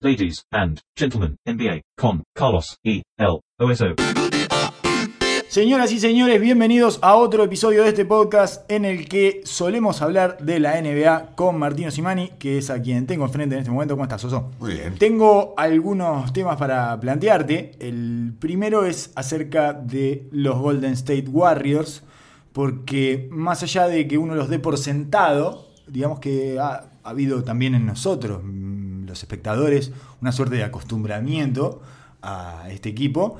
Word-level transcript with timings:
Ladies 0.00 0.44
and 0.52 0.78
gentlemen, 0.96 1.38
NBA 1.44 1.80
con 1.96 2.22
Carlos 2.32 2.78
E. 2.84 3.02
L. 3.16 3.40
OSO. 3.58 3.96
Señoras 5.48 5.90
y 5.90 5.98
señores, 5.98 6.40
bienvenidos 6.40 7.00
a 7.02 7.16
otro 7.16 7.42
episodio 7.42 7.82
de 7.82 7.88
este 7.88 8.04
podcast 8.04 8.70
en 8.70 8.84
el 8.84 9.08
que 9.08 9.40
solemos 9.42 10.00
hablar 10.00 10.38
de 10.38 10.60
la 10.60 10.80
NBA 10.80 11.34
con 11.34 11.58
Martino 11.58 11.90
Simani, 11.90 12.28
que 12.38 12.58
es 12.58 12.70
a 12.70 12.80
quien 12.80 13.08
tengo 13.08 13.24
enfrente 13.24 13.56
en 13.56 13.62
este 13.62 13.72
momento. 13.72 13.94
¿Cómo 13.94 14.04
estás, 14.04 14.20
Soso? 14.20 14.52
Muy 14.60 14.74
bien. 14.74 14.94
Tengo 14.98 15.54
algunos 15.56 16.32
temas 16.32 16.56
para 16.58 17.00
plantearte. 17.00 17.72
El 17.80 18.34
primero 18.38 18.86
es 18.86 19.10
acerca 19.16 19.72
de 19.72 20.28
los 20.30 20.60
Golden 20.60 20.92
State 20.92 21.26
Warriors, 21.28 22.04
porque 22.52 23.26
más 23.32 23.64
allá 23.64 23.88
de 23.88 24.06
que 24.06 24.16
uno 24.16 24.36
los 24.36 24.48
dé 24.48 24.60
por 24.60 24.78
sentado, 24.78 25.66
digamos 25.88 26.20
que 26.20 26.56
ha, 26.60 26.84
ha 27.02 27.10
habido 27.10 27.42
también 27.42 27.74
en 27.74 27.84
nosotros, 27.84 28.44
los 29.08 29.22
espectadores, 29.22 29.92
una 30.20 30.32
suerte 30.32 30.56
de 30.56 30.64
acostumbramiento 30.64 31.82
a 32.22 32.68
este 32.70 32.88
equipo. 32.88 33.38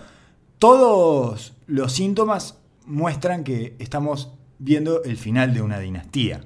Todos 0.59 1.55
los 1.67 1.93
síntomas 1.93 2.59
muestran 2.87 3.45
que 3.45 3.77
estamos 3.79 4.33
viendo 4.59 5.05
el 5.05 5.17
final 5.17 5.55
de 5.55 5.63
una 5.63 5.79
dinastía. 5.79 6.41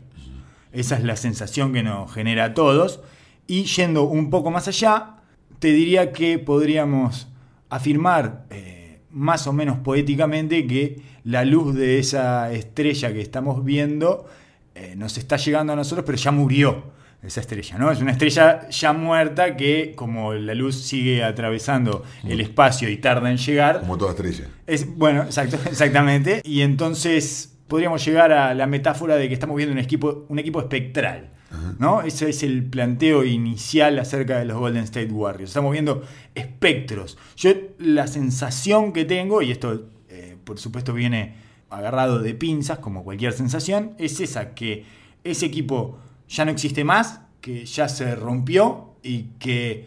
Esa 0.72 0.96
es 0.96 1.04
la 1.04 1.16
sensación 1.16 1.72
que 1.72 1.82
nos 1.82 2.12
genera 2.12 2.44
a 2.44 2.54
todos. 2.54 3.00
Y 3.46 3.64
yendo 3.64 4.04
un 4.04 4.30
poco 4.30 4.50
más 4.50 4.68
allá, 4.68 5.16
te 5.58 5.68
diría 5.72 6.12
que 6.12 6.38
podríamos 6.38 7.28
afirmar 7.68 8.46
eh, 8.50 9.00
más 9.10 9.46
o 9.46 9.52
menos 9.52 9.78
poéticamente 9.78 10.66
que 10.66 11.02
la 11.24 11.44
luz 11.44 11.74
de 11.74 11.98
esa 11.98 12.52
estrella 12.52 13.12
que 13.12 13.20
estamos 13.20 13.64
viendo 13.64 14.26
eh, 14.74 14.94
nos 14.96 15.18
está 15.18 15.36
llegando 15.36 15.72
a 15.72 15.76
nosotros, 15.76 16.04
pero 16.04 16.18
ya 16.18 16.32
murió 16.32 16.84
esa 17.22 17.40
estrella, 17.40 17.78
¿no? 17.78 17.90
Es 17.92 18.00
una 18.00 18.12
estrella 18.12 18.68
ya 18.68 18.92
muerta 18.92 19.56
que, 19.56 19.92
como 19.94 20.34
la 20.34 20.54
luz 20.54 20.76
sigue 20.82 21.22
atravesando 21.22 22.04
el 22.24 22.40
espacio 22.40 22.88
y 22.88 22.96
tarda 22.96 23.30
en 23.30 23.36
llegar, 23.36 23.80
Como 23.80 23.96
toda 23.96 24.10
estrella. 24.10 24.48
es, 24.66 24.96
bueno, 24.96 25.22
exacto, 25.22 25.56
exactamente. 25.66 26.42
Y 26.44 26.62
entonces 26.62 27.56
podríamos 27.68 28.04
llegar 28.04 28.32
a 28.32 28.54
la 28.54 28.66
metáfora 28.66 29.16
de 29.16 29.28
que 29.28 29.34
estamos 29.34 29.56
viendo 29.56 29.72
un 29.72 29.78
equipo, 29.78 30.26
un 30.28 30.38
equipo 30.38 30.60
espectral. 30.60 31.30
¿no? 31.78 32.00
Ese 32.00 32.30
es 32.30 32.42
el 32.42 32.64
planteo 32.64 33.24
inicial 33.24 33.98
acerca 33.98 34.38
de 34.38 34.46
los 34.46 34.56
Golden 34.56 34.84
State 34.84 35.12
Warriors. 35.12 35.50
Estamos 35.50 35.72
viendo 35.72 36.02
espectros. 36.34 37.18
Yo 37.36 37.50
la 37.78 38.06
sensación 38.06 38.92
que 38.92 39.04
tengo, 39.04 39.42
y 39.42 39.50
esto 39.50 39.86
eh, 40.08 40.36
por 40.44 40.58
supuesto 40.58 40.94
viene 40.94 41.34
agarrado 41.68 42.20
de 42.20 42.34
pinzas, 42.34 42.78
como 42.78 43.04
cualquier 43.04 43.32
sensación, 43.32 43.92
es 43.98 44.20
esa 44.20 44.54
que 44.54 44.84
ese 45.24 45.46
equipo 45.46 45.98
ya 46.32 46.44
no 46.44 46.50
existe 46.50 46.82
más, 46.82 47.20
que 47.40 47.66
ya 47.66 47.88
se 47.88 48.14
rompió 48.16 48.94
y 49.02 49.24
que 49.38 49.86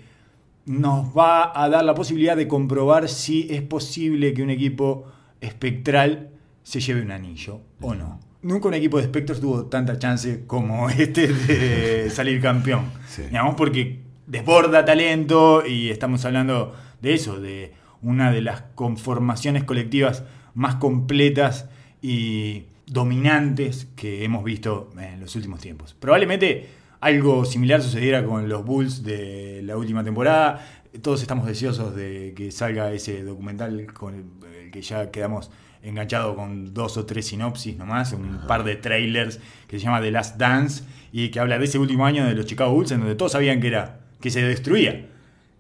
nos 0.65 1.15
va 1.17 1.59
a 1.59 1.69
dar 1.69 1.83
la 1.83 1.95
posibilidad 1.95 2.37
de 2.37 2.47
comprobar 2.47 3.09
si 3.09 3.47
es 3.49 3.61
posible 3.61 4.33
que 4.33 4.43
un 4.43 4.51
equipo 4.51 5.05
espectral 5.41 6.29
se 6.63 6.79
lleve 6.79 7.01
un 7.01 7.11
anillo 7.11 7.61
o 7.81 7.95
no. 7.95 8.19
Nunca 8.43 8.67
un 8.67 8.75
equipo 8.75 8.97
de 8.97 9.03
espectros 9.03 9.41
tuvo 9.41 9.65
tanta 9.65 9.97
chance 9.97 10.43
como 10.45 10.89
este 10.91 11.27
de 11.27 12.09
salir 12.11 12.41
campeón. 12.41 12.91
Sí. 13.07 13.23
Digamos, 13.23 13.55
porque 13.55 14.01
desborda 14.27 14.85
talento 14.85 15.65
y 15.65 15.89
estamos 15.89 16.25
hablando 16.25 16.75
de 17.01 17.13
eso, 17.13 17.39
de 17.39 17.73
una 18.01 18.31
de 18.31 18.41
las 18.41 18.61
conformaciones 18.75 19.63
colectivas 19.63 20.23
más 20.53 20.75
completas 20.75 21.69
y 22.01 22.65
dominantes 22.87 23.87
que 23.95 24.23
hemos 24.23 24.43
visto 24.43 24.89
en 24.99 25.19
los 25.19 25.35
últimos 25.35 25.59
tiempos. 25.59 25.95
Probablemente 25.99 26.69
algo 26.99 27.45
similar 27.45 27.81
sucediera 27.81 28.25
con 28.25 28.49
los 28.49 28.65
Bulls 28.65 29.03
de 29.03 29.61
la 29.63 29.77
última 29.77 30.03
temporada. 30.03 30.65
Todos 31.01 31.21
estamos 31.21 31.45
deseosos 31.45 31.95
de 31.95 32.33
que 32.35 32.51
salga 32.51 32.91
ese 32.91 33.23
documental 33.23 33.87
con 33.93 34.15
el, 34.15 34.71
que 34.71 34.81
ya 34.81 35.11
quedamos 35.11 35.51
enganchados 35.83 36.35
con 36.35 36.73
dos 36.73 36.97
o 36.97 37.05
tres 37.05 37.27
sinopsis 37.27 37.77
nomás, 37.77 38.11
un 38.13 38.41
par 38.47 38.63
de 38.63 38.75
trailers 38.75 39.39
que 39.67 39.77
se 39.77 39.85
llama 39.85 40.01
The 40.01 40.09
Last 40.09 40.37
Dance 40.37 40.83
y 41.11 41.29
que 41.29 41.39
habla 41.39 41.59
de 41.59 41.65
ese 41.65 41.77
último 41.77 42.05
año 42.05 42.25
de 42.25 42.33
los 42.33 42.45
Chicago 42.45 42.73
Bulls 42.73 42.91
en 42.91 43.01
donde 43.01 43.15
todos 43.15 43.33
sabían 43.33 43.61
que 43.61 43.67
era 43.67 43.99
que 44.19 44.31
se 44.31 44.41
destruía 44.41 45.07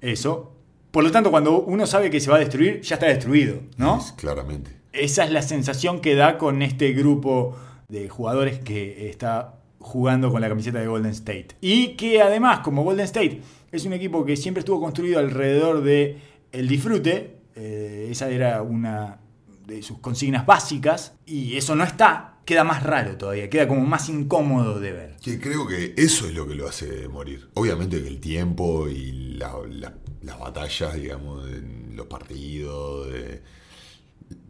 eso. 0.01 0.51
Por 0.91 1.03
lo 1.03 1.11
tanto, 1.11 1.29
cuando 1.29 1.59
uno 1.61 1.85
sabe 1.85 2.09
que 2.09 2.19
se 2.19 2.31
va 2.31 2.37
a 2.37 2.39
destruir, 2.39 2.81
ya 2.81 2.95
está 2.95 3.05
destruido, 3.05 3.59
¿no? 3.77 3.99
Es 3.99 4.13
claramente. 4.13 4.71
Esa 4.97 5.23
es 5.25 5.31
la 5.31 5.41
sensación 5.41 5.99
que 6.01 6.15
da 6.15 6.37
con 6.37 6.61
este 6.61 6.93
grupo 6.93 7.55
de 7.87 8.09
jugadores 8.09 8.59
que 8.59 9.09
está 9.09 9.55
jugando 9.79 10.31
con 10.31 10.41
la 10.41 10.49
camiseta 10.49 10.79
de 10.79 10.87
Golden 10.87 11.11
State. 11.11 11.49
Y 11.61 11.89
que 11.89 12.21
además, 12.21 12.59
como 12.59 12.83
Golden 12.83 13.05
State 13.05 13.41
es 13.71 13.85
un 13.85 13.93
equipo 13.93 14.25
que 14.25 14.35
siempre 14.37 14.59
estuvo 14.59 14.79
construido 14.81 15.19
alrededor 15.19 15.83
de 15.83 16.17
el 16.51 16.67
disfrute, 16.67 17.35
eh, 17.55 18.07
esa 18.09 18.29
era 18.29 18.61
una 18.61 19.19
de 19.67 19.81
sus 19.83 19.99
consignas 19.99 20.45
básicas, 20.45 21.13
y 21.25 21.55
eso 21.57 21.75
no 21.75 21.83
está, 21.83 22.37
queda 22.45 22.63
más 22.63 22.83
raro 22.83 23.17
todavía, 23.17 23.49
queda 23.49 23.67
como 23.67 23.81
más 23.81 24.09
incómodo 24.09 24.79
de 24.79 24.91
ver. 24.91 25.15
Que 25.21 25.39
creo 25.39 25.67
que 25.67 25.93
eso 25.97 26.27
es 26.27 26.33
lo 26.33 26.47
que 26.47 26.55
lo 26.55 26.67
hace 26.67 27.07
morir. 27.07 27.49
Obviamente 27.55 28.01
que 28.01 28.07
el 28.07 28.19
tiempo 28.19 28.87
y 28.87 29.11
la- 29.37 29.53
la- 29.69 29.93
las 30.21 30.39
batallas, 30.39 30.93
digamos, 30.95 31.47
en 31.49 31.95
los 31.95 32.05
partidos, 32.07 33.11
de 33.11 33.41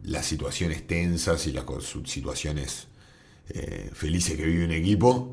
las 0.06 0.24
situaciones 0.26 0.86
tensas 0.86 1.46
y 1.46 1.52
las 1.52 1.64
situaciones 2.04 2.86
eh, 3.48 3.90
felices 3.92 4.36
que 4.36 4.46
vive 4.46 4.64
un 4.64 4.72
equipo 4.72 5.32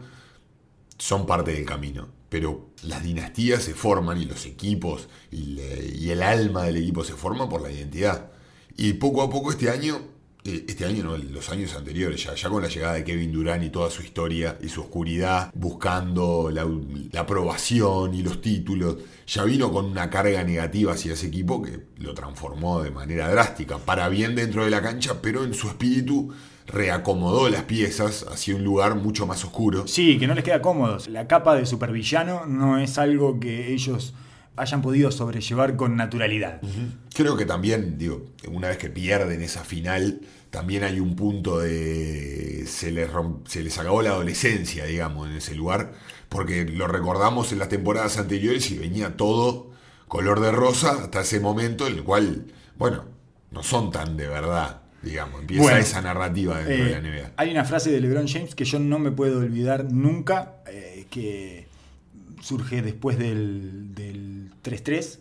son 0.97 1.25
parte 1.25 1.53
del 1.53 1.65
camino. 1.65 2.09
Pero 2.29 2.71
las 2.81 3.03
dinastías 3.03 3.63
se 3.63 3.75
forman 3.75 4.19
y 4.19 4.25
los 4.25 4.45
equipos 4.47 5.07
y, 5.31 5.59
y 5.95 6.09
el 6.09 6.23
alma 6.23 6.63
del 6.63 6.77
equipo 6.77 7.03
se 7.03 7.13
forman 7.13 7.49
por 7.49 7.61
la 7.61 7.71
identidad. 7.71 8.31
Y 8.75 8.93
poco 8.93 9.21
a 9.21 9.29
poco 9.29 9.51
este 9.51 9.69
año, 9.69 10.01
este 10.43 10.85
año 10.85 11.03
no, 11.03 11.17
los 11.17 11.49
años 11.49 11.73
anteriores, 11.75 12.23
ya, 12.23 12.35
ya 12.35 12.49
con 12.49 12.61
la 12.61 12.67
llegada 12.67 12.93
de 12.93 13.03
Kevin 13.03 13.31
Durant 13.31 13.63
y 13.63 13.69
toda 13.69 13.89
su 13.89 14.01
historia 14.01 14.57
y 14.61 14.69
su 14.69 14.81
oscuridad, 14.81 15.51
buscando 15.53 16.49
la, 16.51 16.67
la 17.11 17.21
aprobación 17.21 18.13
y 18.13 18.23
los 18.23 18.41
títulos, 18.41 18.97
ya 19.25 19.43
vino 19.43 19.71
con 19.71 19.85
una 19.85 20.09
carga 20.09 20.43
negativa 20.43 20.93
hacia 20.93 21.13
ese 21.13 21.27
equipo 21.27 21.61
que 21.61 21.79
lo 21.97 22.13
transformó 22.13 22.81
de 22.81 22.91
manera 22.91 23.29
drástica, 23.29 23.77
para 23.77 24.09
bien 24.09 24.35
dentro 24.35 24.65
de 24.65 24.71
la 24.71 24.81
cancha, 24.81 25.21
pero 25.21 25.43
en 25.43 25.53
su 25.53 25.67
espíritu 25.67 26.33
reacomodó 26.67 27.49
las 27.49 27.63
piezas 27.63 28.25
hacia 28.31 28.55
un 28.55 28.63
lugar 28.63 28.95
mucho 28.95 29.27
más 29.27 29.43
oscuro. 29.43 29.87
Sí, 29.87 30.17
que 30.17 30.27
no 30.27 30.33
les 30.33 30.43
queda 30.43 30.61
cómodos. 30.61 31.07
La 31.07 31.27
capa 31.27 31.55
de 31.55 31.65
supervillano 31.65 32.45
no 32.45 32.79
es 32.79 32.97
algo 32.97 33.39
que 33.39 33.73
ellos 33.73 34.13
hayan 34.55 34.81
podido 34.81 35.11
sobrellevar 35.11 35.75
con 35.75 35.95
naturalidad. 35.95 36.61
Creo 37.13 37.35
que 37.37 37.45
también, 37.45 37.97
digo, 37.97 38.25
una 38.51 38.67
vez 38.69 38.77
que 38.77 38.89
pierden 38.89 39.41
esa 39.41 39.63
final, 39.63 40.21
también 40.51 40.83
hay 40.83 40.99
un 40.99 41.15
punto 41.15 41.59
de. 41.59 42.65
Se 42.67 42.91
les, 42.91 43.09
rom- 43.11 43.39
se 43.47 43.63
les 43.63 43.77
acabó 43.77 44.01
la 44.01 44.11
adolescencia, 44.11 44.85
digamos, 44.85 45.27
en 45.29 45.37
ese 45.37 45.55
lugar, 45.55 45.93
porque 46.29 46.65
lo 46.65 46.87
recordamos 46.87 47.51
en 47.51 47.59
las 47.59 47.69
temporadas 47.69 48.17
anteriores 48.17 48.69
y 48.71 48.77
venía 48.77 49.17
todo 49.17 49.71
color 50.07 50.39
de 50.41 50.51
rosa 50.51 50.91
hasta 50.91 51.21
ese 51.21 51.39
momento, 51.39 51.87
en 51.87 51.93
el 51.95 52.03
cual, 52.03 52.45
bueno, 52.77 53.05
no 53.51 53.63
son 53.63 53.89
tan 53.91 54.15
de 54.15 54.27
verdad, 54.27 54.81
digamos, 55.01 55.41
empieza 55.41 55.63
Bueno, 55.63 55.77
esa 55.79 56.01
narrativa 56.03 56.57
dentro 56.59 56.75
Eh, 56.75 56.83
de 56.89 56.91
la 56.91 57.01
NBA. 57.01 57.31
hay 57.37 57.49
una 57.51 57.65
frase 57.65 57.91
de 57.91 57.99
LeBron 57.99 58.27
James 58.27 58.53
que 58.53 58.65
yo 58.65 58.77
no 58.79 58.99
me 58.99 59.11
puedo 59.11 59.39
olvidar 59.39 59.91
nunca, 59.91 60.57
eh, 60.67 61.07
que 61.09 61.65
surge 62.41 62.81
después 62.83 63.17
del, 63.17 63.95
del 63.95 64.32
3-3, 64.63 65.19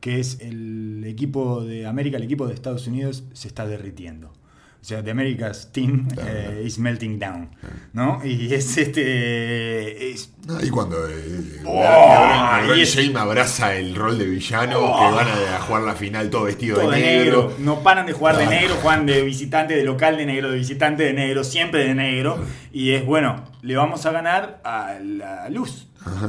que 0.00 0.20
es 0.20 0.38
el 0.40 1.04
equipo 1.06 1.64
de 1.64 1.86
América, 1.86 2.16
el 2.18 2.24
equipo 2.24 2.46
de 2.46 2.54
Estados 2.54 2.86
Unidos 2.86 3.24
se 3.32 3.48
está 3.48 3.66
derritiendo. 3.66 4.28
O 4.28 4.86
sea, 4.86 5.02
The 5.02 5.12
America's 5.12 5.72
Team 5.72 6.08
eh, 6.26 6.62
is 6.66 6.78
melting 6.78 7.18
down, 7.18 7.48
¿no? 7.94 8.20
Y 8.22 8.52
es 8.52 8.76
este... 8.76 10.10
es- 10.10 10.30
No, 10.46 10.62
y 10.62 10.68
cuando 10.68 11.08
eh, 11.08 11.62
Oh, 11.64 11.82
LeBron- 11.82 12.60
LeBron 12.64 12.78
y 12.78 12.82
es- 12.82 12.94
James 12.94 13.16
abraza 13.16 13.74
el 13.76 13.94
rol 13.94 14.18
de 14.18 14.26
villano, 14.26 14.80
que 14.80 15.14
van 15.14 15.26
a, 15.26 15.56
a 15.56 15.60
jugar 15.60 15.82
la 15.84 15.94
final 15.94 16.28
todo 16.28 16.44
vestido 16.44 16.76
todo 16.80 16.90
de 16.90 17.00
negro. 17.00 17.54
No 17.60 17.82
paran 17.82 18.04
de 18.04 18.12
jugar 18.12 18.36
de 18.36 18.44
Ah. 18.44 18.50
negro, 18.50 18.74
juegan 18.82 19.06
de 19.06 19.22
visitante, 19.22 19.74
de 19.74 19.84
local 19.84 20.18
de 20.18 20.26
negro, 20.26 20.50
de 20.50 20.58
visitante 20.58 21.02
de 21.04 21.14
negro, 21.14 21.44
siempre 21.44 21.86
de 21.86 21.94
negro. 21.94 22.44
Y 22.70 22.90
es 22.90 23.06
bueno, 23.06 23.42
le 23.62 23.76
vamos 23.76 24.04
a 24.04 24.12
ganar 24.12 24.60
a 24.64 24.98
la 25.02 25.48
luz. 25.48 25.86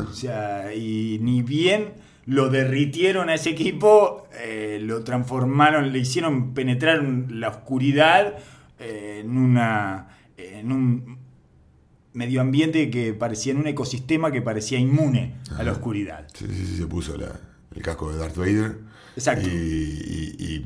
O 0.09 0.13
sea, 0.13 0.73
y 0.73 1.19
ni 1.21 1.41
bien 1.41 1.89
lo 2.27 2.49
derritieron 2.49 3.29
a 3.29 3.35
ese 3.35 3.51
equipo, 3.51 4.27
eh, 4.39 4.79
lo 4.81 5.03
transformaron, 5.03 5.91
le 5.93 5.99
hicieron 5.99 6.53
penetrar 6.53 7.03
la 7.29 7.49
oscuridad 7.49 8.35
eh, 8.79 9.21
en 9.23 9.37
una. 9.37 10.09
en 10.37 10.71
un 10.71 11.17
medio 12.13 12.39
ambiente 12.41 12.89
que 12.89 13.13
parecía, 13.13 13.51
en 13.51 13.57
un 13.59 13.67
ecosistema 13.67 14.31
que 14.31 14.41
parecía 14.41 14.79
inmune 14.79 15.35
a 15.57 15.63
la 15.63 15.73
oscuridad. 15.73 16.27
Sí, 16.33 16.45
sí, 16.49 16.65
sí, 16.65 16.77
se 16.77 16.87
puso 16.87 17.17
la- 17.17 17.37
el 17.75 17.81
casco 17.81 18.09
de 18.11 18.17
Darth 18.17 18.37
Vader. 18.37 18.77
Exacto. 19.17 19.47
Y, 19.49 19.51
y- 19.51 20.35
y- 20.45 20.65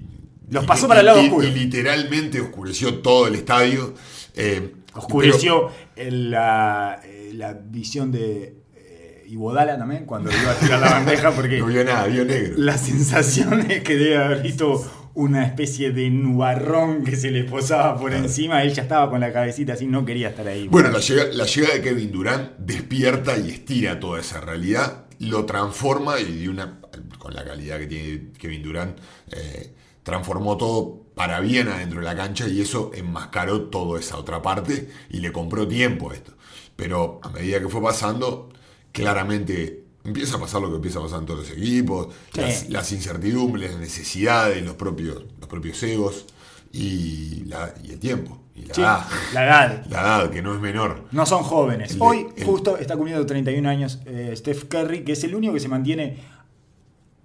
Los 0.51 0.65
pasó 0.65 0.85
y- 0.85 0.89
para 0.89 0.99
el 0.99 1.07
lado 1.07 1.21
oscuro. 1.21 1.47
Y 1.47 1.51
literalmente 1.51 2.39
oscureció 2.39 2.99
todo 2.99 3.27
el 3.27 3.35
estadio. 3.35 3.93
Eh, 4.35 4.75
Oscureció 4.93 5.69
la, 5.97 7.01
la 7.33 7.53
visión 7.53 8.11
de 8.11 8.55
eh, 9.29 9.33
Iguodala 9.33 9.77
también, 9.77 10.05
cuando 10.05 10.31
iba 10.31 10.51
a 10.51 10.55
tirar 10.55 10.79
la 10.79 10.89
bandeja, 10.91 11.31
porque 11.35 11.59
No 11.59 11.67
vio 11.67 11.83
nada, 11.83 12.07
vio 12.07 12.25
negro. 12.25 12.53
la 12.57 12.77
sensación 12.77 13.69
es 13.71 13.83
que 13.83 13.95
debe 13.95 14.17
haber 14.17 14.41
visto 14.41 14.83
una 15.13 15.45
especie 15.45 15.91
de 15.91 16.09
nubarrón 16.09 17.03
que 17.03 17.15
se 17.15 17.31
le 17.31 17.43
posaba 17.43 17.97
por 17.99 18.13
encima. 18.13 18.63
Él 18.63 18.73
ya 18.73 18.83
estaba 18.83 19.09
con 19.09 19.19
la 19.19 19.33
cabecita 19.33 19.73
así, 19.73 19.85
no 19.85 20.05
quería 20.05 20.29
estar 20.29 20.47
ahí. 20.47 20.67
Bueno, 20.67 20.89
la 20.91 20.99
llegada, 20.99 21.29
la 21.33 21.45
llegada 21.45 21.73
de 21.75 21.81
Kevin 21.81 22.11
Durant 22.11 22.57
despierta 22.57 23.37
y 23.37 23.49
estira 23.49 23.99
toda 23.99 24.19
esa 24.19 24.39
realidad, 24.39 25.05
lo 25.19 25.45
transforma 25.45 26.19
y 26.19 26.37
de 26.41 26.49
una, 26.49 26.79
con 27.17 27.33
la 27.33 27.43
calidad 27.43 27.79
que 27.79 27.87
tiene 27.87 28.31
Kevin 28.37 28.63
Durant, 28.63 28.97
eh, 29.31 29.73
transformó 30.03 30.55
todo 30.57 31.01
para 31.15 31.41
bien 31.41 31.67
adentro 31.67 31.99
de 31.99 32.05
la 32.05 32.15
cancha 32.15 32.47
y 32.47 32.61
eso 32.61 32.91
enmascaró 32.95 33.63
toda 33.63 33.99
esa 33.99 34.15
otra 34.15 34.41
parte 34.41 34.89
y 35.09 35.17
le 35.19 35.33
compró 35.33 35.67
tiempo 35.67 36.13
esto. 36.13 36.31
Pero 36.77 37.19
a 37.23 37.29
medida 37.29 37.59
que 37.59 37.67
fue 37.67 37.81
pasando, 37.81 38.49
claramente 38.91 39.83
empieza 40.03 40.37
a 40.37 40.39
pasar 40.39 40.61
lo 40.61 40.69
que 40.69 40.75
empieza 40.77 40.99
a 40.99 41.03
pasar 41.03 41.19
en 41.19 41.25
todos 41.25 41.41
los 41.41 41.51
equipos, 41.51 42.07
Sí. 42.33 42.41
las, 42.41 42.69
las 42.69 42.91
incertidumbres, 42.91 43.71
las 43.71 43.79
necesidades, 43.79 44.63
los 44.65 44.75
propios, 44.75 45.23
los 45.39 45.47
propios 45.49 45.81
egos 45.83 46.25
y, 46.71 47.43
la- 47.45 47.73
y 47.83 47.91
el 47.91 47.99
tiempo. 47.99 48.39
Y 48.55 48.65
la 48.65 48.73
Sí, 48.73 48.81
edad. 48.81 49.05
la 49.33 49.45
edad. 49.45 49.85
La 49.89 49.99
edad, 50.01 50.29
que 50.31 50.41
no 50.41 50.53
es 50.53 50.59
menor. 50.61 51.05
No 51.11 51.25
son 51.25 51.43
jóvenes. 51.43 51.91
El 51.93 52.01
Hoy 52.01 52.27
el- 52.35 52.43
justo 52.45 52.77
está 52.77 52.95
cumpliendo 52.95 53.25
31 53.25 53.69
años 53.69 53.99
eh, 54.05 54.33
Steph 54.35 54.65
Curry, 54.65 55.03
que 55.03 55.13
es 55.13 55.23
el 55.23 55.33
único 55.35 55.53
que 55.53 55.59
se 55.61 55.67
mantiene 55.69 56.17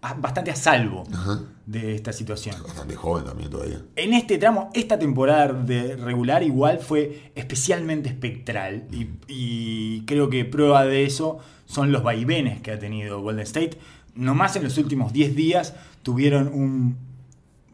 a- 0.02 0.14
bastante 0.14 0.50
a 0.50 0.56
salvo 0.56 1.05
Ajá. 1.12 1.43
de 1.66 1.94
esta 1.94 2.12
situación. 2.12 2.56
Bastante 2.62 2.94
joven 2.94 3.25
también 3.25 3.50
todavía. 3.50 3.82
En 3.96 4.12
este 4.14 4.38
tramo, 4.38 4.70
esta 4.75 4.99
temporada 4.99 5.52
de 5.52 5.96
regular 5.96 6.43
igual 6.43 6.78
fue 6.78 7.32
especialmente 7.34 8.11
espectral 8.11 8.84
y, 8.93 9.08
y 9.28 10.05
creo 10.05 10.28
que 10.31 10.44
prueba 10.44 10.84
de 10.84 11.05
eso 11.05 11.38
son 11.75 11.91
los 11.93 12.03
vaivenes 12.03 12.61
que 12.62 12.71
ha 12.73 12.79
tenido 12.79 13.21
Golden 13.21 13.43
State. 13.43 13.79
Nomás 14.15 14.55
en 14.56 14.62
los 14.62 14.79
últimos 14.79 15.12
10 15.12 15.35
días 15.35 15.75
tuvieron 16.03 16.49
un 16.49 16.97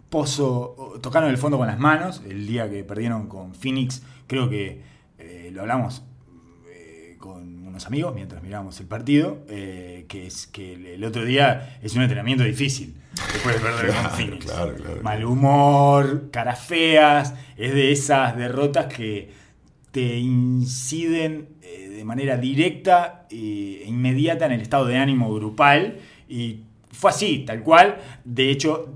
pozo, 0.09 0.99
tocaron 1.03 1.31
el 1.31 1.37
fondo 1.39 1.59
con 1.59 1.67
las 1.67 1.79
manos, 1.79 2.23
el 2.29 2.47
día 2.47 2.69
que 2.71 2.83
perdieron 2.85 3.29
con 3.29 3.55
Phoenix, 3.55 4.03
creo 4.27 4.49
que 4.49 4.81
eh, 5.19 5.51
lo 5.53 5.61
hablamos 5.61 6.03
eh, 6.73 7.17
con 7.19 7.67
unos 7.67 7.87
amigos 7.87 8.15
mientras 8.15 8.43
mirábamos 8.43 8.81
el 8.81 8.87
partido, 8.87 9.45
eh, 9.49 10.07
que 10.09 10.27
es 10.27 10.47
que 10.47 10.95
el- 10.95 11.05
otro 11.05 11.25
día 11.25 11.79
es 11.83 11.95
un 11.95 12.03
entrenamiento 12.03 12.43
difícil. 12.45 12.95
Después 13.33 13.57
de 13.57 13.61
perder 13.61 13.87
Claro, 13.91 14.09
con 14.09 14.17
Phoenix. 14.19 14.45
claro, 14.47 14.75
claro. 14.77 15.03
Mal 15.03 15.25
humor, 15.25 16.31
caras 16.31 16.61
feas, 16.61 17.35
es 17.57 17.75
de 17.75 17.93
esas 17.93 18.37
derrotas 18.37 18.87
que 18.93 19.31
te 19.93 20.17
inciden 20.19 21.49
de 22.01 22.05
manera 22.07 22.39
directa 22.39 23.27
e 23.31 23.85
inmediata 23.87 24.47
en 24.47 24.53
el 24.53 24.63
estado 24.63 24.87
de 24.87 24.97
ánimo 24.97 25.35
grupal. 25.35 25.99
Y 26.31 26.61
fue 26.91 27.11
así, 27.11 27.45
tal 27.47 27.63
cual. 27.63 27.99
De 28.25 28.49
hecho, 28.51 28.95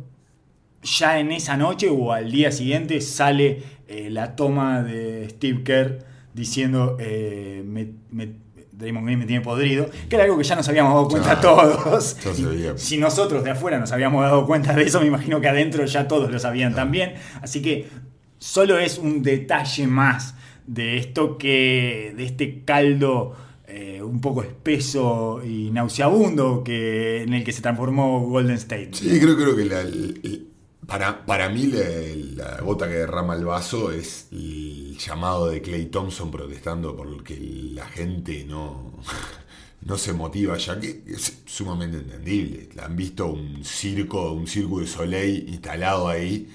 ya 0.83 1.19
en 1.19 1.31
esa 1.31 1.59
noche 1.59 1.91
o 1.91 2.13
al 2.15 2.33
día 2.33 2.51
siguiente 2.51 3.03
sale 3.03 3.63
eh, 3.89 4.09
la 4.11 4.35
toma 4.37 4.83
de 4.83 5.29
Steve 5.29 5.63
Kerr 5.65 5.99
diciendo 6.33 6.97
eh, 6.99 7.63
me, 7.67 7.89
me- 8.11 8.43
Draymond 8.73 9.05
Green 9.07 9.19
me 9.19 9.27
tiene 9.27 9.43
podrido, 9.45 9.89
que 10.09 10.17
era 10.17 10.25
algo 10.25 10.39
que 10.39 10.45
ya 10.45 10.57
nos 10.57 10.67
habíamos 10.69 10.95
dado 10.95 11.09
cuenta 11.09 11.41
todos. 11.43 12.17
Si 12.77 12.97
nosotros 12.97 13.45
de 13.45 13.51
afuera 13.51 13.79
nos 13.79 13.93
habíamos 13.93 14.23
dado 14.23 14.47
cuenta 14.47 14.73
de 14.73 14.83
eso, 14.85 14.99
me 15.01 15.07
imagino 15.09 15.43
que 15.43 15.49
adentro 15.49 15.85
ya 15.85 16.09
todos 16.09 16.31
lo 16.31 16.39
sabían 16.39 16.75
también. 16.75 17.15
Así 17.43 17.61
que 17.61 17.87
solo 18.39 18.79
es 18.79 18.97
un 18.99 19.23
detalle 19.23 19.87
más 19.87 20.35
de 20.67 20.99
esto 20.99 21.39
que. 21.39 22.13
de 22.17 22.25
este 22.25 22.63
caldo 22.65 23.35
eh, 23.67 24.03
un 24.03 24.21
poco 24.21 24.43
espeso 24.43 25.41
y 25.45 25.71
nauseabundo 25.71 26.63
que, 26.65 27.23
en 27.23 27.35
el 27.35 27.45
que 27.45 27.53
se 27.53 27.63
transformó 27.63 28.21
Golden 28.29 28.57
State. 28.57 28.91
Sí, 28.93 29.19
creo, 29.21 29.37
creo 29.37 29.57
que 29.57 29.65
la- 29.65 29.85
para, 30.87 31.25
para 31.25 31.49
mí 31.49 31.67
la, 31.67 31.81
la 32.57 32.61
gota 32.61 32.87
que 32.89 32.95
derrama 32.95 33.35
el 33.35 33.45
vaso 33.45 33.91
es 33.91 34.29
el 34.33 34.97
llamado 34.99 35.47
de 35.49 35.63
Clay 35.63 35.87
Thompson 35.87 36.31
protestando 36.31 36.95
porque 36.95 37.37
la 37.73 37.87
gente 37.87 38.45
no, 38.45 38.93
no 39.83 39.97
se 39.99 40.13
motiva, 40.13 40.57
ya 40.59 40.79
que 40.79 41.03
es 41.07 41.43
sumamente 41.47 41.99
entendible. 41.99 42.69
Han 42.83 42.97
visto 42.97 43.27
un 43.27 43.65
circo, 43.65 44.33
un 44.33 44.47
circo 44.47 44.81
de 44.81 44.87
Soleil 44.87 45.49
instalado 45.49 46.09
ahí, 46.09 46.49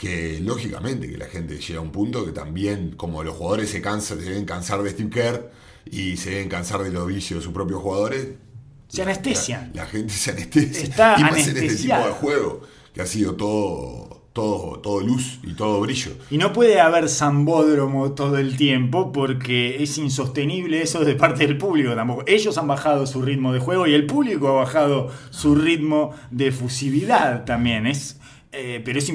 que 0.00 0.40
lógicamente 0.40 1.10
que 1.10 1.18
la 1.18 1.26
gente 1.26 1.58
llega 1.58 1.78
a 1.78 1.82
un 1.82 1.92
punto 1.92 2.24
que 2.24 2.32
también, 2.32 2.94
como 2.96 3.22
los 3.22 3.36
jugadores 3.36 3.68
se 3.68 3.82
cansan, 3.82 4.18
se 4.18 4.30
deben 4.30 4.46
cansar 4.46 4.82
de 4.82 4.88
Steve 4.88 5.10
Kerr 5.10 5.50
y 5.84 6.16
se 6.16 6.30
deben 6.30 6.48
cansar 6.48 6.82
de 6.82 6.90
los 6.90 7.06
vicios 7.06 7.40
de 7.40 7.44
sus 7.44 7.52
propios 7.52 7.82
jugadores, 7.82 8.28
Se 8.88 9.02
anestesian. 9.02 9.72
la, 9.74 9.82
la 9.82 9.90
gente 9.90 10.14
se 10.14 10.30
anestesia. 10.30 10.82
Está 10.84 11.16
y 11.18 11.22
más 11.22 11.46
en 11.46 11.54
este 11.58 11.76
tipo 11.76 11.98
de 11.98 12.12
juego, 12.12 12.62
que 12.94 13.02
ha 13.02 13.06
sido 13.06 13.34
todo, 13.34 14.22
todo, 14.32 14.78
todo 14.78 15.00
luz 15.02 15.38
y 15.42 15.52
todo 15.52 15.82
brillo. 15.82 16.12
Y 16.30 16.38
no 16.38 16.54
puede 16.54 16.80
haber 16.80 17.10
zambódromo 17.10 18.12
todo 18.12 18.38
el 18.38 18.56
tiempo 18.56 19.12
porque 19.12 19.82
es 19.82 19.98
insostenible 19.98 20.80
eso 20.80 21.04
de 21.04 21.14
parte 21.14 21.46
del 21.46 21.58
público 21.58 21.94
tampoco. 21.94 22.24
Ellos 22.26 22.56
han 22.56 22.68
bajado 22.68 23.06
su 23.06 23.20
ritmo 23.20 23.52
de 23.52 23.60
juego 23.60 23.86
y 23.86 23.92
el 23.92 24.06
público 24.06 24.48
ha 24.48 24.52
bajado 24.62 25.12
su 25.28 25.54
ritmo 25.56 26.14
de 26.30 26.46
efusividad 26.46 27.44
también. 27.44 27.86
Es, 27.86 28.18
eh, 28.52 28.80
pero 28.82 28.98
es 28.98 29.12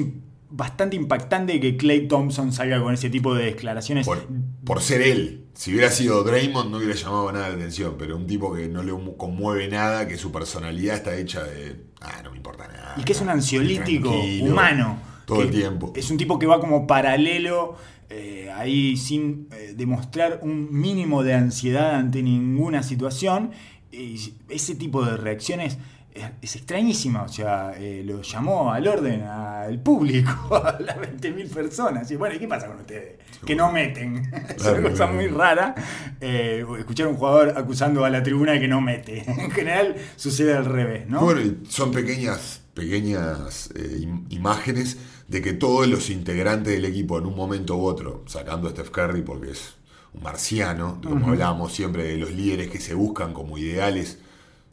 bastante 0.50 0.96
impactante 0.96 1.58
que 1.60 1.76
Clay 1.76 2.08
Thompson 2.08 2.52
salga 2.52 2.80
con 2.82 2.94
ese 2.94 3.10
tipo 3.10 3.34
de 3.34 3.46
declaraciones. 3.46 4.06
Por, 4.06 4.26
por 4.64 4.80
ser 4.80 5.02
él. 5.02 5.46
Si 5.54 5.72
hubiera 5.72 5.90
sido 5.90 6.22
Draymond 6.22 6.70
no 6.70 6.78
hubiera 6.78 6.94
llamado 6.94 7.32
nada 7.32 7.48
la 7.48 7.54
atención, 7.54 7.96
pero 7.98 8.16
un 8.16 8.26
tipo 8.26 8.52
que 8.52 8.68
no 8.68 8.82
le 8.82 8.92
conmueve 9.16 9.68
nada, 9.68 10.06
que 10.06 10.18
su 10.18 10.30
personalidad 10.30 10.96
está 10.96 11.16
hecha 11.16 11.42
de, 11.44 11.76
ah, 12.00 12.20
no 12.22 12.30
me 12.30 12.36
importa 12.36 12.68
nada. 12.68 12.94
Y 12.98 13.04
que 13.04 13.12
es 13.12 13.20
un 13.20 13.30
ansiolítico 13.30 14.10
humano. 14.42 14.98
Todo 15.24 15.42
el 15.42 15.50
tiempo. 15.50 15.92
Es 15.96 16.10
un 16.10 16.18
tipo 16.18 16.38
que 16.38 16.46
va 16.46 16.60
como 16.60 16.86
paralelo, 16.86 17.76
eh, 18.10 18.48
ahí 18.54 18.96
sin 18.96 19.48
eh, 19.50 19.74
demostrar 19.76 20.38
un 20.42 20.68
mínimo 20.70 21.24
de 21.24 21.34
ansiedad 21.34 21.96
ante 21.96 22.22
ninguna 22.22 22.82
situación. 22.82 23.50
Y 23.90 24.34
ese 24.48 24.74
tipo 24.74 25.04
de 25.04 25.16
reacciones 25.16 25.78
es, 26.16 26.24
es 26.42 26.56
extrañísima. 26.56 27.22
O 27.22 27.28
sea, 27.28 27.74
eh, 27.76 28.02
lo 28.04 28.22
llamó 28.22 28.72
al 28.72 28.86
orden 28.88 29.22
al 29.22 29.80
público, 29.80 30.56
a 30.64 30.78
las 30.80 30.96
20.000 30.96 31.48
personas. 31.50 32.10
Y 32.10 32.16
bueno, 32.16 32.34
¿y 32.34 32.38
qué 32.38 32.48
pasa 32.48 32.66
con 32.66 32.76
ustedes? 32.78 33.18
Que 33.44 33.54
no 33.54 33.70
meten. 33.72 34.30
es 34.56 34.64
una 34.66 34.90
cosa 34.90 35.06
muy 35.06 35.28
rara. 35.28 35.74
eh, 36.20 36.64
escuchar 36.78 37.06
a 37.06 37.10
un 37.10 37.16
jugador 37.16 37.54
acusando 37.56 38.04
a 38.04 38.10
la 38.10 38.22
tribuna 38.22 38.52
de 38.52 38.60
que 38.60 38.68
no 38.68 38.80
mete. 38.80 39.24
En 39.46 39.50
general 39.50 39.96
sucede 40.16 40.54
al 40.54 40.64
revés, 40.64 41.08
¿no? 41.08 41.20
Bueno, 41.20 41.40
y 41.40 41.58
son 41.68 41.92
pequeñas, 41.92 42.62
pequeñas 42.74 43.70
eh, 43.74 43.98
im- 44.00 44.24
imágenes 44.30 44.96
de 45.28 45.42
que 45.42 45.52
todos 45.52 45.86
los 45.88 46.08
integrantes 46.10 46.72
del 46.74 46.84
equipo 46.84 47.18
en 47.18 47.26
un 47.26 47.36
momento 47.36 47.76
u 47.76 47.84
otro, 47.84 48.22
sacando 48.26 48.68
a 48.68 48.70
Steph 48.70 48.90
Curry 48.90 49.22
porque 49.22 49.50
es 49.50 49.74
un 50.14 50.22
marciano, 50.22 51.00
como 51.02 51.28
hablábamos 51.28 51.72
siempre 51.72 52.04
de 52.04 52.16
los 52.16 52.30
líderes 52.32 52.68
que 52.70 52.80
se 52.80 52.94
buscan 52.94 53.32
como 53.34 53.58
ideales, 53.58 54.18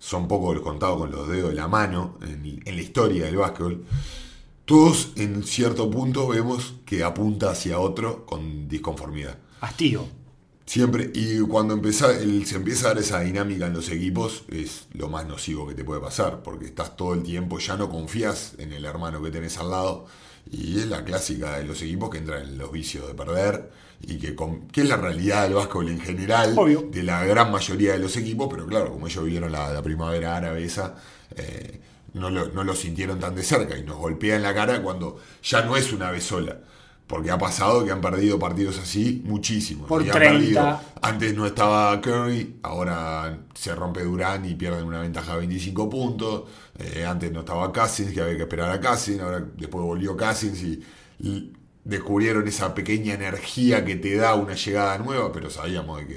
son 0.06 0.28
pocos 0.28 0.60
contados 0.60 0.98
con 0.98 1.12
los 1.12 1.30
dedos 1.30 1.52
de 1.52 1.56
la 1.56 1.70
mano 1.70 2.18
en, 2.22 2.62
en 2.66 2.76
la 2.76 2.82
historia 2.82 3.24
del 3.26 3.38
básquetbol. 3.38 3.86
Todos 4.66 5.14
en 5.16 5.44
cierto 5.44 5.90
punto 5.90 6.28
vemos 6.28 6.74
que 6.86 7.04
apunta 7.06 7.52
hacia 7.52 7.80
otro 7.80 8.26
con 8.26 8.68
disconformidad. 8.68 9.38
Hastío. 9.62 10.06
Siempre, 10.66 11.10
y 11.14 11.40
cuando 11.40 11.74
empieza, 11.74 12.12
el- 12.18 12.46
se 12.46 12.58
empieza 12.58 12.88
a 12.88 12.90
dar 12.90 12.98
esa 13.04 13.22
dinámica 13.22 13.68
en 13.68 13.74
los 13.74 13.90
equipos, 13.90 14.44
es 14.50 14.88
lo 14.94 15.08
más 15.10 15.26
nocivo 15.26 15.66
que 15.68 15.74
te 15.74 15.86
puede 15.86 16.02
pasar, 16.02 16.44
porque 16.44 16.66
estás 16.66 16.98
todo 16.98 17.14
el 17.14 17.24
tiempo, 17.24 17.60
ya 17.60 17.78
no 17.78 17.90
confías 17.90 18.56
en 18.58 18.74
el 18.74 18.84
hermano 18.84 19.22
que 19.24 19.32
tenés 19.32 19.58
al 19.58 19.70
lado, 19.70 20.06
y 20.52 20.80
es 20.80 20.88
la 20.88 21.04
clásica 21.04 21.58
de 21.58 21.64
los 21.66 21.82
equipos 21.82 22.10
que 22.10 22.20
entran 22.20 22.44
en 22.44 22.58
los 22.58 22.72
vicios 22.72 23.08
de 23.08 23.14
perder, 23.14 23.72
y 24.02 24.18
que, 24.20 24.36
con- 24.36 24.68
que 24.68 24.82
es 24.82 24.88
la 24.90 24.98
realidad 24.98 25.44
del 25.44 25.54
básquetbol 25.54 25.90
en 25.90 26.00
general, 26.02 26.54
Obvio. 26.58 26.82
de 26.92 27.04
la 27.04 27.26
gran 27.26 27.52
mayoría 27.52 27.94
de 27.94 28.00
los 28.00 28.18
equipos, 28.18 28.48
pero 28.52 28.68
claro, 28.68 28.92
como 28.92 29.08
ellos 29.08 29.24
vieron 29.26 29.52
la, 29.52 29.72
la 29.74 29.82
primavera 29.82 30.36
árabe 30.38 30.64
esa, 30.66 30.96
eh, 31.36 31.80
no, 32.14 32.30
lo, 32.30 32.48
no 32.50 32.64
lo 32.64 32.76
sintieron 32.76 33.20
tan 33.20 33.34
de 33.36 33.44
cerca, 33.44 33.78
y 33.78 33.84
nos 33.84 33.98
golpea 33.98 34.36
en 34.36 34.44
la 34.44 34.54
cara 34.54 34.82
cuando 34.84 35.20
ya 35.44 35.62
no 35.64 35.78
es 35.78 35.92
una 35.94 36.12
vez 36.12 36.24
sola. 36.26 36.58
Porque 37.08 37.32
ha 37.32 37.38
pasado 37.38 37.84
que 37.86 37.92
han 37.92 38.02
perdido 38.02 38.40
partidos 38.40 38.80
así 38.80 39.22
muchísimos. 39.26 39.88
Por 39.88 40.04
y 40.04 40.10
han 40.10 40.12
30. 40.12 40.24
perdido 40.24 40.82
antes 41.02 41.36
no 41.36 41.46
estaba 41.46 42.00
Curry, 42.02 42.60
ahora 42.64 43.46
se 43.54 43.76
rompe 43.76 44.04
Durán 44.04 44.46
y 44.46 44.56
pierden 44.56 44.86
una 44.86 45.02
ventaja 45.02 45.34
de 45.34 45.40
25 45.40 45.90
puntos. 45.90 46.44
Eh, 46.80 47.06
antes 47.06 47.32
no 47.32 47.42
estaba 47.42 47.72
Cousins, 47.74 48.14
que 48.14 48.22
había 48.22 48.38
que 48.38 48.44
esperar 48.44 48.72
a 48.72 48.80
Cousins. 48.80 49.20
Ahora 49.22 49.42
después 49.58 49.84
volvió 49.84 50.16
Cousins 50.16 50.62
y, 50.64 50.82
y 51.20 51.54
descubrieron 51.84 52.48
esa 52.48 52.74
pequeña 52.74 53.14
energía 53.14 53.84
que 53.86 53.96
te 53.98 54.16
da 54.16 54.36
una 54.36 54.56
llegada 54.56 54.98
nueva, 54.98 55.32
pero 55.32 55.50
sabíamos 55.50 56.00
de 56.00 56.08
que, 56.08 56.16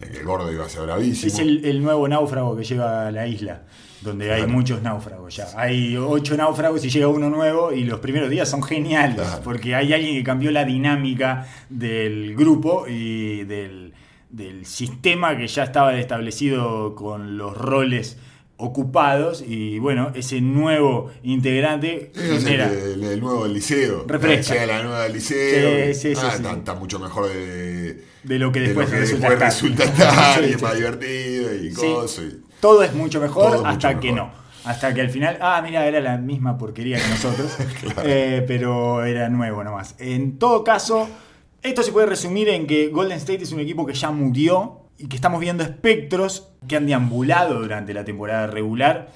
de 0.00 0.10
que 0.10 0.18
el 0.18 0.24
gordo 0.24 0.50
iba 0.52 0.66
a 0.66 0.68
ser 0.68 0.82
bravísimo. 0.82 1.32
Es 1.32 1.38
el, 1.38 1.64
el 1.64 1.82
nuevo 1.82 2.08
náufrago 2.08 2.56
que 2.56 2.64
llega 2.64 3.06
a 3.08 3.10
la 3.10 3.26
isla, 3.26 3.66
donde 4.02 4.30
hay 4.32 4.40
Claro. 4.42 4.52
muchos 4.52 4.82
náufragos 4.82 5.34
ya. 5.36 5.46
Hay 5.56 5.96
ocho 5.96 6.36
náufragos 6.36 6.84
y 6.84 6.90
llega 6.90 7.08
uno 7.08 7.30
nuevo 7.30 7.72
y 7.72 7.84
los 7.84 8.00
primeros 8.00 8.28
días 8.30 8.48
son 8.48 8.62
geniales, 8.62 9.16
Claro. 9.16 9.40
porque 9.42 9.74
hay 9.74 9.92
alguien 9.92 10.14
que 10.16 10.22
cambió 10.24 10.50
la 10.50 10.64
dinámica 10.64 11.46
del 11.70 12.36
grupo 12.36 12.86
y 12.88 13.44
del, 13.44 13.94
del 14.30 14.66
sistema 14.66 15.36
que 15.36 15.46
ya 15.46 15.64
estaba 15.64 15.98
establecido 15.98 16.94
con 16.94 17.38
los 17.38 17.56
roles 17.56 18.18
ocupados 18.58 19.44
y 19.46 19.78
bueno, 19.78 20.12
ese 20.14 20.40
nuevo 20.40 21.10
integrante 21.22 22.10
Es 22.14 22.42
genera... 22.42 22.70
el, 22.72 23.02
el 23.04 23.20
nuevo 23.20 23.46
liceo. 23.46 24.04
Refresca. 24.08 24.54
Llega 24.54 24.66
la 24.66 24.82
nueva 24.82 25.08
liceo. 25.08 25.92
Sí, 25.92 25.94
sí, 25.94 26.14
sí, 26.14 26.22
ah, 26.24 26.32
está, 26.34 26.52
está 26.52 26.74
mucho 26.74 26.98
mejor 26.98 27.28
de, 27.28 28.02
De 28.24 28.38
lo 28.38 28.52
que 28.52 28.60
de 28.60 28.66
después 28.68 28.88
lo 28.88 28.94
que 28.94 29.00
resulta 29.00 29.28
después 29.30 29.54
estar. 29.54 29.70
resulta 29.70 29.84
estar, 30.38 30.42
y 30.42 30.52
es 30.52 30.62
más 30.62 30.74
divertido 30.74 31.54
y 31.54 31.72
cosas. 31.72 32.24
y- 32.24 32.45
Todo 32.66 32.82
es 32.82 32.92
mucho 32.94 33.20
mejor 33.20 33.52
Todo 33.52 33.66
hasta 33.66 33.88
mucho 33.88 34.00
que 34.00 34.12
mejor. 34.12 34.28
no. 34.28 34.46
Hasta 34.64 34.92
que 34.92 35.00
al 35.00 35.10
final, 35.10 35.38
ah, 35.40 35.60
mira, 35.62 35.86
era 35.86 36.00
la 36.00 36.16
misma 36.16 36.58
porquería 36.58 36.98
que 36.98 37.08
nosotros, 37.08 37.56
Eh, 38.04 38.44
pero 38.48 39.04
era 39.04 39.28
nuevo 39.28 39.62
nomás. 39.62 39.94
En 40.00 40.38
todo 40.40 40.64
caso, 40.64 41.08
esto 41.62 41.84
se 41.84 41.92
puede 41.92 42.06
resumir 42.06 42.48
en 42.48 42.66
que 42.66 42.88
Golden 42.88 43.18
State 43.18 43.44
es 43.44 43.52
un 43.52 43.60
equipo 43.60 43.86
que 43.86 43.94
ya 43.94 44.10
murió 44.10 44.80
y 44.98 45.06
que 45.06 45.14
estamos 45.14 45.38
viendo 45.40 45.62
espectros 45.62 46.48
que 46.66 46.74
han 46.74 46.86
deambulado 46.86 47.60
durante 47.60 47.94
la 47.94 48.04
temporada 48.04 48.48
regular 48.48 49.10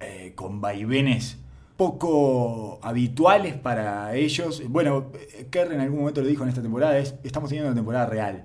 eh, 0.00 0.32
con 0.34 0.62
vaivenes 0.62 1.36
poco 1.76 2.78
habituales 2.82 3.54
para 3.56 4.14
ellos. 4.14 4.62
Bueno, 4.68 5.12
eh, 5.34 5.48
Kerr 5.50 5.72
en 5.74 5.80
algún 5.80 5.98
momento 5.98 6.22
lo 6.22 6.28
dijo 6.28 6.44
en 6.44 6.48
esta 6.48 6.62
temporada, 6.62 6.96
es, 6.96 7.14
estamos 7.22 7.50
teniendo 7.50 7.70
una 7.70 7.76
temporada 7.76 8.06
real. 8.06 8.44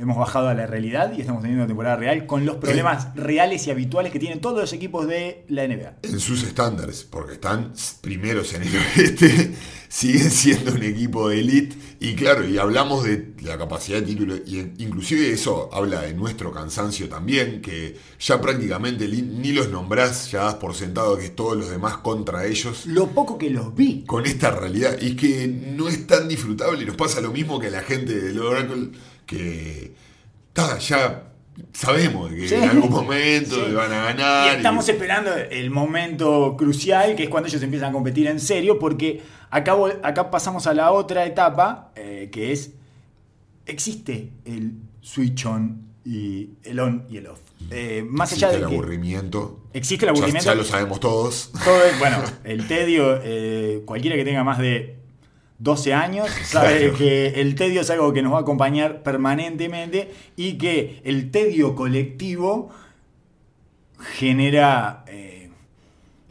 Hemos 0.00 0.16
bajado 0.16 0.48
a 0.48 0.54
la 0.54 0.66
realidad 0.66 1.12
y 1.16 1.20
estamos 1.20 1.42
teniendo 1.42 1.64
una 1.64 1.68
temporada 1.68 1.96
real 1.96 2.26
con 2.26 2.46
los 2.46 2.56
problemas 2.56 3.14
reales 3.14 3.66
y 3.66 3.70
habituales 3.70 4.12
que 4.12 4.18
tienen 4.18 4.40
todos 4.40 4.60
los 4.60 4.72
equipos 4.72 5.06
de 5.06 5.44
la 5.48 5.66
NBA. 5.66 5.96
en 6.02 6.20
sus 6.20 6.42
estándares, 6.42 7.04
porque 7.04 7.34
están 7.34 7.72
primeros 8.00 8.52
en 8.54 8.62
el 8.62 8.76
oeste, 8.76 9.54
siguen 9.88 10.30
siendo 10.30 10.72
un 10.72 10.82
equipo 10.82 11.28
de 11.28 11.40
elite 11.40 11.76
y 12.00 12.14
claro, 12.14 12.48
y 12.48 12.58
hablamos 12.58 13.04
de 13.04 13.32
la 13.42 13.58
capacidad 13.58 13.98
de 13.98 14.06
título 14.06 14.36
y 14.36 14.58
inclusive 14.78 15.32
eso 15.32 15.68
habla 15.72 16.02
de 16.02 16.14
nuestro 16.14 16.52
cansancio 16.52 17.08
también, 17.08 17.60
que 17.60 17.96
ya 18.20 18.40
prácticamente 18.40 19.08
ni 19.08 19.52
los 19.52 19.68
nombrás, 19.68 20.30
ya 20.30 20.44
das 20.44 20.54
por 20.54 20.74
sentado 20.74 21.16
que 21.16 21.26
es 21.26 21.36
todos 21.36 21.56
los 21.56 21.70
demás 21.70 21.98
contra 21.98 22.46
ellos. 22.46 22.86
Lo 22.86 23.08
poco 23.08 23.36
que 23.36 23.50
los 23.50 23.74
vi. 23.74 24.04
Con 24.04 24.26
esta 24.26 24.50
realidad, 24.50 24.96
y 25.00 25.08
es 25.08 25.16
que 25.16 25.48
no 25.48 25.88
es 25.88 26.06
tan 26.06 26.28
disfrutable, 26.28 26.84
nos 26.84 26.96
pasa 26.96 27.20
lo 27.20 27.32
mismo 27.32 27.58
que 27.58 27.66
a 27.66 27.70
la 27.70 27.82
gente 27.82 28.14
del 28.14 28.38
Oracle, 28.38 28.90
que 29.28 29.92
ta, 30.52 30.78
ya 30.78 31.24
sabemos 31.72 32.30
que 32.32 32.48
Sí. 32.48 32.54
en 32.54 32.64
algún 32.70 32.90
momento 32.90 33.66
Sí. 33.66 33.72
van 33.74 33.92
a 33.92 34.04
ganar. 34.06 34.46
Y 34.52 34.56
estamos 34.56 34.88
esperando 34.88 35.30
el 35.34 35.70
momento 35.70 36.56
crucial, 36.58 37.14
que 37.14 37.24
es 37.24 37.28
cuando 37.28 37.48
ellos 37.48 37.62
empiezan 37.62 37.90
a 37.90 37.92
competir 37.92 38.26
en 38.26 38.40
serio, 38.40 38.78
porque 38.78 39.22
acá, 39.50 39.76
acá 40.02 40.30
pasamos 40.30 40.66
a 40.66 40.74
la 40.74 40.90
otra 40.92 41.26
etapa, 41.26 41.92
eh, 41.94 42.30
que 42.32 42.52
es, 42.52 42.72
existe 43.66 44.30
el 44.44 44.72
switch 45.00 45.44
on 45.46 45.82
y 46.04 46.50
el 46.64 46.80
on 46.80 47.04
y 47.10 47.18
el 47.18 47.26
off. 47.26 47.40
Eh, 47.70 48.04
más 48.08 48.30
Existe 48.30 48.46
allá 48.46 48.56
de 48.56 48.62
el 48.62 48.68
que 48.70 48.74
aburrimiento. 48.76 49.60
existe 49.74 50.04
el 50.06 50.10
aburrimiento, 50.10 50.44
Ya, 50.48 50.54
lo 50.54 50.64
sabemos 50.64 51.00
todos. 51.00 51.50
todo 51.64 51.76
bueno, 51.98 52.18
el 52.44 52.66
tedio, 52.68 53.20
eh, 53.22 53.82
cualquiera 53.84 54.16
que 54.16 54.24
tenga 54.24 54.44
más 54.44 54.58
de 54.58 54.97
12 55.58 55.92
años 55.94 56.28
sabe 56.44 56.78
Claro. 56.80 56.96
que 56.98 57.40
el 57.40 57.54
tedio 57.54 57.80
es 57.80 57.90
algo 57.90 58.12
que 58.12 58.22
nos 58.22 58.32
va 58.32 58.38
a 58.38 58.40
acompañar 58.42 59.02
permanentemente 59.02 60.12
y 60.36 60.58
que 60.58 61.00
el 61.04 61.30
tedio 61.30 61.74
colectivo 61.74 62.70
genera... 63.98 65.04
eh, 65.08 65.50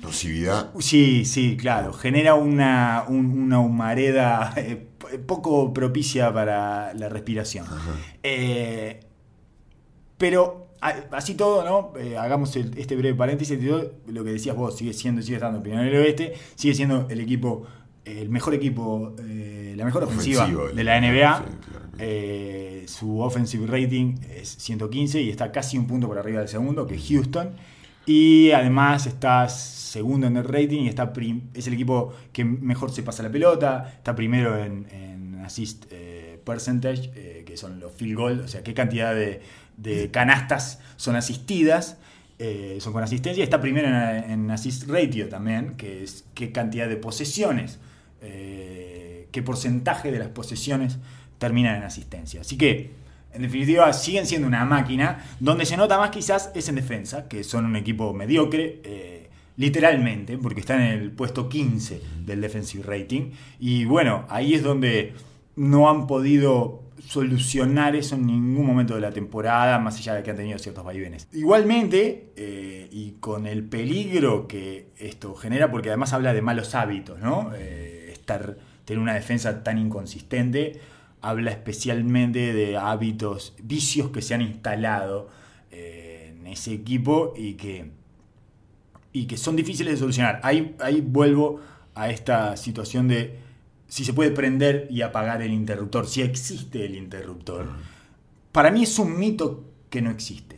Nocividad. 0.01 0.71
sí, 0.79 1.25
sí, 1.25 1.57
claro, 1.57 1.91
genera 1.91 2.35
una, 2.35 3.03
un- 3.07 3.37
una 3.37 3.59
humareda 3.59 4.53
eh, 4.55 4.85
poco 5.25 5.73
propicia 5.73 6.31
para 6.31 6.93
la 6.93 7.09
respiración. 7.09 7.65
Eh, 8.23 8.99
pero 10.19 10.67
así 11.11 11.33
todo, 11.33 11.65
¿no? 11.65 11.99
Eh, 11.99 12.15
hagamos 12.15 12.55
el- 12.55 12.77
este 12.77 12.95
breve 12.95 13.15
paréntesis. 13.17 13.59
Lo 13.61 14.23
que 14.23 14.31
decías 14.31 14.55
vos, 14.55 14.77
sigue 14.77 14.93
siendo, 14.93 15.21
sigue 15.23 15.37
estando 15.37 15.61
primero 15.63 15.99
oeste, 15.99 16.33
sigue 16.55 16.75
siendo 16.75 17.07
el 17.09 17.19
equipo, 17.19 17.65
el 18.07 18.29
mejor 18.29 18.53
equipo, 18.53 19.15
eh, 19.19 19.73
la 19.75 19.85
mejor 19.85 20.03
ofensiva 20.03 20.43
Ofensivo, 20.43 20.69
de 20.69 20.83
la 20.83 20.99
NBA. 20.99 21.37
sí. 21.45 21.53
Eh, 21.99 22.83
su 22.87 23.19
offensive 23.19 23.65
rating 23.65 24.15
es 24.29 24.49
115 24.49 25.21
y 25.21 25.29
está 25.29 25.51
casi 25.51 25.77
un 25.77 25.87
punto 25.87 26.07
por 26.07 26.17
arriba 26.17 26.39
del 26.39 26.47
segundo, 26.47 26.87
que 26.87 26.95
es 26.95 27.07
Houston. 27.09 27.51
Y 28.05 28.51
además 28.51 29.07
está 29.07 29.49
segundo 29.49 30.27
en 30.27 30.37
el 30.37 30.45
rating 30.45 30.83
y 30.83 30.87
está 30.87 31.11
es 31.53 31.67
el 31.67 31.73
equipo 31.73 32.13
que 32.31 32.45
mejor 32.45 32.91
se 32.91 33.03
pasa 33.03 33.23
la 33.23 33.31
pelota. 33.31 33.91
Está 33.97 34.15
primero 34.15 34.57
en, 34.57 34.87
en 34.91 35.41
assist 35.43 35.85
eh, 35.91 36.39
percentage, 36.45 37.43
que 37.43 37.57
son 37.57 37.79
los 37.79 37.91
field 37.91 38.15
goal, 38.15 38.39
o 38.41 38.47
sea, 38.47 38.63
qué 38.63 38.73
cantidad 38.73 39.13
de, 39.13 39.41
de 39.75 40.09
canastas 40.11 40.79
son 40.95 41.17
asistidas. 41.17 41.97
son 42.79 42.93
con 42.93 43.03
asistencia. 43.03 43.43
Está 43.43 43.59
primero 43.59 43.87
en, 43.87 44.31
en 44.31 44.51
assist 44.51 44.87
ratio 44.87 45.27
también, 45.27 45.73
que 45.75 46.03
es 46.03 46.25
qué 46.35 46.53
cantidad 46.53 46.87
de 46.87 46.95
posesiones, 46.95 47.79
eh, 48.21 49.27
qué 49.31 49.41
porcentaje 49.41 50.11
de 50.11 50.19
las 50.19 50.29
posesiones 50.29 50.97
terminan 51.37 51.75
en 51.77 51.83
asistencia. 51.83 52.41
Así 52.41 52.57
que, 52.57 52.91
en 53.33 53.41
definitiva, 53.41 53.91
siguen 53.93 54.25
siendo 54.25 54.47
una 54.47 54.65
máquina. 54.65 55.25
Donde 55.39 55.65
se 55.65 55.77
nota 55.77 55.97
más 55.97 56.09
quizás 56.09 56.51
es 56.55 56.69
en 56.69 56.75
defensa, 56.75 57.27
que 57.27 57.43
son 57.43 57.65
un 57.65 57.75
equipo 57.75 58.13
mediocre, 58.13 58.81
eh, 58.83 59.29
literalmente, 59.57 60.37
porque 60.37 60.61
están 60.61 60.81
en 60.81 60.99
el 60.99 61.11
puesto 61.11 61.49
15 61.49 62.01
del 62.25 62.41
defensive 62.41 62.83
rating. 62.83 63.31
Y 63.59 63.85
bueno, 63.85 64.25
ahí 64.29 64.53
es 64.53 64.63
donde 64.63 65.13
no 65.55 65.89
han 65.89 66.07
podido 66.07 66.83
solucionar 66.99 67.95
eso 67.95 68.15
en 68.15 68.27
ningún 68.27 68.65
momento 68.65 68.95
de 68.95 69.01
la 69.01 69.11
temporada, 69.11 69.79
más 69.79 69.97
allá 69.97 70.15
de 70.15 70.23
que 70.23 70.31
han 70.31 70.37
tenido 70.37 70.59
ciertos 70.59 70.83
vaivenes. 70.83 71.27
Igualmente, 71.31 72.31
eh, 72.35 72.87
y 72.91 73.11
con 73.19 73.47
el 73.47 73.63
peligro 73.63 74.47
que 74.47 74.89
esto 74.97 75.35
genera, 75.35 75.71
porque 75.71 75.89
además 75.89 76.13
habla 76.13 76.33
de 76.33 76.41
malos 76.41 76.75
hábitos, 76.75 77.19
¿no? 77.19 77.51
Eh, 77.55 77.96
estar, 78.27 78.57
tener 78.83 78.99
una 78.99 79.13
defensa 79.13 79.63
tan 79.63 79.77
inconsistente, 79.77 80.79
habla 81.21 81.51
especialmente 81.51 82.53
de 82.53 82.77
hábitos, 82.77 83.55
vicios 83.63 84.11
que 84.11 84.21
se 84.21 84.33
han 84.33 84.41
instalado 84.41 85.29
eh, 85.71 86.33
en 86.37 86.47
ese 86.47 86.73
equipo 86.73 87.33
y 87.35 87.53
que, 87.53 87.91
y 89.13 89.25
que 89.25 89.37
son 89.37 89.55
difíciles 89.55 89.93
de 89.93 89.99
solucionar. 89.99 90.41
Ahí, 90.43 90.75
ahí 90.79 91.01
vuelvo 91.01 91.61
a 91.95 92.09
esta 92.09 92.57
situación 92.57 93.07
de 93.07 93.39
si 93.87 94.03
se 94.03 94.13
puede 94.13 94.31
prender 94.31 94.87
y 94.91 95.01
apagar 95.01 95.41
el 95.41 95.53
interruptor, 95.53 96.05
si 96.07 96.21
existe 96.21 96.85
el 96.85 96.95
interruptor. 96.95 97.67
Para 98.51 98.71
mí 98.71 98.83
es 98.83 98.99
un 98.99 99.17
mito 99.17 99.63
que 99.89 100.01
no 100.01 100.11
existe. 100.11 100.56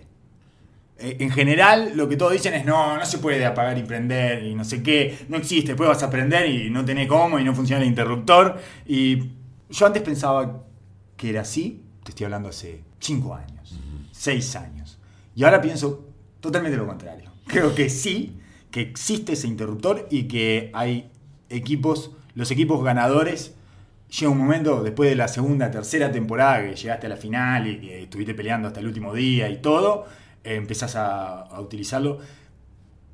Eh, 0.99 1.17
En 1.19 1.31
general, 1.31 1.93
lo 1.95 2.07
que 2.09 2.17
todos 2.17 2.33
dicen 2.33 2.53
es 2.53 2.65
no, 2.65 2.97
no 2.97 3.05
se 3.05 3.19
puede 3.19 3.45
apagar 3.45 3.77
y 3.77 3.83
prender 3.83 4.43
y 4.43 4.55
no 4.55 4.63
sé 4.63 4.83
qué, 4.83 5.17
no 5.29 5.37
existe, 5.37 5.69
después 5.69 5.87
vas 5.87 6.03
a 6.03 6.09
prender 6.09 6.49
y 6.49 6.69
no 6.69 6.83
tenés 6.85 7.07
cómo 7.07 7.39
y 7.39 7.43
no 7.43 7.55
funciona 7.55 7.81
el 7.81 7.87
interruptor. 7.87 8.59
Y 8.85 9.31
yo 9.69 9.85
antes 9.85 10.01
pensaba 10.03 10.63
que 11.15 11.29
era 11.29 11.41
así, 11.41 11.83
te 12.03 12.11
estoy 12.11 12.25
hablando 12.25 12.49
hace 12.49 12.81
5 12.99 13.35
años, 13.35 13.79
6 14.11 14.55
años. 14.55 14.99
Y 15.35 15.43
ahora 15.43 15.61
pienso 15.61 16.05
totalmente 16.39 16.77
lo 16.77 16.85
contrario. 16.87 17.31
Creo 17.47 17.73
que 17.73 17.89
sí, 17.89 18.37
que 18.71 18.81
existe 18.81 19.33
ese 19.33 19.47
interruptor 19.47 20.07
y 20.11 20.23
que 20.23 20.69
hay 20.73 21.09
equipos, 21.49 22.11
los 22.35 22.51
equipos 22.51 22.83
ganadores, 22.83 23.55
llega 24.09 24.31
un 24.31 24.37
momento 24.37 24.83
después 24.83 25.09
de 25.09 25.15
la 25.15 25.27
segunda, 25.27 25.71
tercera 25.71 26.11
temporada 26.11 26.61
que 26.63 26.75
llegaste 26.75 27.07
a 27.07 27.09
la 27.09 27.17
final 27.17 27.67
y 27.67 27.79
que 27.79 28.03
estuviste 28.03 28.33
peleando 28.33 28.67
hasta 28.67 28.79
el 28.79 28.87
último 28.87 29.13
día 29.13 29.49
y 29.49 29.57
todo, 29.57 30.05
eh, 30.43 30.55
empezás 30.55 30.95
a, 30.95 31.41
a 31.41 31.61
utilizarlo 31.61 32.19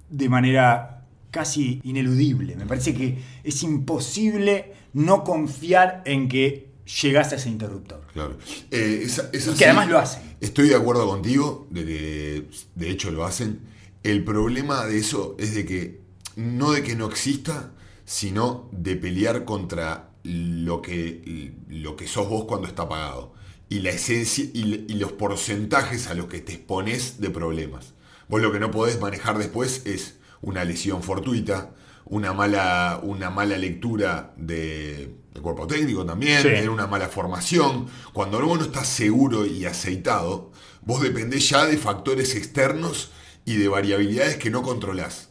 de 0.09 0.29
manera 0.29 1.05
casi 1.31 1.81
ineludible. 1.83 2.55
Me 2.55 2.65
parece 2.65 2.93
que 2.93 3.17
es 3.43 3.63
imposible 3.63 4.73
no 4.93 5.23
confiar 5.23 6.01
en 6.05 6.29
que 6.29 6.69
llegás 7.01 7.33
a 7.33 7.35
ese 7.35 7.49
interruptor. 7.49 8.01
Claro. 8.13 8.37
Eh, 8.71 9.05
Y 9.33 9.57
que 9.57 9.65
además 9.65 9.89
lo 9.89 9.99
hacen. 9.99 10.21
Estoy 10.39 10.69
de 10.69 10.75
acuerdo 10.75 11.07
contigo 11.07 11.67
de 11.69 11.85
que 11.85 12.47
de 12.75 12.89
hecho 12.89 13.11
lo 13.11 13.25
hacen. 13.25 13.61
El 14.03 14.23
problema 14.23 14.85
de 14.85 14.97
eso 14.97 15.35
es 15.39 15.55
de 15.55 15.65
que 15.65 15.99
no 16.35 16.71
de 16.71 16.83
que 16.83 16.95
no 16.95 17.07
exista, 17.07 17.71
sino 18.05 18.69
de 18.71 18.95
pelear 18.95 19.45
contra 19.45 20.11
lo 20.23 20.81
que, 20.81 21.53
lo 21.69 21.95
que 21.95 22.07
sos 22.07 22.29
vos 22.29 22.45
cuando 22.45 22.67
está 22.67 22.83
apagado. 22.83 23.33
Y 23.69 23.79
la 23.79 23.89
esencia 23.89 24.43
y, 24.53 24.85
y 24.87 24.93
los 24.95 25.11
porcentajes 25.13 26.07
a 26.07 26.13
los 26.13 26.27
que 26.27 26.39
te 26.39 26.53
expones 26.53 27.19
de 27.19 27.29
problemas. 27.29 27.93
Vos 28.27 28.41
lo 28.41 28.51
que 28.51 28.59
no 28.59 28.71
podés 28.71 28.99
manejar 28.99 29.37
después 29.37 29.81
es 29.85 30.15
una 30.41 30.63
lesión 30.63 31.01
fortuita, 31.03 31.71
una 32.05 32.33
mala, 32.33 32.99
una 33.03 33.29
mala 33.31 33.57
lectura 33.57 34.33
de, 34.37 35.15
cuerpo 35.41 35.67
técnico 35.67 36.05
también, 36.05 36.37
Sí. 36.41 36.47
tener 36.49 36.69
una 36.69 36.87
mala 36.87 37.07
formación. 37.09 37.87
Cuando 38.13 38.39
vos 38.45 38.59
no 38.59 38.65
estás 38.65 38.87
seguro 38.87 39.45
y 39.45 39.65
aceitado, 39.65 40.51
vos 40.81 41.01
dependés 41.01 41.49
ya 41.49 41.65
de 41.65 41.77
factores 41.77 42.35
externos 42.35 43.09
y 43.45 43.55
de 43.57 43.67
variabilidades 43.67 44.37
que 44.37 44.49
no 44.49 44.61
controlás. 44.61 45.29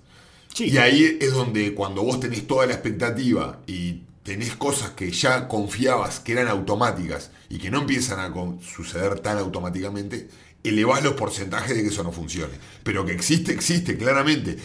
Sí. 0.53 0.67
Y 0.71 0.79
ahí 0.79 1.19
es 1.21 1.33
donde 1.33 1.75
cuando 1.75 2.03
vos 2.03 2.21
tenés 2.21 2.47
toda 2.47 2.67
la 2.67 2.75
expectativa 2.75 3.61
y 3.67 4.03
tenés 4.25 4.57
cosas 4.57 4.91
que 4.91 5.13
ya 5.13 5.47
confiabas 5.47 6.19
que 6.19 6.33
eran 6.33 6.49
automáticas 6.49 7.31
y 7.49 7.59
que 7.59 7.71
no 7.71 7.81
empiezan 7.81 8.19
a 8.19 8.35
suceder 8.61 9.21
tan 9.21 9.39
automáticamente, 9.39 10.29
elevás 10.65 11.05
los 11.05 11.13
porcentajes 11.13 11.77
de 11.77 11.83
que 11.83 11.91
eso 11.91 12.03
no 12.03 12.11
funcione. 12.11 12.55
Pero 12.83 13.05
que 13.05 13.13
existe, 13.13 13.53
existe, 13.53 13.97
claramente. 13.97 14.57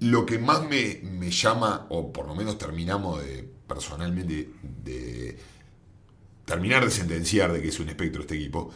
Lo 0.00 0.26
que 0.26 0.38
más 0.38 0.62
me, 0.68 1.00
me 1.02 1.30
llama, 1.30 1.86
o 1.88 2.12
por 2.12 2.28
lo 2.28 2.34
menos 2.34 2.58
terminamos 2.58 3.24
de, 3.24 3.48
personalmente, 3.66 4.50
de 4.62 5.38
terminar 6.44 6.84
de 6.84 6.90
sentenciar 6.90 7.52
de 7.52 7.62
que 7.62 7.68
es 7.68 7.80
un 7.80 7.88
espectro 7.88 8.20
este 8.20 8.34
equipo, 8.34 8.70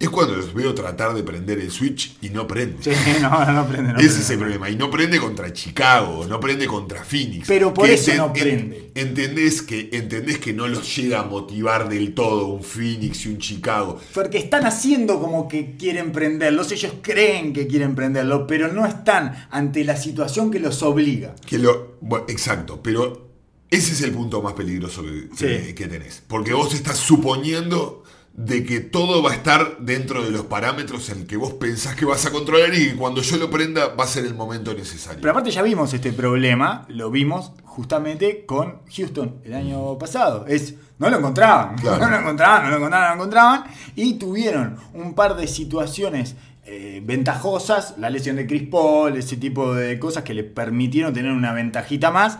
es 0.00 0.08
cuando 0.08 0.34
los 0.34 0.54
veo 0.54 0.74
tratar 0.74 1.12
de 1.14 1.22
prender 1.22 1.58
el 1.60 1.70
switch 1.70 2.16
y 2.22 2.30
no 2.30 2.46
prende. 2.46 2.82
Sí, 2.82 2.90
no, 3.20 3.28
no 3.52 3.66
prende. 3.68 3.92
no 3.92 3.98
Ese 3.98 4.08
prende, 4.08 4.22
es 4.22 4.30
el 4.30 4.36
no 4.38 4.38
prende. 4.38 4.38
problema. 4.38 4.70
Y 4.70 4.76
no 4.76 4.90
prende 4.90 5.18
contra 5.20 5.52
Chicago, 5.52 6.26
no 6.26 6.40
prende 6.40 6.66
contra 6.66 7.04
Phoenix. 7.04 7.46
Pero 7.46 7.74
por 7.74 7.86
eso 7.88 8.14
no 8.14 8.26
en- 8.28 8.32
prende. 8.32 8.90
entendés, 8.94 9.60
que, 9.60 9.90
entendés 9.92 10.38
que 10.38 10.54
no 10.54 10.66
los 10.68 10.96
llega 10.96 11.20
a 11.20 11.24
motivar 11.24 11.88
del 11.90 12.14
todo 12.14 12.46
un 12.46 12.64
Phoenix 12.64 13.26
y 13.26 13.28
un 13.28 13.38
Chicago. 13.38 14.00
Porque 14.14 14.38
están 14.38 14.64
haciendo 14.64 15.20
como 15.20 15.46
que 15.48 15.76
quieren 15.76 16.12
prenderlos, 16.12 16.72
ellos 16.72 16.94
creen 17.02 17.52
que 17.52 17.66
quieren 17.66 17.94
prenderlo, 17.94 18.46
pero 18.46 18.72
no 18.72 18.86
están 18.86 19.48
ante 19.50 19.84
la 19.84 19.96
situación 19.96 20.50
que 20.50 20.60
los 20.60 20.82
obliga. 20.82 21.34
Que 21.44 21.58
lo, 21.58 21.98
bueno, 22.00 22.24
exacto, 22.26 22.80
pero 22.82 23.28
ese 23.68 23.92
es 23.92 24.00
el 24.00 24.12
punto 24.12 24.40
más 24.40 24.54
peligroso 24.54 25.02
que, 25.02 25.28
que- 25.36 25.64
Sí. 25.66 25.74
que 25.74 25.86
tenés. 25.88 26.22
Porque 26.26 26.54
vos 26.54 26.72
estás 26.72 26.96
suponiendo 26.96 28.02
de 28.32 28.64
que 28.64 28.80
todo 28.80 29.22
va 29.22 29.32
a 29.32 29.34
estar 29.34 29.78
dentro 29.80 30.22
de 30.24 30.30
los 30.30 30.46
parámetros 30.46 31.10
en 31.10 31.26
que 31.26 31.36
vos 31.36 31.52
pensás 31.54 31.94
que 31.96 32.04
vas 32.04 32.24
a 32.26 32.30
controlar 32.30 32.72
y 32.74 32.90
que 32.90 32.96
cuando 32.96 33.20
yo 33.22 33.36
lo 33.36 33.50
prenda 33.50 33.88
va 33.88 34.04
a 34.04 34.06
ser 34.06 34.24
el 34.24 34.34
momento 34.34 34.72
necesario. 34.72 35.20
Pero 35.20 35.32
aparte 35.32 35.50
ya 35.50 35.62
vimos 35.62 35.92
este 35.92 36.12
problema, 36.12 36.86
lo 36.88 37.10
vimos 37.10 37.52
justamente 37.64 38.46
con 38.46 38.78
Houston 38.94 39.36
el 39.44 39.54
año 39.54 39.98
pasado. 39.98 40.46
Es, 40.46 40.74
no 40.98 41.10
lo 41.10 41.18
encontraban, 41.18 41.76
Claro. 41.80 41.98
no 42.04 42.10
lo 42.10 42.16
encontraban, 42.18 42.64
no 42.64 42.70
lo 42.70 42.76
encontraban, 42.76 43.08
no 43.08 43.14
lo 43.16 43.20
encontraban. 43.22 43.64
Y 43.96 44.14
tuvieron 44.14 44.76
un 44.94 45.14
par 45.14 45.36
de 45.36 45.46
situaciones 45.46 46.36
eh, 46.64 47.02
ventajosas, 47.04 47.94
la 47.98 48.10
lesión 48.10 48.36
de 48.36 48.46
Chris 48.46 48.68
Paul, 48.70 49.16
ese 49.16 49.36
tipo 49.36 49.74
de 49.74 49.98
cosas 49.98 50.22
que 50.22 50.34
le 50.34 50.44
permitieron 50.44 51.12
tener 51.12 51.32
una 51.32 51.52
ventajita 51.52 52.10
más. 52.10 52.38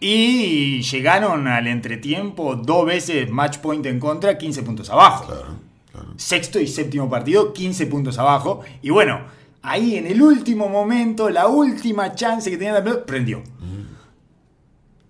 Y 0.00 0.82
llegaron 0.82 1.48
al 1.48 1.66
entretiempo 1.66 2.54
dos 2.54 2.86
veces 2.86 3.28
match 3.30 3.58
point 3.58 3.84
en 3.86 3.98
contra, 3.98 4.38
15 4.38 4.62
puntos 4.62 4.90
abajo. 4.90 5.26
Claro, 5.26 5.56
claro. 5.90 6.14
Sexto 6.16 6.60
y 6.60 6.68
séptimo 6.68 7.10
partido, 7.10 7.52
15 7.52 7.86
puntos 7.86 8.18
abajo. 8.18 8.60
Y 8.80 8.90
bueno, 8.90 9.22
ahí 9.62 9.96
en 9.96 10.06
el 10.06 10.22
último 10.22 10.68
momento, 10.68 11.30
la 11.30 11.48
última 11.48 12.14
chance 12.14 12.48
que 12.50 12.56
tenía 12.56 12.74
la 12.74 12.84
pelota, 12.84 13.06
prendió. 13.06 13.42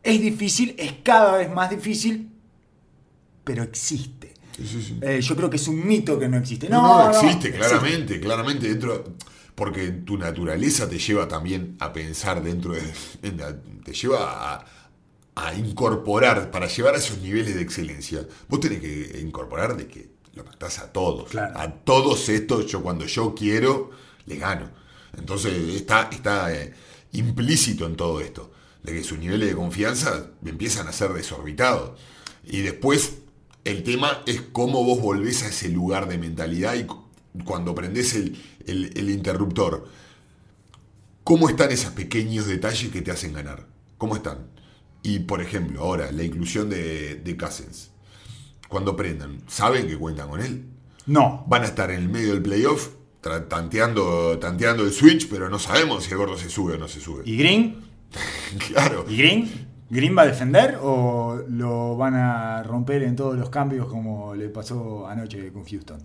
Es 0.02 0.20
difícil, 0.22 0.74
es 0.78 0.94
cada 1.02 1.36
vez 1.36 1.52
más 1.52 1.68
difícil, 1.68 2.30
pero 3.44 3.62
existe. 3.62 4.32
Sí, 4.56 4.66
sí, 4.66 4.82
sí. 4.82 4.98
Eh, 5.02 5.20
yo 5.20 5.36
creo 5.36 5.50
que 5.50 5.56
es 5.56 5.68
un 5.68 5.86
mito 5.86 6.18
que 6.18 6.28
no 6.28 6.38
existe. 6.38 6.68
No, 6.68 6.80
No, 6.80 6.88
no, 6.88 7.12
no, 7.12 7.20
existe, 7.20 7.52
claramente, 7.52 8.20
claramente 8.20 8.68
dentro. 8.68 9.04
Porque 9.54 9.88
tu 9.90 10.16
naturaleza 10.16 10.88
te 10.88 10.98
lleva 10.98 11.26
también 11.26 11.76
a 11.80 11.92
pensar 11.92 12.42
dentro 12.42 12.72
de. 12.72 12.80
te 13.84 13.92
lleva 13.92 14.54
a, 14.54 14.64
a 15.46 15.54
incorporar, 15.54 16.50
para 16.50 16.66
llevar 16.66 16.94
a 16.94 16.98
esos 16.98 17.18
niveles 17.18 17.54
de 17.54 17.62
excelencia, 17.62 18.26
vos 18.48 18.60
tenés 18.60 18.80
que 18.80 19.20
incorporar 19.22 19.76
de 19.76 19.86
que 19.86 20.10
lo 20.34 20.44
matás 20.44 20.78
a 20.78 20.92
todos. 20.92 21.30
Claro. 21.30 21.58
A 21.58 21.70
todos 21.72 22.28
estos, 22.28 22.66
yo 22.66 22.82
cuando 22.82 23.04
yo 23.06 23.34
quiero, 23.34 23.90
les 24.26 24.38
gano. 24.40 24.70
Entonces 25.16 25.52
está, 25.74 26.08
está 26.12 26.52
eh, 26.54 26.72
implícito 27.12 27.86
en 27.86 27.96
todo 27.96 28.20
esto, 28.20 28.50
de 28.82 28.92
que 28.92 29.02
sus 29.04 29.18
niveles 29.18 29.48
de 29.48 29.54
confianza 29.56 30.30
empiezan 30.44 30.86
a 30.88 30.92
ser 30.92 31.12
desorbitados. 31.12 31.98
Y 32.44 32.60
después 32.60 33.14
el 33.64 33.82
tema 33.82 34.22
es 34.26 34.40
cómo 34.52 34.84
vos 34.84 35.00
volvés 35.00 35.42
a 35.42 35.48
ese 35.48 35.68
lugar 35.68 36.08
de 36.08 36.18
mentalidad 36.18 36.74
y 36.74 36.84
cu- 36.84 37.04
cuando 37.44 37.74
prendés 37.74 38.14
el, 38.14 38.40
el- 38.66 38.92
el 38.96 39.10
interruptor, 39.10 39.86
¿cómo 41.24 41.48
están 41.48 41.70
esos 41.72 41.92
pequeños 41.92 42.46
detalles 42.46 42.90
que 42.90 43.02
te 43.02 43.10
hacen 43.10 43.32
ganar? 43.32 43.66
¿Cómo 43.98 44.16
están? 44.16 44.46
Y 45.02 45.20
por 45.20 45.40
ejemplo, 45.40 45.80
ahora, 45.80 46.10
la 46.12 46.22
inclusión 46.22 46.68
de, 46.68 47.16
de 47.16 47.36
Cousins. 47.36 47.90
Cuando 48.68 48.94
prendan, 48.96 49.40
¿saben 49.48 49.86
que 49.86 49.96
cuentan 49.96 50.28
con 50.28 50.40
él? 50.40 50.64
No. 51.06 51.44
Van 51.48 51.62
a 51.62 51.66
estar 51.66 51.90
en 51.90 52.00
el 52.00 52.08
medio 52.08 52.34
del 52.34 52.42
playoff 52.42 52.90
tanteando, 53.48 54.38
tanteando 54.38 54.84
el 54.84 54.92
switch, 54.92 55.28
pero 55.28 55.48
no 55.48 55.58
sabemos 55.58 56.04
si 56.04 56.10
el 56.12 56.18
gordo 56.18 56.36
se 56.36 56.48
sube 56.48 56.74
o 56.74 56.78
no 56.78 56.88
se 56.88 57.00
sube. 57.00 57.22
¿Y 57.24 57.36
Green? 57.36 57.88
Claro. 58.68 59.04
¿Y 59.08 59.16
Green? 59.16 59.68
¿Green 59.90 60.16
va 60.16 60.22
a 60.22 60.26
defender 60.26 60.78
o 60.82 61.42
lo 61.48 61.96
van 61.96 62.14
a 62.14 62.62
romper 62.62 63.02
en 63.02 63.16
todos 63.16 63.38
los 63.38 63.50
cambios 63.50 63.86
como 63.88 64.34
le 64.34 64.48
pasó 64.48 65.06
anoche 65.06 65.50
con 65.52 65.64
Houston? 65.64 65.98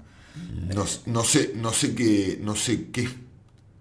No, 0.73 0.85
no 1.05 1.23
sé, 1.23 1.53
no 1.55 1.71
sé 1.71 1.93
qué, 1.93 2.39
no 2.41 2.55
sé 2.55 2.89
qué, 2.91 3.07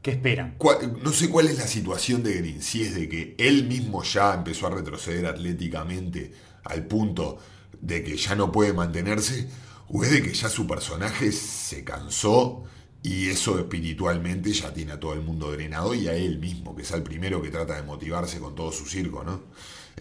¿Qué 0.03 0.11
esperan? 0.11 0.57
no 1.03 1.13
sé 1.13 1.31
cuál 1.31 1.47
es 1.47 1.59
la 1.59 1.67
situación 1.67 2.23
de 2.23 2.35
Green. 2.35 2.61
Si 2.61 2.83
es 2.83 2.95
de 2.95 3.09
que 3.09 3.35
él 3.39 3.67
mismo 3.69 4.03
ya 4.03 4.35
empezó 4.35 4.67
a 4.67 4.71
retroceder 4.71 5.27
atléticamente 5.27 6.33
al 6.65 6.85
punto 6.87 7.39
de 7.81 8.03
que 8.03 8.17
ya 8.17 8.35
no 8.35 8.51
puede 8.53 8.73
mantenerse, 8.73 9.49
o 9.89 10.03
es 10.05 10.11
de 10.11 10.23
que 10.23 10.35
ya 10.35 10.49
su 10.49 10.67
personaje 10.67 11.31
se 11.33 11.85
cansó 11.85 12.65
y 13.03 13.29
eso 13.29 13.59
espiritualmente 13.59 14.53
ya 14.53 14.73
tiene 14.73 14.93
a 14.93 15.01
todo 15.01 15.13
el 15.15 15.21
mundo 15.23 15.51
drenado 15.53 15.95
y 15.95 16.09
a 16.09 16.15
él 16.15 16.39
mismo, 16.39 16.75
que 16.75 16.83
es 16.83 16.91
el 16.93 17.03
primero 17.03 17.43
que 17.43 17.51
trata 17.51 17.75
de 17.77 17.83
motivarse 17.83 18.39
con 18.39 18.55
todo 18.55 18.71
su 18.73 18.87
circo, 18.87 19.23
¿no? 19.25 19.43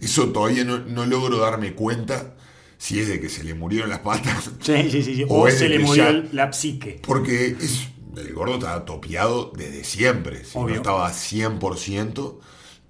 Eso 0.00 0.28
todavía 0.30 0.64
no, 0.64 0.78
no 0.78 1.04
logro 1.06 1.38
darme 1.38 1.74
cuenta 1.74 2.34
si 2.78 2.98
es 2.98 3.08
de 3.08 3.20
que 3.20 3.28
se 3.28 3.44
le 3.44 3.54
murieron 3.54 3.90
las 3.90 4.00
patas 4.00 4.50
Sí, 4.60 4.90
sí, 4.90 5.02
sí. 5.02 5.24
O 5.28 5.42
O, 5.42 5.50
se 5.50 5.68
le 5.68 5.78
murió 5.80 6.10
ya- 6.10 6.28
la 6.32 6.52
psique. 6.52 7.00
porque 7.06 7.56
es, 7.60 7.88
el 8.16 8.32
gordo 8.34 8.54
estaba 8.54 8.84
topeado 8.84 9.52
desde 9.56 9.84
siempre. 9.84 10.44
Si 10.44 10.58
no 10.58 10.68
estaba 10.68 11.10
100%. 11.10 12.38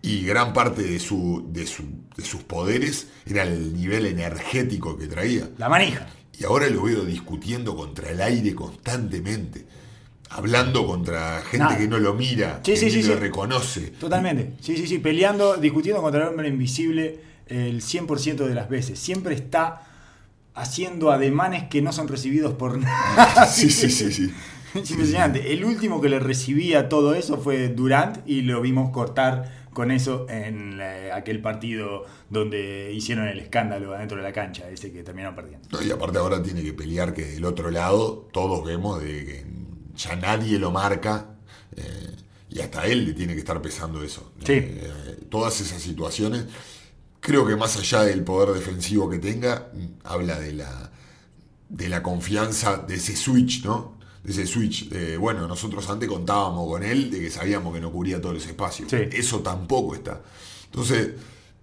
Y 0.05 0.25
gran 0.25 0.53
parte 0.53 0.83
de, 0.83 0.99
su, 0.99 1.45
de, 1.53 1.65
su- 1.67 1.85
de 2.17 2.25
sus 2.25 2.43
poderes 2.43 3.07
era 3.25 3.45
el 3.45 3.73
nivel 3.77 4.07
energético 4.07 4.97
que 4.99 5.07
traía. 5.07 5.49
La 5.59 5.69
manija. 5.69 6.09
Y 6.39 6.45
ahora 6.45 6.69
lo 6.69 6.83
veo 6.83 7.05
discutiendo 7.05 7.77
contra 7.77 8.11
el 8.11 8.21
aire 8.21 8.53
constantemente. 8.55 9.65
Hablando 10.31 10.87
contra 10.87 11.43
gente 11.43 11.59
Nada. 11.59 11.77
que 11.79 11.87
no 11.87 11.99
lo 11.99 12.15
mira, 12.15 12.61
Sí, 12.65 12.73
que 12.73 12.91
sí, 12.91 13.03
lo 13.05 13.17
reconoce. 13.17 13.89
Totalmente. 13.91 14.55
Sí, 14.61 14.77
sí, 14.77 14.87
sí. 14.89 14.99
Peleando, 14.99 15.57
discutiendo 15.59 16.01
contra 16.03 16.23
el 16.23 16.29
hombre 16.31 16.49
invisible 16.49 17.21
el 17.47 17.81
100% 17.83 18.47
de 18.49 18.55
las 18.55 18.69
veces. 18.69 18.99
Siempre 18.99 19.35
está 19.35 19.83
haciendo 20.55 21.11
ademanes 21.13 21.65
que 21.69 21.81
no 21.83 21.93
son 21.93 22.09
recibidos 22.09 22.55
por 22.55 22.79
nada. 22.79 23.47
Sí, 23.47 23.71
sí, 23.71 23.91
sí, 23.91 24.11
sí. 24.11 24.33
Es 24.83 24.91
impresionante. 24.91 25.53
El 25.53 25.65
último 25.65 26.01
que 26.01 26.09
le 26.09 26.19
recibía 26.19 26.89
todo 26.89 27.15
eso 27.15 27.39
fue 27.39 27.69
Durant 27.69 28.19
y 28.27 28.43
lo 28.43 28.61
vimos 28.61 28.91
cortar 28.91 29.63
con 29.73 29.91
eso 29.91 30.27
en 30.29 30.79
eh, 30.81 31.11
aquel 31.13 31.41
partido 31.41 32.05
donde 32.29 32.93
hicieron 32.93 33.27
el 33.27 33.39
escándalo 33.39 33.95
adentro 33.95 34.19
de 34.19 34.23
la 34.23 34.33
cancha, 34.33 34.69
ese 34.69 34.93
que 34.93 35.03
terminaron 35.03 35.35
perdiendo. 35.35 35.69
No, 35.71 35.83
y 35.83 35.91
aparte 35.91 36.19
ahora 36.19 36.43
tiene 36.43 36.63
que 36.63 36.73
pelear 36.73 37.15
que 37.15 37.25
del 37.25 37.45
otro 37.45 37.71
lado 37.71 38.29
todos 38.33 38.65
vemos 38.65 39.03
de 39.03 39.25
que 39.25 39.47
ya 39.97 40.17
nadie 40.17 40.59
lo 40.59 40.71
marca 40.71 41.37
eh, 41.77 42.17
y 42.51 42.61
hasta 42.61 42.87
él 42.87 43.07
le 43.07 43.13
tiene 43.15 43.33
que 43.33 43.41
estar 43.41 43.61
pesando 43.63 44.03
eso. 44.03 44.33
Sí. 44.45 44.53
Eh, 44.55 45.25
todas 45.31 45.59
esas 45.61 45.81
situaciones, 45.81 46.47
creo 47.21 47.47
que 47.47 47.57
más 47.57 47.77
allá 47.79 48.03
del 48.03 48.23
poder 48.25 48.55
defensivo 48.55 49.09
que 49.09 49.19
tenga, 49.19 49.71
mm, 49.73 49.87
habla 50.05 50.39
de 50.39 50.53
la, 50.53 50.93
de 51.69 51.89
la 51.89 52.03
confianza 52.03 52.77
de 52.77 52.97
ese 52.97 53.17
switch, 53.17 53.65
¿no? 53.65 54.02
Ese 54.25 54.47
switch. 54.47 54.89
bueno, 55.19 55.49
nosotros 55.49 55.89
antes 55.91 56.09
contábamos 56.09 56.69
con 56.69 56.83
él, 56.85 57.11
de 57.11 57.21
que 57.21 57.31
sabíamos 57.31 57.75
que 57.75 57.81
no 57.81 57.91
cubría 57.91 58.21
todos 58.21 58.35
los 58.37 58.47
espacios. 58.47 58.89
Sí. 58.91 58.97
Eso 59.13 59.41
tampoco 59.41 59.95
está. 59.95 60.21
Entonces, 60.67 61.11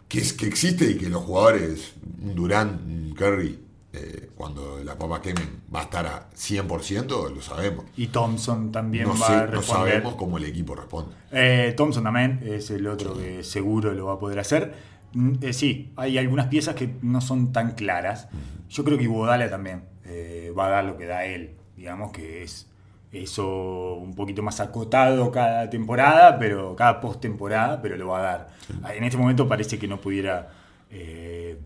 que, 0.07 0.19
es, 0.19 0.33
que 0.33 0.47
existe 0.47 0.89
y 0.91 0.95
que 0.97 1.07
los 1.09 1.23
jugadores, 1.23 1.93
un 2.21 2.35
Durant, 2.35 2.81
un 2.85 3.13
Curry, 3.15 3.59
eh, 3.93 4.29
cuando 4.35 4.83
la 4.83 4.97
papa 4.97 5.21
quemen, 5.21 5.61
va 5.73 5.79
a 5.79 5.83
estar 5.83 6.05
a 6.05 6.29
100%, 6.35 7.33
lo 7.33 7.41
sabemos. 7.41 7.85
Y 7.97 8.07
Thompson 8.07 8.71
también 8.71 9.05
No, 9.07 9.17
va 9.17 9.27
sé, 9.27 9.33
a 9.33 9.45
no 9.45 9.51
responder. 9.53 9.93
sabemos 9.93 10.15
cómo 10.15 10.37
el 10.37 10.45
equipo 10.45 10.75
responde. 10.75 11.15
Eh, 11.31 11.73
Thompson 11.77 12.03
también 12.03 12.39
es 12.43 12.69
el 12.71 12.85
otro 12.87 13.15
que 13.17 13.43
seguro 13.43 13.93
lo 13.93 14.05
va 14.07 14.13
a 14.13 14.19
poder 14.19 14.39
hacer. 14.39 14.73
Mm, 15.13 15.33
eh, 15.41 15.53
sí, 15.53 15.91
hay 15.95 16.17
algunas 16.17 16.47
piezas 16.47 16.75
que 16.75 16.93
no 17.01 17.21
son 17.21 17.51
tan 17.51 17.71
claras. 17.71 18.27
Yo 18.69 18.83
creo 18.83 18.97
que 18.97 19.05
Iguodala 19.05 19.49
también 19.49 19.83
eh, 20.05 20.53
va 20.57 20.67
a 20.67 20.69
dar 20.69 20.85
lo 20.85 20.97
que 20.97 21.05
da 21.05 21.25
él. 21.25 21.55
Digamos 21.79 22.11
que 22.11 22.43
es 22.43 22.67
eso 23.13 23.93
un 23.95 24.13
poquito 24.13 24.43
más 24.43 24.59
acotado 24.59 25.31
cada 25.31 25.69
temporada, 25.69 26.37
pero 26.37 26.75
cada 26.75 26.99
postemporada, 26.99 27.81
pero 27.81 27.95
lo 27.95 28.09
va 28.09 28.19
a 28.19 28.21
dar. 28.21 28.47
En 28.93 29.05
este 29.05 29.17
momento 29.17 29.47
parece 29.47 29.79
que 29.79 29.87
no 29.87 30.01
pudiera 30.01 30.49
eh, 30.91 31.57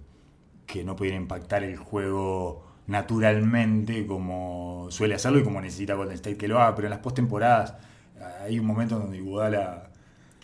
que 0.67 0.84
no 0.84 0.95
pudiera 0.95 1.17
impactar 1.17 1.63
el 1.63 1.78
juego 1.78 2.63
naturalmente 2.86 4.06
como 4.06 4.86
suele 4.91 5.15
hacerlo 5.15 5.39
y 5.39 5.43
como 5.43 5.60
necesita 5.60 5.95
Golden 5.95 6.13
State 6.13 6.38
que 6.38 6.47
lo 6.47 6.62
haga, 6.62 6.76
pero 6.76 6.88
en 6.88 6.91
las 6.91 6.99
postemporadas 6.99 7.73
hay 8.43 8.60
un 8.60 8.67
momento 8.67 8.99
donde 8.99 9.17
Iguodala 9.17 9.89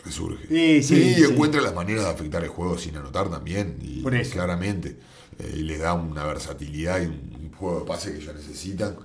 resurge. 0.03 0.47
Sí, 0.47 0.81
sí, 0.81 0.95
y 0.95 1.13
sí. 1.13 1.23
encuentra 1.31 1.61
las 1.61 1.75
maneras 1.75 2.05
de 2.05 2.09
afectar 2.09 2.43
el 2.43 2.49
juego 2.49 2.75
sin 2.79 2.97
anotar 2.97 3.29
también. 3.29 3.77
Y 3.81 4.01
Por 4.01 4.15
eso. 4.15 4.33
claramente. 4.33 4.97
Eh, 5.37 5.53
y 5.57 5.61
le 5.61 5.77
da 5.77 5.93
una 5.93 6.25
versatilidad 6.25 7.01
y 7.01 7.05
un, 7.05 7.51
juego 7.59 7.81
de 7.81 7.85
pase 7.85 8.11
que 8.13 8.19
ellos 8.19 8.35
necesitan. 8.35 8.95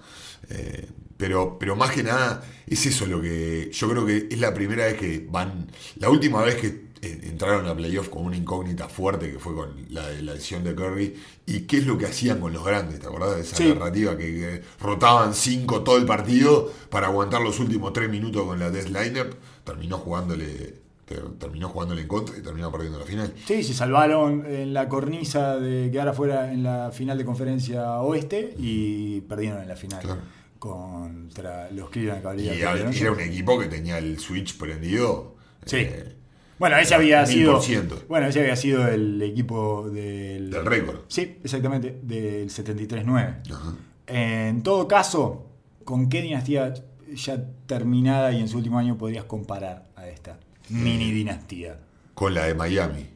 Eh, 0.51 0.89
pero, 1.17 1.59
pero 1.59 1.77
más 1.77 1.93
que 1.93 2.03
nada, 2.03 2.43
es 2.67 2.87
eso 2.87 3.07
lo 3.07 3.21
que. 3.21 3.71
Yo 3.73 3.89
creo 3.89 4.05
que 4.07 4.29
es 4.31 4.39
la 4.41 4.53
primera 4.55 4.85
vez 4.87 4.95
que 4.99 5.27
van. 5.31 5.71
La 5.97 6.11
última 6.11 6.43
vez 6.43 6.57
que 6.57 6.67
eh, 7.03 7.21
entraron 7.25 7.67
a 7.67 7.77
playoff 7.77 8.09
con 8.09 8.25
una 8.25 8.37
incógnita 8.37 8.89
fuerte 8.89 9.31
que 9.31 9.39
fue 9.39 9.55
con 9.55 9.75
la 9.91 10.11
la 10.23 10.33
decisión 10.35 10.65
de 10.65 10.75
Curry. 10.75 11.15
¿Y 11.47 11.61
qué 11.63 11.79
es 11.79 11.87
lo 11.87 11.97
que 11.99 12.07
hacían 12.07 12.41
con 12.41 12.53
los 12.53 12.65
grandes? 12.65 12.99
¿Te 13.01 13.07
acordás 13.07 13.37
de 13.37 13.43
esa 13.43 13.57
Sí. 13.57 13.69
narrativa 13.69 14.17
que, 14.17 14.25
que 14.35 14.63
rotaban 14.81 15.35
cinco 15.35 15.83
todo 15.83 15.99
el 15.99 16.07
partido 16.07 16.73
para 16.91 17.07
aguantar 17.09 17.43
los 17.43 17.61
últimos 17.61 17.93
tres 17.93 18.11
minutos 18.11 18.45
con 18.45 18.59
la 18.59 18.71
death 18.71 18.89
lineup? 18.89 19.35
Terminó 19.65 19.99
jugándole. 19.99 20.84
Ter- 21.05 21.29
Terminó 21.39 21.69
jugándole 21.69 22.03
en 22.03 22.09
contra 22.09 22.37
y 22.39 22.43
terminó 22.43 22.71
perdiendo 22.73 22.99
la 22.99 23.05
final. 23.05 23.33
Sí, 23.47 23.63
se 23.63 23.75
salvaron 23.75 24.45
en 24.47 24.73
la 24.75 24.89
cornisa 24.89 25.57
de 25.59 25.91
quedar 25.91 26.09
afuera 26.09 26.53
en 26.53 26.63
la 26.63 26.91
final 26.93 27.19
de 27.19 27.25
conferencia 27.25 28.01
oeste 28.01 28.55
y 28.59 29.21
perdieron 29.23 29.61
en 29.63 29.69
la 29.69 29.77
final 29.77 30.01
Claro. 30.01 30.21
contra 30.59 31.71
los 31.71 31.91
Cleveland 31.91 32.21
Y 32.21 32.23
Cavaliers. 32.23 32.57
era, 32.59 32.75
¿no? 32.77 32.91
era 32.91 33.13
un 33.13 33.21
equipo 33.21 33.59
que 33.59 33.67
tenía 33.67 33.99
el 33.99 34.19
switch 34.19 34.57
prendido. 34.57 35.35
Sí. 35.67 35.77
eh, 35.79 36.15
Bueno, 36.59 36.77
ese 36.79 36.95
había 36.95 37.21
Mil 37.23 37.29
sido. 37.31 37.53
por 37.55 37.63
ciento. 37.63 38.03
Bueno, 38.09 38.27
ese 38.29 38.41
había 38.41 38.57
sido 38.57 38.87
el 38.89 39.21
equipo 39.23 39.89
del. 39.91 40.51
del 40.51 40.65
récord. 40.65 41.01
Sí, 41.09 41.39
exactamente, 41.43 41.99
del 42.03 42.49
73-9. 42.49 43.43
Ajá. 43.53 43.75
En 44.07 44.63
todo 44.63 44.87
caso, 44.87 45.47
¿con 45.85 46.09
qué 46.09 46.23
dinastía 46.23 46.73
ya 47.15 47.45
terminada 47.67 48.33
y 48.33 48.41
en 48.41 48.49
su 48.49 48.57
último 48.59 48.79
año 48.79 48.97
podrías 48.99 49.25
comparar 49.25 49.89
a 49.97 50.09
esta 50.09 50.39
mini 50.69 51.13
dinastía? 51.13 51.79
Con 52.15 52.35
la 52.35 52.45
de 52.45 52.55
Miami. 52.55 53.07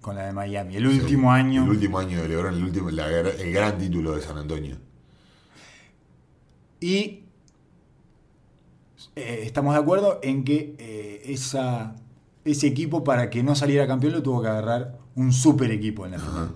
Con 0.00 0.16
la 0.16 0.26
de 0.26 0.32
Miami. 0.32 0.76
El 0.76 0.86
último 0.86 1.32
año. 1.32 1.64
El 1.64 1.70
último 1.70 1.98
año 1.98 2.22
de 2.22 2.28
LeBron, 2.28 2.54
el, 2.54 2.62
último, 2.64 2.90
la 2.90 3.08
el 3.08 3.52
gran 3.52 3.78
título 3.78 4.14
de 4.14 4.22
San 4.22 4.36
Antonio. 4.36 4.76
Y 6.80 7.24
eh, 9.16 9.40
estamos 9.44 9.74
de 9.74 9.80
acuerdo 9.80 10.20
en 10.22 10.44
que 10.44 10.74
eh, 10.78 11.22
esa, 11.26 11.96
ese 12.44 12.66
equipo, 12.66 13.04
para 13.04 13.30
que 13.30 13.42
no 13.42 13.54
saliera 13.54 13.86
campeón, 13.86 14.12
lo 14.12 14.22
tuvo 14.22 14.42
que 14.42 14.48
agarrar 14.48 14.98
un 15.14 15.32
super 15.32 15.70
equipo 15.70 16.04
en 16.04 16.12
la 16.12 16.18
final. 16.18 16.50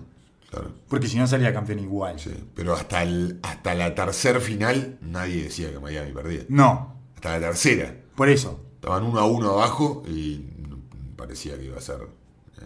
Claro. 0.49 0.71
Porque 0.87 1.07
si 1.07 1.17
no 1.17 1.27
salía 1.27 1.53
campeón 1.53 1.79
igual. 1.79 2.19
Sí. 2.19 2.31
Pero 2.55 2.73
hasta, 2.73 3.03
el, 3.03 3.39
hasta 3.43 3.75
la 3.75 3.93
tercer 3.93 4.41
final 4.41 4.97
nadie 5.01 5.43
decía 5.43 5.71
que 5.71 5.79
Miami 5.79 6.11
perdía. 6.11 6.41
No, 6.49 6.95
Hasta 7.15 7.39
la 7.39 7.47
tercera. 7.47 7.95
por 8.15 8.29
eso. 8.29 8.68
Estaban 8.81 9.03
uno 9.03 9.19
a 9.19 9.25
uno 9.25 9.51
abajo 9.51 10.03
y 10.07 10.41
parecía 11.15 11.57
que 11.57 11.65
iba 11.65 11.77
a 11.77 11.81
ser. 11.81 11.97
eh, 12.61 12.63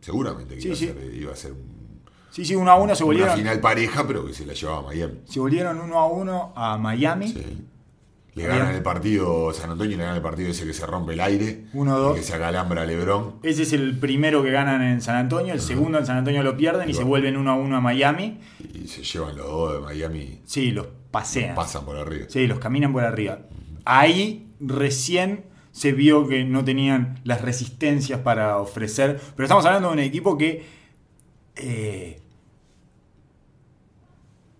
seguramente 0.00 0.54
que 0.54 0.60
Sí, 0.60 0.68
iba, 0.68 0.76
sí. 0.76 0.88
A 0.88 0.92
ser, 0.94 1.14
iba 1.14 1.32
a 1.32 1.36
ser 1.36 1.52
un- 1.52 2.00
Sí, 2.30 2.44
sí, 2.44 2.54
uno 2.54 2.70
a 2.70 2.76
uno 2.76 2.94
se 2.94 3.02
una 3.04 3.08
volvieron. 3.12 3.36
final 3.36 3.60
pareja, 3.60 4.06
pero 4.06 4.24
que 4.26 4.32
se 4.32 4.46
la 4.46 4.52
llevaba 4.54 4.78
a 4.78 4.82
Miami. 4.82 5.20
Se 5.26 5.40
volvieron 5.40 5.80
uno 5.80 5.98
a 5.98 6.06
uno 6.06 6.52
a 6.56 6.78
Miami. 6.78 7.28
Sí. 7.28 7.66
Le 8.34 8.46
ganan 8.46 8.72
el 8.76 8.82
partido, 8.82 9.52
San 9.52 9.70
Antonio 9.70 9.96
le 9.96 10.04
gana 10.04 10.16
el 10.16 10.22
partido 10.22 10.48
ese 10.50 10.64
que 10.64 10.72
se 10.72 10.86
rompe 10.86 11.12
el 11.14 11.20
aire. 11.20 11.64
1-2. 11.74 12.12
y 12.12 12.20
Que 12.20 12.22
se 12.22 12.34
acalambra 12.34 12.82
a 12.82 12.86
Lebron. 12.86 13.34
Ese 13.42 13.64
es 13.64 13.72
el 13.72 13.98
primero 13.98 14.42
que 14.44 14.52
ganan 14.52 14.80
en 14.82 15.00
San 15.02 15.16
Antonio. 15.16 15.52
El 15.52 15.60
segundo 15.60 15.98
en 15.98 16.06
San 16.06 16.18
Antonio 16.18 16.42
lo 16.44 16.56
pierden 16.56 16.88
y 16.88 16.94
se 16.94 17.02
vuelven 17.02 17.36
uno 17.36 17.50
a 17.50 17.54
uno 17.56 17.76
a 17.76 17.80
Miami. 17.80 18.40
Y 18.72 18.86
se 18.86 19.02
llevan 19.02 19.36
los 19.36 19.46
dos 19.46 19.72
de 19.74 19.80
Miami. 19.80 20.40
Sí, 20.44 20.70
los 20.70 20.86
pasean. 21.10 21.56
Pasan 21.56 21.84
por 21.84 21.96
arriba. 21.96 22.26
Sí, 22.28 22.46
los 22.46 22.60
caminan 22.60 22.92
por 22.92 23.02
arriba. 23.02 23.40
Ahí 23.84 24.54
recién 24.60 25.46
se 25.80 25.92
vio 25.92 26.28
que 26.28 26.44
no 26.44 26.62
tenían 26.62 27.20
las 27.24 27.40
resistencias 27.40 28.20
para 28.20 28.58
ofrecer. 28.58 29.18
Pero 29.34 29.46
estamos 29.46 29.64
hablando 29.64 29.88
de 29.88 29.94
un 29.94 30.00
equipo 30.00 30.36
que 30.36 30.62
eh, 31.56 32.20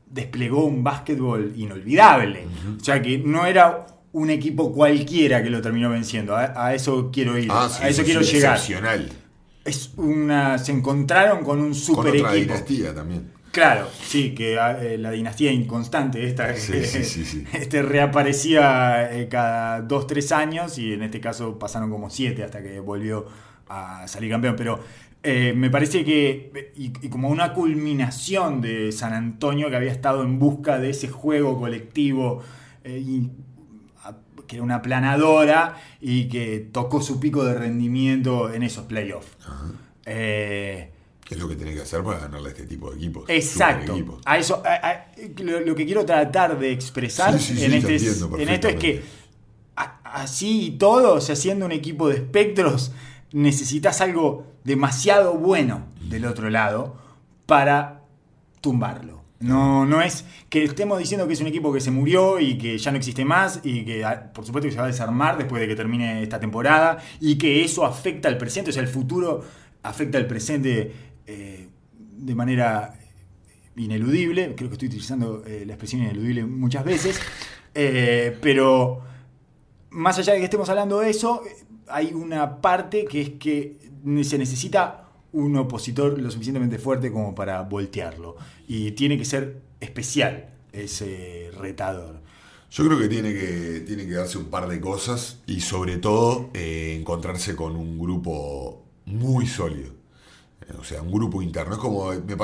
desplegó 0.07 0.65
un 0.65 0.83
básquetbol 0.83 1.53
inolvidable. 1.57 2.47
O 2.81 2.83
sea 2.83 3.03
que 3.03 3.19
no 3.19 3.45
era 3.45 3.87
un 4.13 4.31
equipo 4.31 4.73
cualquiera 4.73 5.43
que 5.43 5.51
lo 5.51 5.61
terminó 5.61 5.91
venciendo. 5.91 6.35
A, 6.35 6.69
a 6.69 6.75
eso 6.75 7.11
quiero 7.13 7.37
ir. 7.37 7.49
Ah, 7.51 7.69
sí, 7.69 7.83
a 7.85 7.89
eso 7.91 8.01
sí, 8.01 8.07
quiero 8.07 8.25
sí, 8.25 8.37
llegar. 8.37 8.59
Es 9.63 9.93
una, 9.99 10.57
se 10.57 10.73
encontraron 10.73 11.45
con 11.45 11.59
un 11.59 11.67
Con 11.67 11.75
super 11.75 12.17
otra 12.17 12.35
equipo. 12.35 12.55
dinastía 12.55 12.95
también. 12.95 13.31
Claro, 13.53 13.89
sí, 14.03 14.33
que 14.35 14.55
eh, 14.55 14.97
la 14.99 15.11
dinastía 15.11 15.51
inconstante 15.51 16.25
esta 16.25 16.55
Sí, 16.55 16.73
que 16.73 16.85
sí, 16.85 17.03
sí, 17.05 17.25
sí. 17.25 17.45
Este, 17.53 17.83
reaparecía 17.83 19.13
eh, 19.13 19.29
cada 19.29 19.81
dos, 19.83 20.07
tres 20.07 20.31
años 20.31 20.79
y 20.79 20.93
en 20.93 21.03
este 21.03 21.21
caso 21.21 21.59
pasaron 21.59 21.91
como 21.91 22.11
siete 22.11 22.45
hasta 22.45 22.63
que 22.63 22.79
volvió 22.79 23.27
a 23.69 24.07
salir 24.07 24.31
campeón. 24.31 24.55
Pero 24.57 24.79
eh, 25.25 25.53
me 25.57 25.69
parece 25.69 26.05
que, 26.05 26.73
y, 26.77 26.93
y 27.05 27.09
como 27.09 27.29
una 27.29 27.53
culminación 27.53 28.61
de 28.61 28.93
San 28.93 29.13
Antonio 29.15 29.69
que 29.69 29.77
había 29.77 29.91
estado 29.93 30.23
en 30.23 30.39
busca 30.39 30.79
de 30.79 30.91
ese 30.91 31.09
juego 31.09 31.59
colectivo 31.59 32.43
eh, 32.85 32.99
y, 33.05 33.31
a- 34.05 34.15
que 34.47 34.57
era 34.57 34.63
una 34.63 34.81
planadora 34.81 35.77
y 36.01 36.29
que 36.29 36.69
tocó 36.73 37.01
su 37.03 37.19
pico 37.19 37.45
de 37.45 37.55
rendimiento 37.55 38.53
en 38.53 38.63
esos 38.63 38.87
playoffs. 38.87 39.37
Eh, 40.07 40.91
¿Qué 41.31 41.37
es 41.37 41.41
lo 41.41 41.49
que 41.49 41.55
tenés 41.55 41.77
que 41.77 41.83
hacer 41.83 42.03
para 42.03 42.19
ganarle 42.19 42.49
a 42.49 42.51
este 42.51 42.65
tipo 42.67 42.91
de 42.91 42.97
equipos? 42.97 43.23
Exacto. 43.29 44.19
A 44.25 44.37
eso, 44.37 44.61
a- 44.67 44.91
a- 44.91 45.07
lo, 45.45 45.61
lo 45.61 45.77
que 45.77 45.87
quiero 45.87 46.05
tratar 46.05 46.59
de 46.59 46.73
expresar 46.73 47.39
Sí, 47.39 47.55
sí, 47.55 47.57
sí, 47.57 47.65
en, 47.67 47.71
te 47.85 47.95
este 47.95 48.43
en 48.43 48.49
esto 48.49 48.67
es 48.69 48.75
que 48.75 49.03
así 49.77 50.67
y 50.67 50.71
todo, 50.73 51.15
o 51.15 51.21
sea, 51.21 51.37
siendo 51.37 51.67
un 51.67 51.71
equipo 51.73 52.09
de 52.09 52.17
espectros, 52.17 52.91
necesitas 53.33 54.01
algo 54.01 54.45
demasiado 54.65 55.35
bueno 55.35 55.87
del 56.01 56.25
otro 56.27 56.51
lado 56.51 56.97
para 57.47 58.01
tumbarlo. 58.61 59.21
No, 59.39 59.87
no 59.87 60.03
es 60.03 60.25
que 60.49 60.65
estemos 60.65 60.99
diciendo 60.99 61.29
que 61.29 61.35
es 61.35 61.41
un 61.41 61.47
equipo 61.47 61.73
que 61.73 61.81
se 61.81 61.93
murió 61.93 62.41
y 62.41 62.59
que 62.59 62.77
ya 62.77 62.91
no 62.91 62.99
existe 62.99 63.25
más 63.25 63.61
y 63.63 63.85
que 63.85 64.05
ah, 64.05 64.33
por 64.35 64.45
supuesto 64.45 64.67
que 64.67 64.73
se 64.73 64.79
va 64.79 64.85
a 64.85 64.89
desarmar 64.89 65.39
después 65.39 65.61
de 65.63 65.69
que 65.69 65.77
termine 65.77 66.23
esta 66.25 66.41
temporada 66.41 66.99
y 67.21 67.39
que 67.39 67.65
eso 67.65 67.87
afecta 67.87 68.29
al 68.29 68.37
presente, 68.37 68.71
o 68.71 68.73
sea, 68.73 68.83
el 68.83 68.89
futuro 68.89 69.43
afecta 69.83 70.19
al 70.19 70.27
presente 70.27 70.93
eh, 71.33 71.69
de 72.19 72.35
manera 72.35 72.99
ineludible, 73.77 74.57
creo 74.57 74.69
que 74.69 74.75
estoy 74.75 74.89
utilizando 74.89 75.45
eh, 75.47 75.63
la 75.65 75.75
expresión 75.75 76.03
ineludible 76.03 76.45
muchas 76.45 76.85
veces, 76.85 77.21
eh, 77.73 78.37
pero 78.43 79.01
más 79.91 80.19
allá 80.19 80.33
de 80.33 80.41
que 80.41 80.47
estemos 80.47 80.69
hablando 80.69 80.99
de 80.99 81.11
eso, 81.11 81.43
hay 81.87 82.13
una 82.13 82.61
parte 82.61 83.05
que 83.05 83.21
es 83.21 83.31
que 83.31 83.79
se 84.25 84.39
necesita 84.39 85.09
un 85.33 85.57
opositor 85.57 86.19
lo 86.19 86.31
suficientemente 86.33 86.79
fuerte 86.79 87.13
como 87.13 87.33
para 87.33 87.63
voltearlo. 87.63 88.37
Y 88.67 88.91
tiene 88.93 89.17
que 89.17 89.25
ser 89.25 89.63
especial 89.79 90.51
ese 90.73 91.53
retador. 91.57 92.21
Yo 92.73 92.85
creo 92.87 92.99
que 92.99 93.09
tiene 93.09 93.33
que, 93.33 93.85
tiene 93.87 94.05
que 94.05 94.15
darse 94.15 94.37
un 94.37 94.47
par 94.47 94.69
de 94.69 94.81
cosas 94.81 95.39
y 95.47 95.61
sobre 95.61 95.99
todo 95.99 96.51
encontrarse 96.55 97.55
con 97.55 97.77
un 97.77 98.01
grupo 98.01 98.85
muy 99.07 99.47
sólido. 99.47 100.00
O 100.79 100.85
sea, 100.85 101.03
un 101.03 101.11
grupo 101.11 101.43
interno. 101.43 101.75
Es 101.75 101.79
como 101.81 102.11
me 102.13 102.37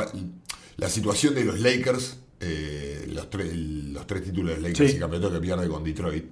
la 0.77 0.89
situación 0.91 1.35
de 1.35 1.45
los 1.45 1.59
Lakers, 1.61 2.19
eh, 2.41 3.07
los, 3.09 3.31
tres, 3.31 3.55
los 3.55 4.07
tres 4.07 4.25
títulos 4.25 4.57
de 4.57 4.61
Lakers 4.69 4.91
Sí. 4.91 4.97
y 4.97 5.01
campeonato 5.01 5.33
que 5.33 5.41
pierde 5.41 5.69
con 5.69 5.83
Detroit, 5.85 6.25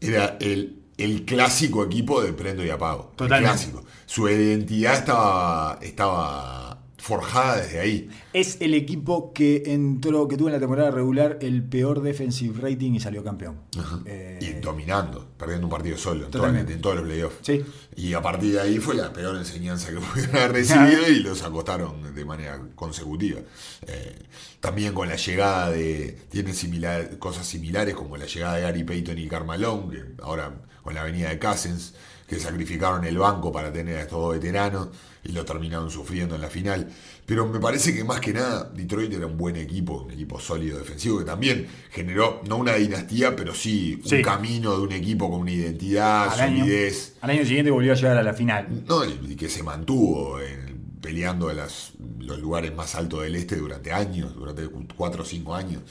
era 0.00 0.36
el, 0.40 0.82
el 0.98 1.24
clásico 1.24 1.84
equipo 1.84 2.22
de 2.22 2.32
prendo 2.34 2.64
y 2.64 2.70
apago. 2.70 3.12
El 3.18 3.28
clásico. 3.28 3.82
Su 4.04 4.28
identidad 4.28 4.94
estaba, 4.94 5.78
estaba 5.80 6.67
forjada 6.98 7.58
desde 7.58 7.78
ahí. 7.78 8.10
Es 8.32 8.58
el 8.60 8.74
equipo 8.74 9.32
que 9.32 9.62
entró, 9.66 10.26
que 10.26 10.36
tuvo 10.36 10.48
en 10.48 10.54
la 10.54 10.60
temporada 10.60 10.90
regular 10.90 11.38
el 11.40 11.62
peor 11.62 12.02
defensive 12.02 12.60
rating 12.60 12.92
y 12.92 13.00
salió 13.00 13.22
campeón. 13.22 13.60
Eh, 14.04 14.38
Y 14.42 14.60
dominando, 14.60 15.26
perdiendo 15.38 15.66
un 15.66 15.70
partido 15.70 15.96
solo 15.96 16.26
en, 16.26 16.56
en 16.56 16.80
todos 16.80 16.96
los 16.96 17.04
playoffs. 17.04 17.36
Sí. 17.42 17.64
Y 17.96 18.14
a 18.14 18.20
partir 18.20 18.52
de 18.54 18.60
ahí 18.60 18.78
fue 18.78 18.94
la 18.96 19.12
peor 19.12 19.36
enseñanza 19.36 19.90
que 19.90 19.96
pudieron 20.00 20.36
haber 20.36 20.52
recibido 20.52 21.08
y 21.08 21.20
los 21.20 21.42
acostaron 21.42 22.14
de 22.14 22.24
manera 22.24 22.60
consecutiva. 22.74 23.40
Eh, 23.86 24.18
también 24.60 24.92
con 24.92 25.08
la 25.08 25.16
llegada 25.16 25.70
de. 25.70 26.18
Tienen 26.30 26.54
similar, 26.54 27.18
cosas 27.18 27.46
similares 27.46 27.94
como 27.94 28.16
la 28.16 28.26
llegada 28.26 28.56
de 28.56 28.62
Gary 28.62 28.82
Payton 28.84 29.18
y 29.18 29.28
Carmalone, 29.28 29.90
que 29.96 30.04
ahora 30.22 30.52
con 30.82 30.94
la 30.94 31.04
venida 31.04 31.28
de 31.28 31.38
Cousins, 31.38 31.94
que 32.26 32.40
sacrificaron 32.40 33.04
el 33.04 33.18
banco 33.18 33.52
para 33.52 33.72
tener 33.72 33.98
a 33.98 34.02
estos 34.02 34.18
dos 34.20 34.32
veteranos 34.34 34.88
y 35.28 35.32
lo 35.32 35.44
terminaron 35.44 35.90
sufriendo 35.90 36.34
en 36.34 36.40
la 36.40 36.48
final. 36.48 36.88
Pero 37.26 37.46
me 37.46 37.60
parece 37.60 37.94
que 37.94 38.02
más 38.02 38.18
que 38.20 38.32
nada 38.32 38.64
Detroit 38.74 39.12
era 39.12 39.26
un 39.26 39.36
buen 39.36 39.56
equipo, 39.56 40.02
un 40.02 40.10
equipo 40.10 40.40
sólido 40.40 40.78
defensivo 40.78 41.18
que 41.18 41.24
también 41.26 41.66
generó, 41.90 42.40
no 42.48 42.56
una 42.56 42.74
dinastía, 42.74 43.36
pero 43.36 43.54
sí 43.54 44.00
un 44.02 44.08
Sí. 44.08 44.22
camino 44.22 44.74
de 44.76 44.82
un 44.82 44.92
equipo 44.92 45.30
con 45.30 45.40
una 45.42 45.52
identidad, 45.52 46.30
al, 46.32 46.40
año, 46.40 46.60
solidez. 46.64 47.14
al 47.20 47.30
año 47.30 47.44
siguiente 47.44 47.70
volvió 47.70 47.92
a 47.92 47.94
llegar 47.94 48.16
a 48.16 48.22
la 48.22 48.32
final. 48.34 48.84
No, 48.88 49.04
y 49.04 49.36
que 49.36 49.48
se 49.48 49.62
mantuvo 49.62 50.40
en- 50.40 50.78
peleando 51.00 51.50
en 51.50 51.58
las- 51.58 51.92
los 52.18 52.38
lugares 52.40 52.74
más 52.74 52.94
altos 52.96 53.22
del 53.22 53.36
este 53.36 53.56
durante 53.56 53.92
años, 53.92 54.34
durante 54.34 54.66
cuatro 54.96 55.22
o 55.22 55.26
cinco 55.26 55.54
años. 55.54 55.82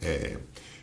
Eh, 0.00 0.38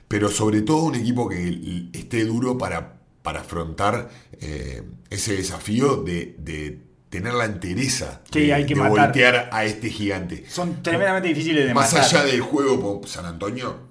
pero 0.08 0.30
sobre 0.30 0.62
todo 0.62 0.84
un 0.84 0.96
equipo 0.96 1.28
que 1.30 1.88
esté 1.94 2.26
duro 2.26 2.58
para 2.58 2.98
para 3.24 3.42
afrontar 3.42 4.10
eh, 4.40 4.82
ese 5.12 5.36
desafío 5.36 5.98
de, 5.98 6.36
de 6.40 6.80
tener 7.12 7.34
la 7.36 7.46
entereza 7.46 8.22
Sí, 8.32 8.48
de, 8.48 8.54
hay 8.56 8.66
que 8.66 8.74
de 8.74 8.82
voltear 8.82 9.50
a 9.52 9.66
este 9.66 9.90
gigante. 9.92 10.46
Son 10.50 10.82
tremendamente 10.82 11.28
difíciles 11.28 11.68
de 11.68 11.74
Más 11.76 11.94
matar. 11.94 12.08
allá 12.08 12.24
del 12.24 12.42
juego, 12.42 13.02
San 13.06 13.26
Antonio 13.26 13.90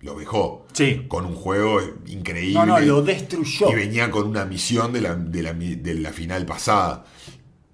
lo 0.00 0.18
dejó. 0.18 0.66
Sí. 0.74 1.06
Con 1.08 1.24
un 1.24 1.34
juego 1.34 1.80
increíble. 2.06 2.54
No, 2.54 2.66
no, 2.66 2.78
lo 2.80 3.00
destruyó. 3.02 3.70
Y 3.70 3.74
venía 3.74 4.10
con 4.10 4.26
una 4.28 4.44
misión 4.44 4.92
de 4.92 5.00
la, 5.00 5.14
de 5.16 5.42
la, 5.42 5.52
de 5.54 5.94
la 5.94 6.12
final 6.12 6.44
pasada. 6.44 7.04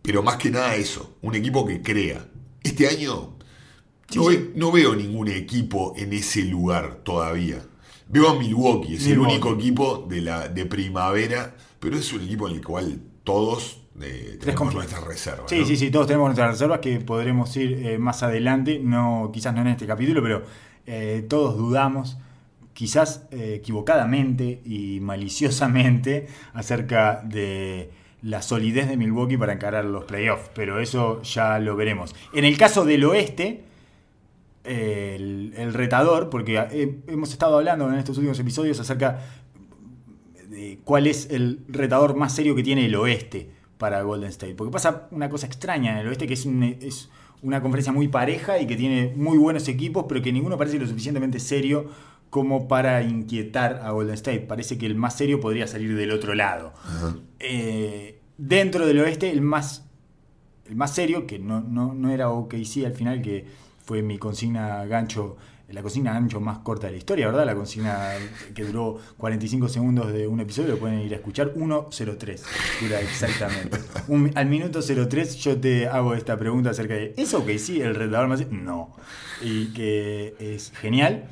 Pero 0.02 0.22
más 0.22 0.36
que 0.36 0.50
nada 0.50 0.74
eso, 0.76 1.16
un 1.22 1.34
equipo 1.34 1.66
que 1.66 1.82
crea. 1.82 2.28
Este 2.62 2.86
año 2.88 3.32
Sí, 4.10 4.18
no, 4.18 4.28
sí. 4.30 4.36
ve- 4.36 4.52
no 4.54 4.70
veo 4.70 4.94
ningún 4.94 5.28
equipo 5.28 5.94
en 5.96 6.12
ese 6.12 6.42
lugar 6.42 6.96
todavía. 7.04 7.58
Veo 8.08 8.28
a 8.28 8.38
Milwaukee, 8.38 8.96
es 8.96 9.06
Milwaukee. 9.06 9.12
el 9.12 9.18
único 9.18 9.54
equipo 9.54 10.06
de, 10.08 10.20
la, 10.20 10.48
de 10.48 10.66
primavera, 10.66 11.56
pero 11.80 11.96
es 11.96 12.12
un 12.12 12.22
equipo 12.22 12.46
en 12.48 12.56
el 12.56 12.62
cual 12.64 13.00
todos 13.24 13.80
eh, 14.00 14.38
tenemos 14.40 14.74
nuestras 14.74 15.04
reservas. 15.04 15.48
Sí, 15.48 15.60
¿no? 15.60 15.66
sí, 15.66 15.76
sí, 15.76 15.90
todos 15.90 16.06
tenemos 16.06 16.26
nuestras 16.26 16.52
reservas 16.52 16.80
que 16.80 16.98
podremos 17.00 17.56
ir 17.56 17.86
eh, 17.86 17.98
más 17.98 18.22
adelante, 18.22 18.80
no, 18.82 19.30
quizás 19.32 19.54
no 19.54 19.60
en 19.60 19.68
este 19.68 19.86
capítulo, 19.86 20.22
pero 20.22 20.42
eh, 20.86 21.24
todos 21.28 21.56
dudamos, 21.56 22.18
quizás 22.72 23.26
eh, 23.30 23.54
equivocadamente 23.56 24.60
y 24.64 24.98
maliciosamente, 25.00 26.26
acerca 26.54 27.22
de 27.24 27.90
la 28.22 28.42
solidez 28.42 28.88
de 28.88 28.96
Milwaukee 28.96 29.36
para 29.36 29.52
encarar 29.52 29.84
los 29.84 30.04
playoffs, 30.04 30.50
pero 30.54 30.80
eso 30.80 31.22
ya 31.22 31.58
lo 31.58 31.76
veremos. 31.76 32.14
En 32.32 32.44
el 32.44 32.56
caso 32.56 32.84
del 32.84 33.04
oeste, 33.04 33.64
el, 34.64 35.52
el 35.56 35.74
retador, 35.74 36.30
porque 36.30 37.02
hemos 37.06 37.32
estado 37.32 37.58
hablando 37.58 37.86
en 37.86 37.96
estos 37.96 38.16
últimos 38.16 38.38
episodios 38.40 38.80
acerca 38.80 39.20
de 40.48 40.78
cuál 40.84 41.06
es 41.06 41.28
el 41.30 41.60
retador 41.68 42.16
más 42.16 42.34
serio 42.34 42.54
que 42.54 42.62
tiene 42.62 42.86
el 42.86 42.94
oeste 42.94 43.53
para 43.78 44.02
Golden 44.02 44.28
State. 44.30 44.54
Porque 44.54 44.72
pasa 44.72 45.08
una 45.10 45.28
cosa 45.28 45.46
extraña 45.46 45.92
en 45.92 45.98
el 45.98 46.08
oeste, 46.08 46.26
que 46.26 46.34
es, 46.34 46.46
un- 46.46 46.62
es 46.62 47.08
una 47.42 47.60
conferencia 47.60 47.92
muy 47.92 48.08
pareja 48.08 48.58
y 48.60 48.66
que 48.66 48.76
tiene 48.76 49.12
muy 49.16 49.36
buenos 49.38 49.68
equipos, 49.68 50.06
pero 50.08 50.22
que 50.22 50.32
ninguno 50.32 50.56
parece 50.56 50.78
lo 50.78 50.86
suficientemente 50.86 51.38
serio 51.40 51.90
como 52.30 52.66
para 52.68 53.02
inquietar 53.02 53.80
a 53.84 53.90
Golden 53.90 54.14
State. 54.14 54.40
Parece 54.40 54.76
que 54.78 54.86
el 54.86 54.94
más 54.96 55.16
serio 55.16 55.40
podría 55.40 55.66
salir 55.66 55.94
del 55.96 56.10
otro 56.10 56.34
lado. 56.34 56.72
Eh, 57.40 58.18
dentro 58.38 58.86
del 58.86 59.00
oeste, 59.00 59.30
el 59.30 59.40
más, 59.40 59.84
el 60.68 60.76
más 60.76 60.94
serio, 60.94 61.26
que 61.26 61.38
no, 61.38 61.60
no, 61.60 61.94
no 61.94 62.10
era 62.10 62.30
OKC 62.30 62.86
al 62.86 62.94
final, 62.94 63.22
que 63.22 63.44
fue 63.84 64.02
mi 64.02 64.18
consigna 64.18 64.84
gancho, 64.86 65.36
la 65.74 65.82
consigna 65.82 66.12
gancho 66.12 66.40
más 66.40 66.58
corta 66.58 66.86
de 66.86 66.92
la 66.92 66.98
historia, 66.98 67.26
¿verdad? 67.26 67.44
La 67.44 67.54
consigna 67.54 68.10
que 68.54 68.64
duró 68.64 68.98
45 69.18 69.68
segundos 69.68 70.12
de 70.12 70.26
un 70.26 70.40
episodio, 70.40 70.70
lo 70.70 70.78
pueden 70.78 71.00
ir 71.00 71.12
a 71.12 71.16
escuchar, 71.16 71.52
103, 71.54 72.44
dura 72.80 73.00
exactamente. 73.00 73.78
Al 74.34 74.46
minuto 74.46 74.80
03 74.80 75.36
yo 75.36 75.60
te 75.60 75.88
hago 75.88 76.14
esta 76.14 76.36
pregunta 76.38 76.70
acerca 76.70 76.94
de, 76.94 77.14
¿es 77.16 77.34
OKC 77.34 77.80
el 77.80 77.94
retador 77.94 78.28
más? 78.28 78.50
No. 78.50 78.94
Y 79.42 79.72
que 79.72 80.34
es 80.38 80.72
genial. 80.72 81.24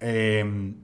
Eh, 0.00 0.74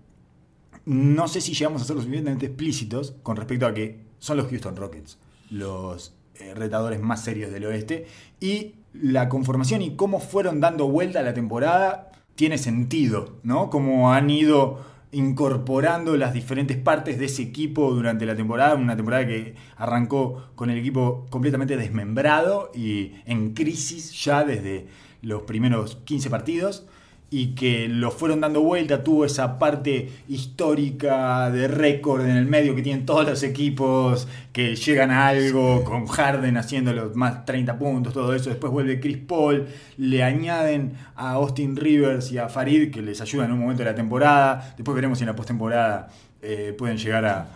no 0.85 1.29
sé 1.29 1.41
si 1.41 1.53
llegamos 1.55 1.83
a 1.83 1.85
ser 1.85 1.97
lo 1.97 2.03
suficientemente 2.03 2.47
explícitos 2.47 3.15
con 3.23 3.37
respecto 3.37 3.67
a 3.67 3.75
que 3.75 4.01
son 4.19 4.37
los 4.37 4.49
Houston 4.49 4.77
Rockets 4.77 5.19
los 5.51 6.15
eh, 6.37 6.55
retadores 6.55 7.01
más 7.01 7.23
serios 7.23 7.53
del 7.53 7.67
oeste 7.67 8.07
y 8.41 8.75
la 8.95 9.29
conformación 9.29 9.83
y 9.83 9.97
cómo 9.97 10.19
fueron 10.19 10.61
dando 10.61 10.89
vuelta 10.89 11.21
a 11.21 11.23
la 11.23 11.35
temporada 11.35 12.12
tiene 12.35 12.59
sentido, 12.59 13.37
¿no? 13.43 13.71
Cómo 13.71 14.13
han 14.13 14.31
ido 14.31 14.81
incorporando 15.13 16.17
las 16.17 16.33
diferentes 16.33 16.79
partes 16.79 17.19
de 17.19 17.27
ese 17.27 17.43
equipo 17.43 17.93
durante 17.93 18.25
la 18.25 18.35
temporada, 18.35 18.75
una 18.75 18.97
temporada 18.97 19.27
que 19.27 19.55
arrancó 19.77 20.49
con 20.55 20.71
el 20.71 20.79
equipo 20.79 21.27
completamente 21.29 21.77
desmembrado 21.77 22.71
y 22.75 23.13
en 23.27 23.53
crisis 23.53 24.13
ya 24.25 24.43
desde 24.43 24.87
los 25.21 25.43
primeros 25.43 25.97
15 26.05 26.31
partidos 26.31 26.87
y 27.33 27.55
que 27.55 27.89
lo 27.89 28.11
fueron 28.11 28.43
dando 28.43 28.61
vuelta, 28.61 29.03
tuvo 29.03 29.25
esa 29.25 29.59
parte 29.59 30.11
histórica 30.29 31.51
de 31.51 31.67
récord 31.67 32.21
en 32.27 32.37
el 32.37 32.45
medio 32.45 32.75
que 32.77 32.83
tienen 32.83 33.07
todos 33.07 33.27
los 33.27 33.43
equipos 33.43 34.29
que 34.53 34.77
llegan 34.77 35.11
a 35.11 35.29
algo, 35.29 35.83
con 35.83 36.07
Harden 36.07 36.59
haciendo 36.59 36.93
los 36.93 37.17
más 37.17 37.47
30 37.47 37.79
puntos, 37.79 38.13
todo 38.13 38.35
eso, 38.35 38.51
después 38.51 38.71
vuelve 38.71 39.01
Chris 39.01 39.17
Paul, 39.17 39.67
le 39.97 40.23
añaden 40.23 40.93
a 41.17 41.33
Austin 41.33 41.75
Rivers 41.75 42.31
y 42.33 42.37
a 42.37 42.51
Farid 42.51 42.93
que 42.93 43.01
les 43.01 43.19
ayudan 43.23 43.47
en 43.47 43.53
un 43.55 43.61
momento 43.61 43.83
de 43.83 43.89
la 43.89 43.97
temporada, 43.97 44.75
después 44.77 44.95
veremos 44.95 45.17
si 45.17 45.25
en 45.25 45.29
la 45.29 45.35
postemporada 45.35 46.11
eh, 46.43 46.75
pueden 46.77 46.99
llegar 46.99 47.25
a... 47.25 47.49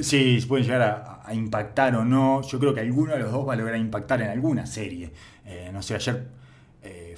Sí, 0.00 0.44
pueden 0.48 0.66
llegar 0.66 0.82
a, 0.82 1.20
a 1.24 1.34
impactar 1.34 1.94
o 1.94 2.04
no. 2.06 2.40
Yo 2.42 2.58
creo 2.58 2.72
que 2.72 2.80
alguno 2.80 3.12
de 3.12 3.18
los 3.20 3.30
dos 3.30 3.46
va 3.46 3.52
a 3.52 3.56
lograr 3.56 3.78
impactar 3.78 4.22
en 4.22 4.30
alguna 4.30 4.64
serie. 4.64 5.12
Eh, 5.44 5.70
no 5.72 5.82
sé, 5.82 5.94
ayer 5.94 6.39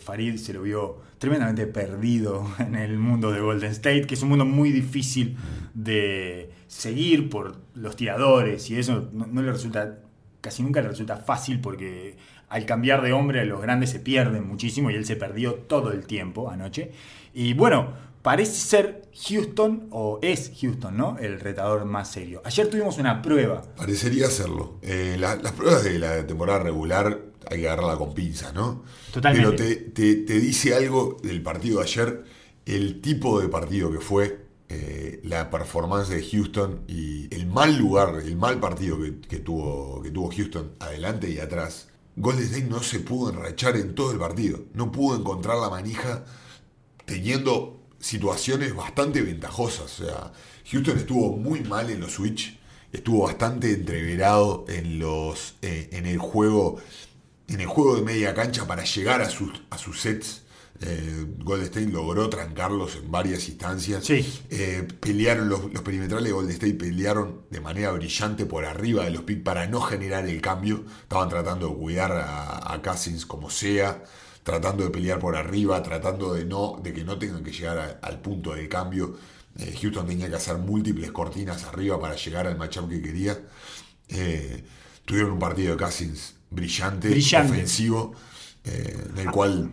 Farid 0.03 0.37
se 0.37 0.53
lo 0.53 0.63
vio 0.63 0.99
tremendamente 1.19 1.67
perdido 1.67 2.47
en 2.59 2.75
el 2.75 2.99
mundo 2.99 3.31
de 3.33 3.41
Golden 3.41 3.71
State, 3.73 4.03
que 4.07 4.15
es 4.15 4.23
un 4.23 4.29
mundo 4.31 4.45
muy 4.45 4.71
difícil 4.73 5.37
de 5.75 6.51
seguir 6.67 7.29
por 7.31 7.57
los 7.75 7.97
tiradores 7.97 8.71
y 8.71 8.79
eso 8.79 9.09
no, 9.13 9.43
le 9.43 9.53
resulta, 9.53 9.99
casi 10.41 10.63
nunca 10.63 10.81
le 10.81 10.89
resulta 10.89 11.17
fácil 11.17 11.61
porque 11.61 12.17
al 12.49 12.67
cambiar 12.67 13.03
de 13.03 13.13
hombre 13.13 13.45
los 13.47 13.61
grandes 13.63 13.91
se 13.91 14.01
pierden 14.01 14.47
muchísimo 14.47 14.91
y 14.91 14.95
él 14.95 15.05
se 15.07 15.17
perdió 15.17 15.55
todo 15.55 15.93
el 15.93 16.07
tiempo 16.07 16.51
anoche. 16.51 16.93
Y 17.33 17.55
bueno, 17.55 17.95
parece 18.21 18.53
ser 18.53 19.03
Houston 19.29 19.87
o 19.91 20.19
es 20.23 20.53
Houston, 20.61 20.97
¿no? 20.97 21.17
El 21.19 21.41
retador 21.41 21.85
más 21.87 22.11
serio. 22.11 22.43
Ayer 22.45 22.69
tuvimos 22.69 22.99
una 22.99 23.23
prueba. 23.23 23.63
Parecería 23.77 24.27
serlo. 24.29 24.79
Eh, 24.83 25.17
la- 25.19 25.37
las 25.37 25.53
pruebas 25.53 25.83
de 25.85 25.99
la 25.99 26.27
temporada 26.27 26.59
regular 26.59 27.21
hay 27.51 27.61
que 27.61 27.69
agarrarla 27.69 27.97
con 27.99 28.15
pinzas, 28.15 28.55
¿no? 28.55 28.85
Totalmente. 29.11 29.57
Pero 29.57 29.57
te, 29.57 29.77
te- 29.77 30.17
te 30.25 30.41
dice 30.41 30.75
algo 30.75 31.17
del 31.23 31.43
partido 31.43 31.79
de 31.79 31.85
ayer, 31.85 32.25
el 32.67 33.01
tipo 33.01 33.41
de 33.41 33.49
partido 33.49 33.91
que 33.93 34.01
fue, 34.01 34.47
eh, 34.69 35.21
la 35.25 35.51
performance 35.51 36.09
de 36.09 36.23
Houston 36.23 36.83
y 36.89 37.33
el 37.35 37.47
mal 37.47 37.77
lugar, 37.77 38.21
el 38.25 38.37
mal 38.37 38.59
partido 38.61 38.99
que, 39.01 39.21
que 39.21 39.39
tuvo, 39.39 40.03
que 40.03 40.11
tuvo 40.11 40.31
Houston 40.31 40.73
adelante 40.81 41.31
y 41.31 41.39
atrás. 41.39 41.89
Golden 42.17 42.45
State 42.45 42.65
no 42.69 42.83
se 42.83 43.01
pudo 43.01 43.31
enrachar 43.31 43.77
en 43.77 43.95
todo 43.95 44.13
el 44.13 44.19
partido. 44.19 44.61
No 44.75 44.93
pudo 44.93 45.17
encontrar 45.19 45.59
la 45.59 45.71
manija 45.71 46.25
teniendo 47.05 47.81
situaciones 47.99 48.75
bastante 48.75 49.23
ventajosas. 49.23 50.01
O 50.01 50.05
sea, 50.05 50.33
Houston 50.71 50.99
estuvo 50.99 51.37
muy 51.37 51.61
mal 51.63 51.91
en 51.91 52.01
los 52.01 52.13
switch, 52.13 52.59
estuvo 52.93 53.25
bastante 53.25 53.73
entreverado 53.73 54.65
en 54.69 54.99
los 54.99 55.55
eh, 55.63 55.89
en 55.93 56.07
el 56.07 56.19
juego 56.19 56.79
en 57.49 57.61
el 57.61 57.67
juego 57.67 57.97
de 57.97 58.03
media 58.03 58.35
cancha 58.35 58.67
para 58.67 58.85
llegar 58.85 59.21
a 59.23 59.29
sus 59.31 59.51
a 59.71 59.79
sus 59.79 60.01
sets. 60.01 60.43
Eh, 60.85 61.27
Golden 61.39 61.67
State 61.67 61.87
logró 61.93 62.29
trancarlos 62.29 62.97
en 62.97 63.09
varias 63.11 63.49
instancias. 63.49 64.05
Sí. 64.05 64.27
Eh, 64.51 64.89
pelearon 65.01 65.49
los, 65.49 65.73
los 65.73 65.83
perimetrales 65.83 66.25
de 66.27 66.33
Golden 66.33 66.53
State 66.53 66.75
pelearon 66.75 67.43
de 67.51 67.61
manera 67.61 67.93
brillante 67.93 68.47
por 68.47 68.65
arriba 68.65 69.05
de 69.05 69.13
los 69.13 69.23
picks 69.23 69.43
para 69.43 69.67
no 69.69 69.81
generar 69.81 70.27
el 70.27 70.41
cambio. 70.41 70.85
Estaban 71.03 71.29
tratando 71.29 71.69
de 71.69 71.75
cuidar 71.77 72.11
a, 72.13 72.73
a 72.73 72.83
Cousins 72.83 73.27
como 73.27 73.49
sea, 73.49 74.03
tratando 74.43 74.83
de 74.83 74.91
pelear 74.91 75.21
por 75.21 75.37
arriba, 75.37 75.81
tratando 75.85 76.35
de 76.35 76.47
no 76.47 76.81
de 76.83 76.93
que 76.93 77.05
no 77.05 77.17
tengan 77.17 77.45
que 77.45 77.53
llegar 77.53 77.79
a- 77.79 77.99
al 78.07 78.21
punto 78.21 78.53
del 78.55 78.69
cambio. 78.69 79.17
Eh, 79.59 79.77
Houston 79.81 80.07
tenía 80.07 80.29
que 80.29 80.37
hacer 80.37 80.57
múltiples 80.59 81.13
cortinas 81.13 81.63
arriba 81.65 82.01
para 82.01 82.17
llegar 82.17 82.47
al 82.49 82.57
matchup 82.59 82.89
que 82.89 83.01
quería. 83.01 83.39
Eh, 84.09 84.65
tuvieron 85.05 85.33
un 85.33 85.39
partido 85.39 85.77
de 85.77 85.83
Cousins 85.83 86.35
brillante, 86.55 87.09
Brillante. 87.11 87.53
ofensivo, 87.53 88.13
eh, 88.65 88.97
en 89.13 89.19
el 89.19 89.31
cual 89.31 89.71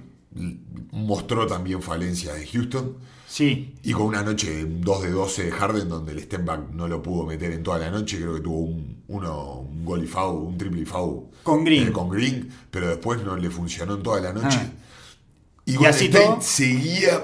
mostró 0.92 1.46
también 1.48 1.82
falencias 1.82 2.36
de 2.36 2.48
Houston. 2.48 2.98
Sí, 3.28 3.76
Y 3.84 3.92
con 3.92 4.08
una 4.08 4.24
noche 4.24 4.50
de 4.50 4.66
2 4.66 5.04
de 5.04 5.12
12 5.12 5.44
de 5.46 5.52
Harden, 5.52 5.88
donde 5.88 6.14
el 6.14 6.20
step 6.22 6.44
back 6.46 6.72
no 6.74 6.88
lo 6.88 7.04
pudo 7.04 7.26
meter 7.28 7.52
en 7.52 7.62
toda 7.62 7.78
la 7.78 7.92
noche, 7.92 8.18
creo 8.18 8.34
que 8.34 8.42
tuvo 8.42 8.60
un, 8.62 9.04
uno, 9.08 9.60
un 9.60 9.86
gol 9.86 10.04
y 10.04 10.08
foul, 10.08 10.48
un 10.48 10.58
triple 10.58 10.82
y 10.82 10.86
foul 10.86 11.26
Con 11.44 11.64
Green. 11.64 11.90
eh, 11.90 11.92
con 11.92 12.10
Green, 12.10 12.50
pero 12.72 12.88
después 12.88 13.22
no 13.24 13.36
le 13.38 13.52
funcionó 13.52 13.96
en 13.96 14.02
toda 14.04 14.20
la 14.20 14.34
noche. 14.34 14.58
Ah. 14.60 14.72
Y, 15.66 15.74
Y 15.80 15.86
así 15.86 16.06
State 16.06 16.26
todo- 16.26 16.42
seguía 16.42 17.24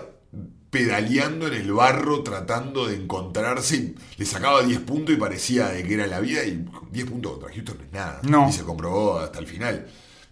pedaleando 0.75 1.47
en 1.47 1.53
el 1.53 1.71
barro, 1.71 2.21
tratando 2.21 2.85
de 2.85 2.95
encontrarse. 2.97 3.95
Le 4.17 4.25
sacaba 4.25 4.61
10 4.61 4.81
puntos 4.81 5.15
y 5.15 5.17
parecía 5.17 5.69
de 5.69 5.83
que 5.83 5.93
era 5.93 6.05
la 6.05 6.19
vida, 6.19 6.43
y 6.43 6.65
10 6.91 7.05
puntos 7.09 7.31
contra 7.31 7.53
Houston 7.53 7.77
no 7.77 7.83
es 7.85 7.93
nada. 7.93 8.19
No. 8.23 8.49
Y 8.49 8.51
se 8.51 8.63
comprobó 8.63 9.19
hasta 9.19 9.39
el 9.39 9.47
final. 9.47 9.87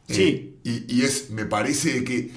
Sí. 0.10 0.60
Eh, 0.66 0.86
y, 0.90 1.00
y 1.00 1.04
es, 1.04 1.30
me 1.30 1.46
parece 1.46 2.04
que 2.04 2.32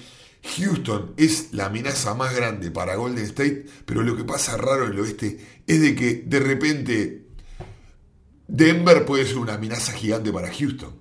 Houston 0.56 1.14
es 1.16 1.48
la 1.52 1.66
amenaza 1.66 2.14
más 2.14 2.32
grande 2.32 2.70
para 2.70 2.94
Golden 2.94 3.24
State, 3.24 3.66
pero 3.84 4.02
lo 4.04 4.16
que 4.16 4.22
pasa 4.22 4.56
raro 4.56 4.86
en 4.86 4.92
el 4.92 5.00
oeste 5.00 5.40
es 5.66 5.80
de 5.80 5.96
que 5.96 6.22
de 6.24 6.38
repente 6.38 7.26
Denver 8.46 9.04
puede 9.04 9.26
ser 9.26 9.38
una 9.38 9.54
amenaza 9.54 9.90
gigante 9.94 10.32
para 10.32 10.54
Houston. 10.54 10.94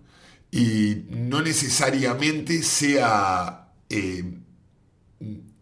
Y 0.49 1.03
no 1.11 1.43
necesariamente 1.43 2.63
sea 2.63 3.73
eh, 3.91 4.23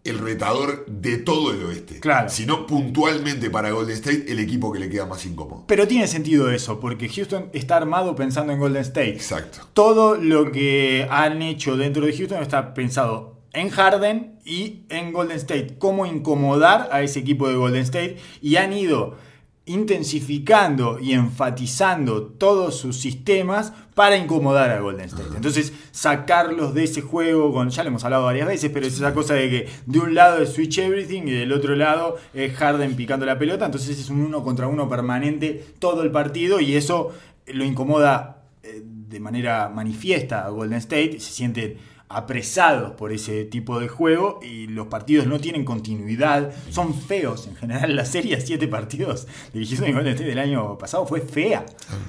el 0.03 0.19
retador 0.19 0.85
de 0.87 1.17
todo 1.17 1.53
el 1.53 1.63
oeste. 1.63 1.99
Claro. 1.99 2.29
Sino 2.29 2.67
puntualmente 2.67 3.49
para 3.49 3.71
Golden 3.71 3.95
State 3.95 4.25
el 4.27 4.39
equipo 4.39 4.71
que 4.71 4.79
le 4.79 4.89
queda 4.89 5.05
más 5.05 5.25
incómodo. 5.25 5.63
Pero 5.67 5.87
tiene 5.87 6.07
sentido 6.07 6.51
eso, 6.51 6.79
porque 6.79 7.07
Houston 7.07 7.49
está 7.53 7.77
armado 7.77 8.15
pensando 8.15 8.51
en 8.51 8.59
Golden 8.59 8.81
State. 8.81 9.11
Exacto. 9.11 9.59
Todo 9.73 10.15
lo 10.15 10.51
que 10.51 11.07
han 11.09 11.41
hecho 11.41 11.77
dentro 11.77 12.05
de 12.05 12.15
Houston 12.15 12.41
está 12.41 12.73
pensado 12.73 13.39
en 13.53 13.69
Harden 13.69 14.39
y 14.43 14.85
en 14.89 15.13
Golden 15.13 15.37
State. 15.37 15.75
Cómo 15.77 16.05
incomodar 16.05 16.89
a 16.91 17.01
ese 17.01 17.19
equipo 17.19 17.47
de 17.47 17.55
Golden 17.55 17.83
State. 17.83 18.17
Y 18.41 18.57
han 18.57 18.73
ido 18.73 19.17
intensificando 19.65 20.99
y 20.99 21.13
enfatizando 21.13 22.23
todos 22.23 22.77
sus 22.77 22.97
sistemas 22.97 23.71
para 23.95 24.17
incomodar 24.17 24.71
a 24.71 24.81
Golden 24.81 25.05
State. 25.05 25.35
Entonces, 25.35 25.71
sacarlos 25.91 26.73
de 26.73 26.83
ese 26.83 27.01
juego, 27.01 27.53
con, 27.53 27.69
ya 27.69 27.83
lo 27.83 27.89
hemos 27.89 28.03
hablado 28.03 28.25
varias 28.25 28.47
veces, 28.47 28.71
pero 28.73 28.85
es 28.85 28.95
esa 28.95 29.13
cosa 29.13 29.35
de 29.35 29.49
que 29.49 29.69
de 29.85 29.99
un 29.99 30.15
lado 30.15 30.41
es 30.41 30.51
switch 30.51 30.79
everything 30.79 31.23
y 31.27 31.31
del 31.31 31.53
otro 31.53 31.75
lado 31.75 32.17
es 32.33 32.53
Harden 32.55 32.95
picando 32.95 33.25
la 33.25 33.39
pelota, 33.39 33.65
entonces 33.65 33.97
es 33.97 34.09
un 34.09 34.21
uno 34.21 34.43
contra 34.43 34.67
uno 34.67 34.89
permanente 34.89 35.65
todo 35.79 36.03
el 36.03 36.11
partido 36.11 36.59
y 36.59 36.75
eso 36.75 37.13
lo 37.47 37.63
incomoda 37.63 38.43
eh, 38.63 38.81
de 38.83 39.19
manera 39.21 39.69
manifiesta 39.69 40.45
a 40.45 40.49
Golden 40.49 40.79
State, 40.79 41.19
se 41.19 41.31
siente 41.31 41.77
apresados 42.09 42.91
por 42.91 43.11
ese 43.11 43.45
tipo 43.45 43.79
de 43.79 43.87
juego 43.87 44.39
y 44.43 44.67
los 44.67 44.87
partidos 44.87 45.25
no 45.25 45.39
tienen 45.39 45.65
continuidad, 45.65 46.51
son 46.69 46.93
feos 46.93 47.47
en 47.47 47.55
general. 47.55 47.95
La 47.95 48.05
serie 48.05 48.35
de 48.35 48.41
siete 48.41 48.67
partidos 48.67 49.27
Golden 49.53 50.07
State 50.07 50.23
del 50.29 50.39
año 50.39 50.77
pasado 50.77 51.05
fue 51.05 51.21
fea. 51.21 51.65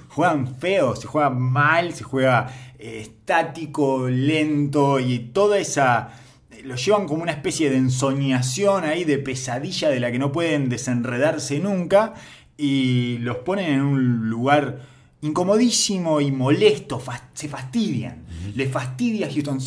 Juegan 0.08 0.56
feos, 0.56 1.00
se 1.00 1.06
juega 1.06 1.30
mal, 1.30 1.94
se 1.94 2.04
juega 2.04 2.52
eh, 2.78 3.00
estático, 3.00 4.08
lento 4.08 5.00
y 5.00 5.18
toda 5.18 5.58
esa 5.58 6.20
lo 6.64 6.76
llevan 6.76 7.06
como 7.06 7.22
una 7.22 7.32
especie 7.32 7.68
de 7.68 7.76
ensoñación 7.76 8.84
ahí, 8.84 9.04
de 9.04 9.18
pesadilla 9.18 9.90
de 9.90 10.00
la 10.00 10.10
que 10.10 10.18
no 10.18 10.32
pueden 10.32 10.68
desenredarse 10.68 11.58
nunca 11.58 12.14
y 12.56 13.18
los 13.18 13.38
ponen 13.38 13.70
en 13.70 13.80
un 13.82 14.30
lugar 14.30 14.93
incomodísimo 15.24 16.20
y 16.20 16.30
molesto, 16.30 17.02
se 17.32 17.48
fastidian. 17.48 18.24
Le 18.54 18.68
fastidia 18.68 19.26
a 19.26 19.30
Houston. 19.30 19.58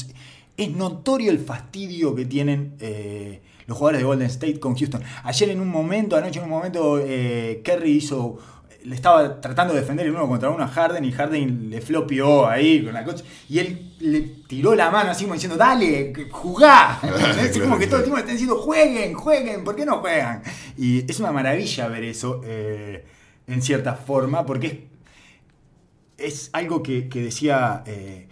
Es 0.56 0.72
notorio 0.72 1.32
el 1.32 1.40
fastidio 1.40 2.14
que 2.16 2.26
tienen 2.26 2.76
eh, 2.80 3.42
los 3.66 3.78
jugadores 3.78 4.02
de 4.02 4.06
Golden 4.06 4.28
State 4.28 4.60
con 4.60 4.76
Houston. 4.76 5.02
Ayer 5.24 5.50
en 5.50 5.60
un 5.60 5.70
momento, 5.70 6.16
anoche 6.16 6.40
en 6.40 6.46
un 6.46 6.52
momento, 6.52 7.00
eh, 7.00 7.62
Kerry 7.64 7.92
hizo 7.92 8.38
le 8.84 8.96
estaba 8.96 9.42
tratando 9.42 9.74
de 9.74 9.82
defender 9.82 10.06
el 10.06 10.14
uno 10.14 10.30
contra 10.30 10.50
uno 10.50 10.64
a 10.64 10.68
Harden 10.68 11.04
y 11.04 11.12
Harden 11.12 11.70
le 11.70 11.82
flopió 11.82 12.48
ahí 12.48 12.82
con 12.86 12.94
la 12.94 13.04
coche 13.04 13.26
y 13.50 13.60
él 13.60 13.96
le 14.00 14.22
tiró 14.48 14.76
la 14.76 14.90
mano 14.90 15.12
así 15.12 15.26
como 15.26 15.34
diciendo, 15.34 15.58
dale, 15.58 16.14
jugá. 16.32 17.02
es 17.42 17.60
como 17.60 17.78
que 17.78 17.88
todo 17.88 17.98
el 17.98 18.04
tiempo 18.04 18.16
le 18.16 18.22
están 18.22 18.36
diciendo, 18.36 18.58
jueguen, 18.60 19.14
jueguen, 19.14 19.64
¿por 19.66 19.76
qué 19.76 19.86
no 19.86 19.98
juegan? 19.98 20.42
Y 20.78 21.10
es 21.10 21.20
una 21.20 21.34
maravilla 21.34 21.90
ver 21.90 22.04
eso 22.06 22.42
eh, 22.46 23.04
en 23.48 23.62
cierta 23.62 23.96
forma 23.96 24.46
porque 24.46 24.88
es, 26.18 26.50
algo 26.54 26.82
que, 26.84 27.10
que 27.10 27.22
decía 27.22 27.84
el, 27.86 28.28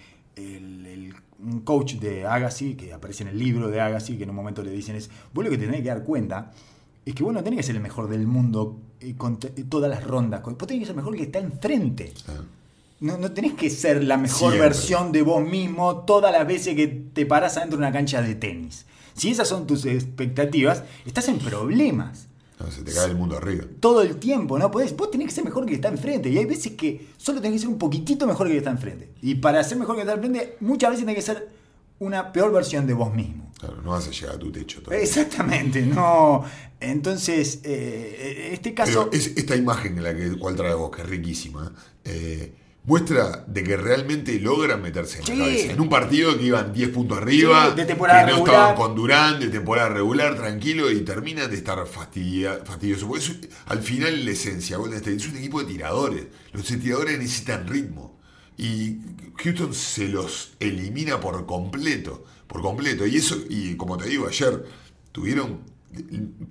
el, 0.85 1.13
un 1.39 1.61
coach 1.61 1.95
de 1.95 2.25
Agassi, 2.25 2.75
que 2.75 2.93
aparece 2.93 3.23
en 3.23 3.29
el 3.29 3.39
libro 3.39 3.69
de 3.69 3.81
Agassi, 3.81 4.17
que 4.17 4.23
en 4.23 4.29
un 4.29 4.35
momento 4.35 4.63
le 4.63 4.71
dicen 4.71 4.95
es, 4.95 5.09
vos 5.33 5.43
lo 5.43 5.51
que 5.51 5.57
tenés 5.57 5.81
que 5.81 5.89
dar 5.89 6.03
cuenta 6.03 6.51
es 7.05 7.13
que 7.13 7.23
vos 7.23 7.33
no 7.33 7.43
tenés 7.43 7.57
que 7.57 7.63
ser 7.63 7.75
el 7.75 7.81
mejor 7.81 8.09
del 8.09 8.25
mundo 8.25 8.79
con 9.17 9.37
todas 9.37 9.89
las 9.89 10.03
rondas, 10.03 10.41
vos 10.41 10.57
tenés 10.57 10.81
que 10.81 10.85
ser 10.85 10.93
el 10.93 10.97
mejor 10.97 11.15
que 11.15 11.23
está 11.23 11.39
enfrente. 11.39 12.13
No, 12.99 13.17
no, 13.17 13.31
tenés 13.31 13.53
que 13.53 13.69
ser 13.69 14.03
la 14.03 14.17
mejor 14.17 14.51
Siempre. 14.51 14.59
versión 14.59 15.11
de 15.11 15.21
vos 15.21 15.45
mismo 15.45 15.97
todas 16.05 16.31
las 16.31 16.47
veces 16.47 16.75
que 16.75 16.87
te 16.87 17.25
parás 17.25 17.57
adentro 17.57 17.77
de 17.77 17.83
una 17.83 17.91
cancha 17.91 18.21
de 18.21 18.35
tenis. 18.35 18.85
Si 19.13 19.29
esas 19.29 19.47
son 19.47 19.67
tus 19.67 19.85
expectativas, 19.85 20.83
estás 21.05 21.27
en 21.27 21.37
problemas. 21.39 22.27
No, 22.59 22.71
se 22.71 22.83
te 22.83 22.93
cae 22.93 23.07
el 23.07 23.15
mundo 23.15 23.37
arriba. 23.37 23.65
Todo 23.79 24.01
el 24.01 24.15
tiempo, 24.17 24.57
¿no? 24.57 24.71
Podés, 24.71 24.95
vos 24.95 25.11
tenés 25.11 25.27
que 25.27 25.33
ser 25.33 25.43
mejor 25.43 25.65
que 25.65 25.73
el 25.73 25.81
que 25.81 25.87
está 25.87 25.89
enfrente. 25.89 26.29
Y 26.29 26.37
hay 26.37 26.45
veces 26.45 26.73
que 26.73 27.07
solo 27.17 27.41
tenés 27.41 27.57
que 27.57 27.59
ser 27.59 27.69
un 27.69 27.77
poquitito 27.77 28.25
mejor 28.25 28.47
que 28.47 28.53
el 28.53 28.55
que 28.55 28.59
está 28.59 28.71
enfrente. 28.71 29.09
Y 29.21 29.35
para 29.35 29.63
ser 29.63 29.77
mejor 29.77 29.95
que 29.95 30.01
el 30.01 30.07
que 30.07 30.13
está 30.13 30.25
enfrente, 30.25 30.57
muchas 30.61 30.91
veces 30.91 31.05
tenés 31.05 31.15
que 31.15 31.33
ser 31.33 31.49
una 31.99 32.31
peor 32.31 32.51
versión 32.51 32.87
de 32.87 32.93
vos 32.93 33.13
mismo. 33.13 33.51
Claro, 33.59 33.81
no 33.81 33.91
vas 33.91 34.07
a 34.07 34.11
llegar 34.11 34.35
a 34.35 34.39
tu 34.39 34.51
techo 34.51 34.81
todavía. 34.81 35.03
Exactamente, 35.03 35.81
no. 35.81 36.43
Entonces, 36.79 37.59
eh, 37.63 38.49
este 38.53 38.73
caso. 38.73 39.09
Pero 39.09 39.23
es 39.23 39.35
esta 39.35 39.55
imagen 39.55 39.97
en 39.97 40.03
la 40.03 40.15
que 40.15 40.37
cual 40.37 40.55
traes 40.55 40.75
vos, 40.75 40.91
que 40.95 41.01
es 41.01 41.09
riquísima, 41.09 41.73
eh, 42.03 42.53
muestra 42.85 43.43
de 43.47 43.63
que 43.63 43.77
realmente 43.77 44.39
logran 44.39 44.81
meterse 44.81 45.19
en 45.19 45.25
Sí. 45.25 45.31
la 45.35 45.45
cabeza. 45.45 45.71
En 45.73 45.81
un 45.81 45.89
partido 45.89 46.37
que 46.37 46.43
iban 46.45 46.71
10 46.71 46.89
puntos 46.89 47.17
arriba, 47.17 47.69
Sí, 47.71 47.75
de 47.77 47.85
temporada 47.85 48.19
que 48.25 48.31
no 48.31 48.37
regular. 48.37 48.55
estaban 48.55 48.75
con 48.75 48.95
Durán, 48.95 49.39
de 49.39 49.47
temporada 49.47 49.89
regular, 49.89 50.35
tranquilo, 50.35 50.91
y 50.91 51.01
terminan 51.01 51.49
de 51.49 51.57
estar 51.57 51.83
fastidia- 51.87 52.59
fastidiosos. 52.63 53.05
Porque 53.07 53.23
es- 53.25 53.49
al 53.65 53.81
final, 53.81 54.23
la 54.23 54.31
esencia, 54.31 54.77
Golden 54.77 54.97
State 54.97 55.15
es 55.17 55.27
un 55.27 55.37
equipo 55.37 55.61
de 55.61 55.65
tiradores. 55.73 56.25
Los 56.53 56.65
tiradores 56.65 57.17
necesitan 57.17 57.67
ritmo. 57.67 58.19
Y 58.57 58.97
Houston 59.43 59.73
se 59.73 60.07
los 60.07 60.53
elimina 60.59 61.19
por 61.19 61.45
completo. 61.45 62.23
Por 62.47 62.61
completo. 62.61 63.05
Y 63.05 63.17
eso, 63.17 63.35
y 63.49 63.75
como 63.75 63.97
te 63.97 64.07
digo, 64.07 64.27
ayer 64.27 64.63
tuvieron 65.11 65.59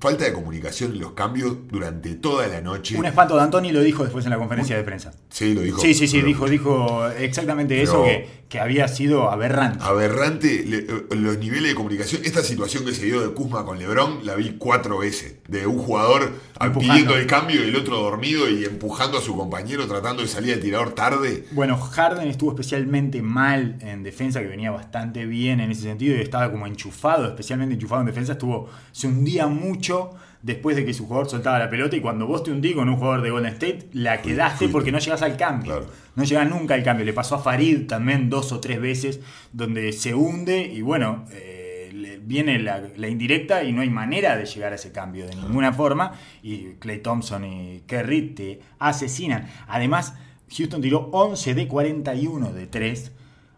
falta 0.01 0.25
de 0.25 0.33
comunicación 0.33 0.92
en 0.92 1.01
los 1.01 1.12
cambios 1.12 1.57
durante 1.70 2.14
toda 2.14 2.47
la 2.49 2.61
noche. 2.61 2.97
Un 2.99 3.05
espanto 3.05 3.37
de 3.37 3.42
Antoni 3.42 3.73
lo 3.73 3.81
dijo 3.83 4.03
después 4.03 4.25
en 4.25 4.31
la 4.31 4.38
conferencia 4.38 4.77
de 4.77 4.83
prensa. 4.85 5.12
Sí, 5.29 5.53
lo 5.55 5.61
dijo. 5.61 5.79
Sí, 5.81 5.92
sí, 5.94 6.07
sí, 6.09 6.16
Pero- 6.18 6.27
dijo, 6.29 6.49
dijo 6.49 7.09
exactamente 7.11 7.83
eso, 7.83 8.05
que, 8.05 8.29
que 8.49 8.59
había 8.61 8.88
sido 8.88 9.31
aberrante. 9.31 9.79
Aberrante 9.83 10.64
le- 10.64 10.87
los 11.16 11.38
niveles 11.38 11.70
de 11.70 11.75
comunicación. 11.75 12.23
Esta 12.25 12.42
situación 12.42 12.85
que 12.85 12.92
se 12.94 13.05
dio 13.05 13.20
de 13.20 13.35
Kuzma 13.35 13.64
con 13.66 13.79
Lebron 13.79 14.25
la 14.25 14.35
vi 14.35 14.57
cuatro 14.59 14.99
veces. 14.99 15.37
De 15.49 15.66
un 15.66 15.79
jugador 15.79 16.33
Empujando. 16.61 16.79
pidiendo 16.81 17.16
el 17.16 17.27
cambio 17.27 17.62
y 17.64 17.68
el 17.68 17.77
otro 17.77 17.99
dormido 18.01 18.49
y 18.49 18.64
empujando 18.64 19.18
a 19.18 19.20
su 19.20 19.37
compañero 19.37 19.87
tratando 19.87 20.23
de 20.23 20.29
salir 20.29 20.55
al 20.55 20.61
tirador 20.61 20.94
tarde. 20.94 21.44
Bueno, 21.53 21.77
Harden 21.77 22.29
estuvo 22.29 22.51
especialmente 22.53 23.20
mal 23.20 23.77
en 23.81 24.03
defensa, 24.03 24.40
que 24.40 24.47
venía 24.47 24.70
bastante 24.70 25.27
bien 25.27 25.61
en 25.61 25.70
ese 25.70 25.83
sentido 25.83 26.16
y 26.16 26.20
estaba 26.23 26.51
como 26.51 26.66
enchufado, 26.66 27.27
especialmente 27.27 27.75
enchufado 27.75 28.01
en 28.01 28.07
defensa. 28.07 28.33
Estuvo, 28.33 28.70
se 28.92 29.07
mucho 29.47 30.12
después 30.42 30.77
de 30.77 30.85
que 30.85 30.92
su 30.92 31.07
jugador 31.07 31.29
soltaba 31.29 31.59
la 31.59 31.70
pelota 31.70 31.97
y 31.97 32.01
cuando 32.01 32.27
vos 32.27 32.42
te 32.42 32.51
hundís 32.51 32.75
con 32.75 32.88
un 32.88 32.97
jugador 32.97 33.23
de 33.23 33.31
Golden 33.31 33.53
State, 33.55 33.88
la 33.92 34.20
quedaste 34.20 34.68
porque 34.68 34.92
no 34.92 34.99
llegás 34.99 35.23
al 35.23 35.37
cambio. 35.37 35.73
Claro. 35.73 35.87
No 36.16 36.25
llegás 36.25 36.49
nunca 36.49 36.75
al 36.75 36.83
cambio. 36.83 37.07
Le 37.07 37.14
pasó 37.14 37.37
a 37.37 37.38
Farid 37.38 37.87
también 37.87 38.29
dos 38.29 38.53
o 38.53 38.61
tres 38.61 38.81
veces 38.81 39.20
donde 39.53 39.92
se 39.92 40.14
hunde 40.14 40.61
y 40.61 40.83
bueno, 40.83 41.25
eh, 41.33 42.20
viene 42.23 42.59
la, 42.59 42.83
la 42.97 43.09
indirecta 43.09 43.64
y 43.64 43.73
no 43.73 43.81
hay 43.81 43.90
manera 43.90 44.37
de 44.37 44.44
llegar 44.44 44.73
a 44.73 44.77
ese 44.77 44.92
cambio 44.92 45.27
de 45.27 45.35
ninguna 45.35 45.73
forma. 45.73 46.12
Y 46.42 46.75
Clay 46.79 46.99
Thompson 46.99 47.44
y 47.44 47.83
Kerry 47.87 48.35
te 48.35 48.61
asesinan. 48.79 49.49
Además, 49.66 50.14
Houston 50.57 50.81
tiró 50.81 51.09
11 51.12 51.55
de 51.55 51.68
41 51.68 52.53
de 52.53 52.66
3, 52.66 53.12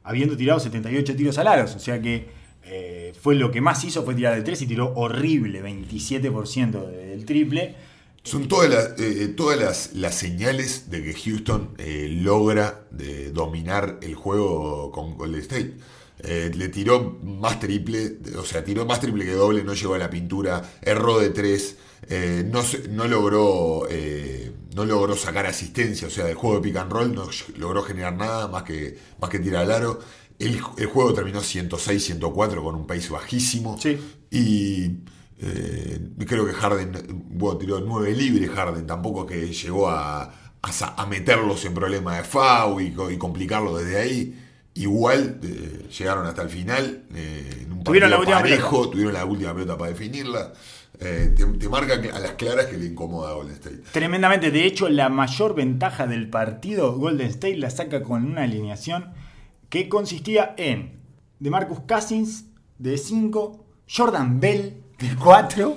habiendo 0.05 0.37
tirado 0.37 0.61
78 0.61 1.17
tiros 1.17 1.39
al 1.39 1.49
aro. 1.49 1.65
O 1.65 1.79
sea 1.79 2.01
que 2.01 2.29
eh, 2.67 3.13
fue 3.21 3.35
lo 3.35 3.51
que 3.51 3.61
más 3.61 3.85
hizo 3.85 4.05
fue 4.05 4.15
tirar 4.15 4.35
de 4.35 4.43
3 4.43 4.63
y 4.63 4.67
tiró 4.67 4.93
horrible, 4.95 5.63
27% 5.63 6.87
del 6.87 7.25
triple. 7.25 7.75
Son 8.23 8.49
todas 8.49 8.69
las, 8.69 9.01
eh, 9.01 9.29
todas 9.29 9.59
las, 9.59 9.93
las 9.95 10.17
señales 10.17 10.91
de 10.91 11.03
que 11.03 11.15
Houston 11.15 11.75
eh, 11.79 12.09
logra 12.11 12.87
de 12.91 13.31
dominar 13.31 14.01
el 14.03 14.17
juego 14.17 14.91
con 14.91 15.17
Golden 15.17 15.41
State. 15.43 15.75
Eh, 16.19 16.51
le 16.55 16.69
tiró 16.69 17.19
más 17.23 17.61
triple, 17.61 18.17
o 18.37 18.43
sea, 18.43 18.65
tiró 18.65 18.87
más 18.87 19.01
triple 19.01 19.25
que 19.25 19.33
doble, 19.33 19.63
no 19.63 19.75
llegó 19.75 19.95
a 19.95 19.99
la 19.99 20.09
pintura, 20.09 20.63
erró 20.81 21.21
de 21.21 21.29
tres, 21.31 21.77
eh, 22.09 22.43
no, 22.47 22.63
no 22.91 23.07
logró 23.07 23.87
eh, 23.91 24.51
no 24.75 24.85
logró 24.85 25.15
sacar 25.17 25.47
asistencia, 25.47 26.09
o 26.09 26.11
sea, 26.11 26.25
del 26.25 26.35
juego 26.35 26.57
de 26.57 26.63
pick 26.63 26.77
and 26.77 26.93
roll 26.93 27.15
no 27.15 27.29
logró 27.57 27.83
generar 27.83 28.15
nada 28.15 28.49
más 28.49 28.63
que, 28.63 28.99
más 29.21 29.31
que 29.31 29.39
tirar 29.39 29.63
al 29.65 29.71
aro. 29.71 30.01
El, 30.39 30.61
el 30.79 30.87
juego 30.87 31.15
terminó 31.15 31.41
106-104 31.41 32.63
con 32.63 32.75
un 32.75 32.87
pace 32.87 33.11
bajísimo. 33.11 33.79
Sí. 33.81 33.99
Y 34.31 34.99
eh, 35.41 36.01
creo 36.27 36.47
que 36.47 36.53
Harden, 36.53 36.93
bueno, 37.31 37.59
tiró 37.59 37.81
9 37.81 38.13
libres 38.15 38.51
Harden, 38.51 38.87
tampoco 38.87 39.25
que 39.27 39.53
llegó 39.53 39.89
a, 39.89 40.33
a 40.63 41.07
meterlos 41.07 41.65
en 41.65 41.75
problemas 41.75 42.19
de 42.19 42.25
FAU 42.25 42.81
y, 42.81 42.93
co- 42.93 43.11
y 43.11 43.17
complicarlo 43.19 43.77
desde 43.77 43.99
ahí. 44.01 44.43
Igual 44.75 45.41
eh, 45.43 45.89
llegaron 45.99 46.27
hasta 46.27 46.43
el 46.43 46.51
final, 46.51 47.05
eh, 47.15 47.63
en 47.63 47.73
un 47.73 47.83
Tuvieron 47.85 48.11
la 48.11 48.19
última 48.19 48.41
parejo, 48.41 48.91
tuvieron 48.91 49.15
la 49.15 49.25
última 49.25 49.55
pelota 49.55 49.79
para 49.79 49.91
definirla. 49.91 50.53
Eh, 51.01 51.33
te, 51.37 51.45
te 51.47 51.69
marca 51.69 51.95
a 51.95 52.19
las 52.21 52.33
claras 52.33 52.67
que 52.67 52.77
le 52.77 52.87
incomoda 52.87 53.31
a 53.31 53.35
Golden 53.35 53.55
State. 53.55 53.83
Tremendamente, 53.93 54.51
de 54.51 54.65
hecho, 54.67 54.89
la 54.91 55.09
mayor 55.09 55.55
ventaja 55.55 56.07
del 56.07 56.29
partido, 56.29 56.95
Golden 56.99 57.27
State 57.29 57.57
la 57.57 57.71
saca 57.71 58.03
con 58.03 58.25
una 58.25 58.43
alineación 58.43 59.13
que 59.69 59.89
consistía 59.89 60.55
en 60.57 61.01
de 61.39 61.51
Marcus 61.51 61.81
Cousins 61.81 62.45
de 62.79 62.97
5, 62.99 63.65
Jordan 63.89 64.41
Bell 64.41 64.83
de 64.99 65.17
4, 65.17 65.77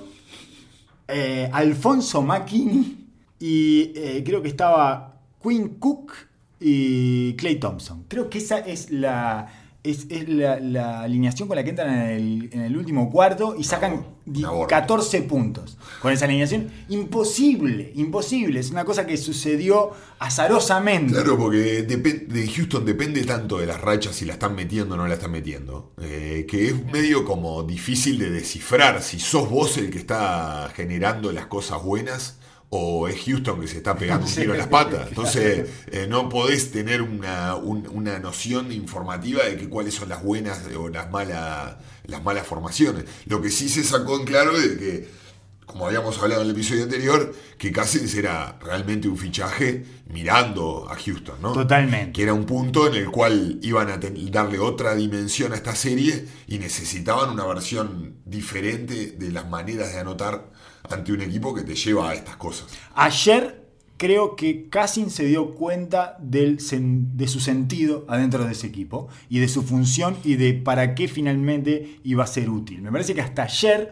eh, 1.07 1.49
Alfonso 1.51 2.21
McKinney 2.21 3.07
y 3.39 3.91
eh, 3.95 4.23
creo 4.25 4.41
que 4.41 4.49
estaba 4.49 5.21
Quinn 5.41 5.79
Cook 5.79 6.13
y 6.59 7.33
Clay 7.35 7.59
Thompson. 7.59 8.05
Creo 8.07 8.29
que 8.29 8.39
esa 8.39 8.59
es 8.59 8.91
la, 8.91 9.47
es, 9.83 10.07
es 10.09 10.27
la, 10.27 10.59
la 10.59 11.01
alineación 11.01 11.47
con 11.47 11.55
la 11.55 11.63
que 11.63 11.69
entran 11.69 11.89
en 11.89 12.09
el, 12.09 12.49
en 12.51 12.61
el 12.61 12.75
último 12.77 13.09
cuarto 13.09 13.55
y 13.57 13.63
sacan 13.63 14.05
una 14.25 14.51
borda. 14.51 14.67
14 14.81 15.21
puntos. 15.23 15.77
Con 16.01 16.11
esa 16.11 16.25
alineación, 16.25 16.69
imposible, 16.89 17.91
imposible. 17.95 18.59
Es 18.59 18.71
una 18.71 18.85
cosa 18.85 19.05
que 19.07 19.17
sucedió 19.17 19.91
azarosamente. 20.19 21.13
Claro, 21.13 21.37
porque 21.37 21.87
depen- 21.87 22.27
de 22.27 22.47
Houston 22.47 22.85
depende 22.85 23.23
tanto 23.23 23.57
de 23.57 23.65
las 23.65 23.81
rachas 23.81 24.15
si 24.15 24.25
la 24.25 24.33
están 24.33 24.55
metiendo 24.55 24.95
o 24.95 24.97
no 24.97 25.07
la 25.07 25.15
están 25.15 25.31
metiendo, 25.31 25.91
eh, 26.01 26.45
que 26.49 26.67
es 26.67 26.85
medio 26.91 27.25
como 27.25 27.63
difícil 27.63 28.17
de 28.19 28.29
descifrar 28.29 29.01
si 29.01 29.19
sos 29.19 29.49
vos 29.49 29.77
el 29.77 29.89
que 29.89 29.97
está 29.97 30.71
generando 30.75 31.31
las 31.31 31.47
cosas 31.47 31.83
buenas 31.83 32.38
o 32.71 33.07
es 33.07 33.23
Houston 33.25 33.59
que 33.61 33.67
se 33.67 33.77
está 33.77 33.95
pegando 33.95 34.27
un 34.27 34.33
tiro 34.33 34.51
en 34.53 34.59
las 34.59 34.67
patas. 34.67 35.07
Entonces 35.09 35.67
eh, 35.87 36.05
no 36.07 36.29
podés 36.29 36.71
tener 36.71 37.01
una, 37.01 37.55
un- 37.55 37.87
una 37.91 38.19
noción 38.19 38.71
informativa 38.71 39.43
de 39.43 39.57
que 39.57 39.67
cuáles 39.69 39.95
son 39.95 40.09
las 40.09 40.23
buenas 40.23 40.61
o 40.77 40.87
las 40.89 41.09
malas, 41.09 41.77
las 42.05 42.23
malas 42.23 42.45
formaciones. 42.45 43.05
Lo 43.25 43.41
que 43.41 43.49
sí 43.49 43.69
se 43.69 43.83
sacó 43.83 44.19
en 44.19 44.25
claro 44.25 44.55
es 44.55 44.69
de 44.71 44.77
que 44.77 45.19
como 45.65 45.85
habíamos 45.85 46.17
hablado 46.17 46.41
en 46.41 46.47
el 46.49 46.55
episodio 46.55 46.83
anterior, 46.83 47.31
que 47.59 47.71
Cousins 47.71 48.15
era 48.15 48.57
realmente 48.59 49.07
un 49.07 49.15
fichaje 49.15 49.85
mirando 50.07 50.89
a 50.89 50.95
Houston, 50.95 51.39
¿no? 51.43 51.53
Totalmente. 51.53 52.11
Que 52.11 52.23
era 52.23 52.33
un 52.33 52.47
punto 52.47 52.87
en 52.87 52.95
el 52.95 53.11
cual 53.11 53.59
iban 53.61 53.87
a 53.91 53.97
darle 53.99 54.57
otra 54.57 54.95
dimensión 54.95 55.53
a 55.53 55.55
esta 55.57 55.75
serie 55.75 56.25
y 56.47 56.57
necesitaban 56.57 57.29
una 57.29 57.45
versión 57.45 58.15
diferente 58.25 59.11
de 59.11 59.31
las 59.31 59.47
maneras 59.47 59.93
de 59.93 59.99
anotar 59.99 60.49
ante 60.91 61.11
un 61.13 61.21
equipo 61.21 61.53
que 61.53 61.61
te 61.63 61.75
lleva 61.75 62.09
a 62.09 62.13
estas 62.13 62.35
cosas. 62.37 62.67
Ayer 62.95 63.67
creo 63.97 64.35
que 64.35 64.69
Cassin 64.69 65.09
se 65.09 65.25
dio 65.25 65.55
cuenta 65.55 66.15
del 66.21 66.59
sen- 66.59 67.11
de 67.13 67.27
su 67.27 67.39
sentido 67.39 68.05
adentro 68.07 68.45
de 68.45 68.53
ese 68.53 68.67
equipo 68.67 69.09
y 69.29 69.39
de 69.39 69.47
su 69.49 69.61
función 69.61 70.17
y 70.23 70.35
de 70.35 70.53
para 70.53 70.95
qué 70.95 71.07
finalmente 71.07 71.99
iba 72.03 72.23
a 72.23 72.27
ser 72.27 72.49
útil. 72.49 72.81
Me 72.81 72.91
parece 72.91 73.13
que 73.13 73.21
hasta 73.21 73.43
ayer 73.43 73.89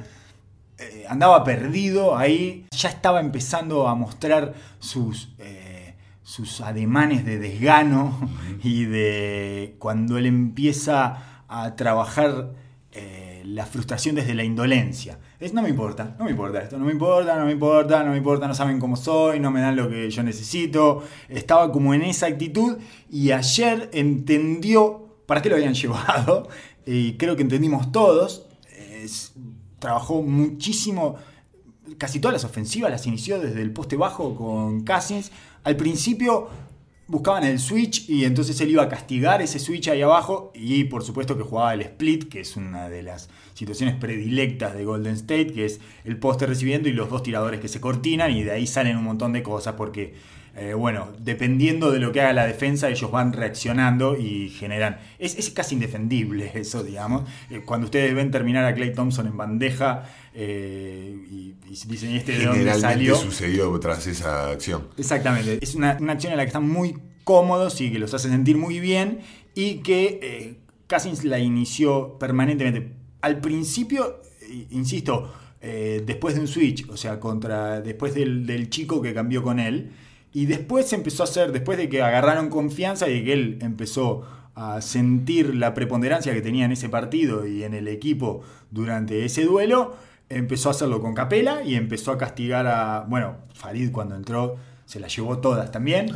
eh, 0.79 1.05
andaba 1.09 1.43
perdido 1.43 2.15
ahí, 2.17 2.65
ya 2.71 2.89
estaba 2.89 3.19
empezando 3.19 3.87
a 3.87 3.95
mostrar 3.95 4.53
sus, 4.79 5.33
eh, 5.39 5.95
sus 6.23 6.61
ademanes 6.61 7.25
de 7.25 7.39
desgano 7.39 8.17
y 8.63 8.85
de 8.85 9.75
cuando 9.79 10.17
él 10.17 10.25
empieza 10.27 11.43
a 11.49 11.75
trabajar 11.75 12.53
eh, 12.91 13.41
la 13.45 13.65
frustración 13.65 14.15
desde 14.15 14.35
la 14.35 14.43
indolencia. 14.43 15.19
Es, 15.39 15.53
no 15.53 15.61
me 15.61 15.69
importa, 15.69 16.15
no 16.17 16.25
me 16.25 16.31
importa 16.31 16.59
esto, 16.61 16.79
no 16.79 16.85
me 16.85 16.91
importa, 16.91 17.38
no 17.38 17.45
me 17.45 17.51
importa, 17.51 18.03
no 18.03 18.11
me 18.11 18.17
importa, 18.17 18.47
no 18.47 18.55
saben 18.55 18.79
cómo 18.79 18.95
soy, 18.95 19.39
no 19.39 19.51
me 19.51 19.61
dan 19.61 19.75
lo 19.75 19.88
que 19.88 20.09
yo 20.09 20.23
necesito. 20.23 21.03
Estaba 21.29 21.71
como 21.71 21.93
en 21.93 22.01
esa 22.01 22.25
actitud 22.25 22.77
y 23.11 23.31
ayer 23.31 23.89
entendió 23.93 25.05
para 25.27 25.41
qué 25.41 25.49
lo 25.49 25.55
habían 25.55 25.73
llevado 25.75 26.47
y 26.85 27.13
creo 27.17 27.35
que 27.35 27.43
entendimos 27.43 27.91
todos. 27.91 28.47
Es- 28.77 29.33
trabajó 29.79 30.23
muchísimo, 30.23 31.17
casi 31.99 32.19
todas 32.19 32.33
las 32.33 32.43
ofensivas 32.43 32.89
las 32.89 33.05
inició 33.05 33.39
desde 33.39 33.61
el 33.61 33.71
poste 33.71 33.95
bajo 33.95 34.35
con 34.35 34.83
Cousins. 34.83 35.31
Al 35.63 35.75
principio 35.75 36.47
buscaban 37.08 37.45
el 37.45 37.60
switch 37.60 38.10
y 38.10 38.26
entonces 38.26 38.60
él 38.60 38.72
iba 38.72 38.84
a 38.84 38.89
castigar 38.89 39.41
ese 39.41 39.60
switch 39.60 39.88
ahí 39.88 40.01
abajo 40.01 40.51
y 40.53 40.84
por 40.86 41.03
supuesto 41.03 41.38
que 41.38 41.43
jugaba 41.43 41.74
el 41.74 41.82
split, 41.82 42.28
que 42.28 42.41
es 42.41 42.58
una 42.58 42.89
de 42.89 43.01
las 43.01 43.30
situaciones 43.53 43.95
predilectas 43.95 44.76
de 44.76 44.84
Golden 44.84 45.14
State, 45.14 45.53
que 45.53 45.66
es 45.66 45.80
el 46.03 46.18
poste 46.18 46.45
recibiendo 46.45 46.89
y 46.89 46.93
los 46.93 47.10
dos 47.10 47.24
tiradores 47.24 47.62
que 47.62 47.70
se 47.70 47.80
cortinan 47.80 48.32
y 48.32 48.43
de 48.43 48.51
ahí 48.51 48.68
salen 48.68 48.97
un 48.97 49.03
montón 49.03 49.32
de 49.34 49.41
cosas 49.41 49.76
porque, 49.76 50.16
eh, 50.60 50.74
bueno, 50.74 51.10
dependiendo 51.20 51.91
de 51.91 51.99
lo 51.99 52.12
que 52.12 52.22
haga 52.22 52.34
la 52.34 52.47
defensa, 52.47 52.89
ellos 52.89 53.12
van 53.12 53.32
reaccionando 53.32 54.18
y 54.18 54.49
generan... 54.49 54.97
Es, 55.20 55.38
es 55.38 55.51
casi 55.51 55.76
indefendible 55.76 56.51
eso, 56.55 56.84
digamos. 56.84 57.30
Eh, 57.51 57.62
cuando 57.64 57.86
ustedes 57.86 58.16
ven 58.16 58.32
terminar 58.32 58.66
a 58.66 58.74
Clay 58.74 58.91
Thompson 58.91 59.28
en 59.28 59.38
bandeja 59.38 60.10
eh, 60.34 61.16
y, 61.30 61.53
y 61.70 61.88
dicen, 61.88 62.10
¿y 62.12 62.18
este 62.18 62.39
de 62.39 62.45
dónde 62.45 62.74
salió? 62.74 63.16
sucedió 63.16 63.80
tras 63.80 64.08
esa 64.08 64.49
acción. 64.49 64.88
Exactamente. 64.97 65.60
Es 65.62 65.76
una, 65.76 65.95
una 66.01 66.14
acción 66.14 66.34
en 66.34 66.38
la 66.38 66.43
que 66.43 66.47
están 66.47 66.68
muy 66.68 66.97
cómodos 67.24 67.80
y 67.80 67.91
que 67.91 67.99
los 67.99 68.16
hace 68.16 68.28
sentir 68.28 68.58
muy 68.58 68.80
bien 68.80 69.20
y 69.53 69.76
que 69.84 70.20
eh, 70.24 70.60
Cousins 70.89 71.24
la 71.24 71.38
inició 71.38 72.18
permanentemente. 72.18 72.93
Al 73.22 73.41
principio, 73.41 74.22
insisto, 74.72 75.32
después 75.62 76.36
de 76.36 76.41
un 76.41 76.47
switch, 76.47 76.88
o 76.89 76.95
sea, 76.95 77.20
contra 77.20 77.82
después 77.82 78.14
del, 78.14 78.45
del 78.45 78.70
chico 78.70 79.01
que 79.01 79.14
cambió 79.14 79.43
con 79.43 79.60
él, 79.60 79.91
y 80.38 80.45
después 80.45 80.93
empezó 80.93 81.23
a 81.23 81.25
hacer, 81.25 81.51
después 81.51 81.79
de 81.79 81.89
que 81.89 82.03
agarraron 82.03 82.49
confianza 82.49 83.09
y 83.09 83.23
que 83.23 83.33
él 83.33 83.57
empezó 83.59 84.21
a 84.53 84.81
sentir 84.81 85.55
la 85.55 85.73
preponderancia 85.73 86.31
que 86.31 86.43
tenía 86.43 86.65
en 86.65 86.71
ese 86.71 86.89
partido 86.89 87.47
y 87.47 87.63
en 87.63 87.73
el 87.73 87.88
equipo 87.88 88.43
durante 88.69 89.25
ese 89.25 89.45
duelo, 89.45 89.95
empezó 90.29 90.69
a 90.69 90.73
hacerlo 90.73 91.01
con 91.01 91.15
Capela 91.15 91.63
y 91.63 91.73
empezó 91.73 92.11
a 92.11 92.19
castigar 92.19 92.67
a, 92.67 93.07
bueno, 93.09 93.38
Farid 93.55 93.91
cuando 93.91 94.15
entró 94.15 94.57
se 94.85 94.99
las 94.99 95.15
llevó 95.15 95.39
todas 95.39 95.71
también, 95.71 96.11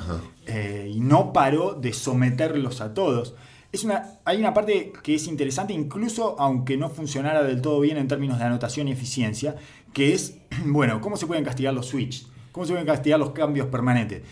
eh, 0.46 0.92
y 0.94 1.00
no 1.00 1.34
paró 1.34 1.74
de 1.74 1.92
someterlos 1.92 2.80
a 2.82 2.94
todos. 2.94 3.34
Es 3.72 3.84
una, 3.84 4.20
hay 4.24 4.38
una 4.38 4.54
parte 4.54 4.94
que 5.02 5.16
es 5.16 5.26
interesante, 5.26 5.74
incluso 5.74 6.36
aunque 6.38 6.78
no 6.78 6.92
funcionara 6.92 7.42
del 7.42 7.60
todo 7.64 7.80
bien 7.80 7.98
en 7.98 8.08
términos 8.08 8.38
de 8.38 8.46
anotación 8.46 8.88
y 8.88 8.92
eficiencia, 8.92 9.56
que 9.94 10.14
es, 10.14 10.38
bueno, 10.68 11.02
cómo 11.02 11.18
se 11.18 11.26
pueden 11.26 11.44
castigar 11.44 11.74
los 11.74 11.88
switches, 11.88 12.28
cómo 12.52 12.66
se 12.66 12.74
pueden 12.74 12.88
castigar 12.88 13.20
los 13.20 13.32
cambios 13.32 13.68
permanentes, 13.68 14.24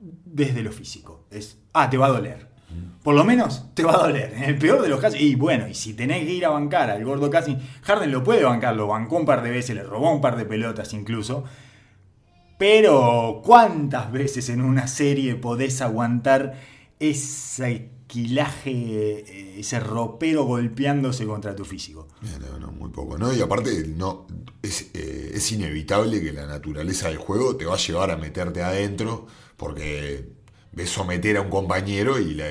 desde 0.00 0.62
lo 0.62 0.72
físico. 0.72 1.26
Es, 1.30 1.58
ah, 1.72 1.88
te 1.88 1.96
va 1.96 2.06
a 2.06 2.10
doler. 2.10 2.54
Por 3.02 3.14
lo 3.14 3.24
menos 3.24 3.66
te 3.74 3.84
va 3.84 3.94
a 3.94 4.06
doler. 4.06 4.32
En 4.34 4.44
el 4.44 4.58
peor 4.58 4.82
de 4.82 4.88
los 4.88 4.98
casos. 5.00 5.20
Y 5.20 5.34
bueno, 5.34 5.68
y 5.68 5.74
si 5.74 5.94
tenés 5.94 6.24
que 6.24 6.32
ir 6.32 6.46
a 6.46 6.50
bancar 6.50 6.90
al 6.90 7.04
gordo 7.04 7.30
casi. 7.30 7.56
Harden 7.82 8.10
lo 8.10 8.24
puede 8.24 8.42
bancar, 8.44 8.74
lo 8.74 8.86
bancó 8.88 9.16
un 9.16 9.26
par 9.26 9.42
de 9.42 9.50
veces, 9.50 9.76
le 9.76 9.82
robó 9.82 10.10
un 10.10 10.20
par 10.20 10.36
de 10.36 10.44
pelotas 10.44 10.92
incluso. 10.94 11.44
Pero, 12.58 13.42
¿cuántas 13.44 14.10
veces 14.10 14.48
en 14.48 14.62
una 14.62 14.86
serie 14.86 15.34
podés 15.34 15.82
aguantar 15.82 16.54
ese 16.98 17.90
quilaje, 18.14 18.70
eh, 18.70 19.56
ese 19.58 19.80
ropero 19.80 20.44
golpeándose 20.44 21.26
contra 21.26 21.56
tu 21.56 21.64
físico? 21.64 22.06
No, 22.40 22.58
no, 22.60 22.70
muy 22.70 22.90
poco, 22.90 23.18
¿no? 23.18 23.32
Y 23.34 23.40
aparte, 23.40 23.84
no, 23.88 24.26
es, 24.62 24.86
eh, 24.94 25.32
es 25.34 25.50
inevitable 25.50 26.22
que 26.22 26.32
la 26.32 26.46
naturaleza 26.46 27.08
del 27.08 27.18
juego 27.18 27.56
te 27.56 27.64
va 27.66 27.74
a 27.74 27.78
llevar 27.78 28.12
a 28.12 28.16
meterte 28.16 28.62
adentro, 28.62 29.26
porque 29.56 30.28
ves 30.70 30.90
someter 30.90 31.36
a 31.38 31.40
un 31.40 31.50
compañero 31.50 32.20
y 32.20 32.34
la- 32.34 32.46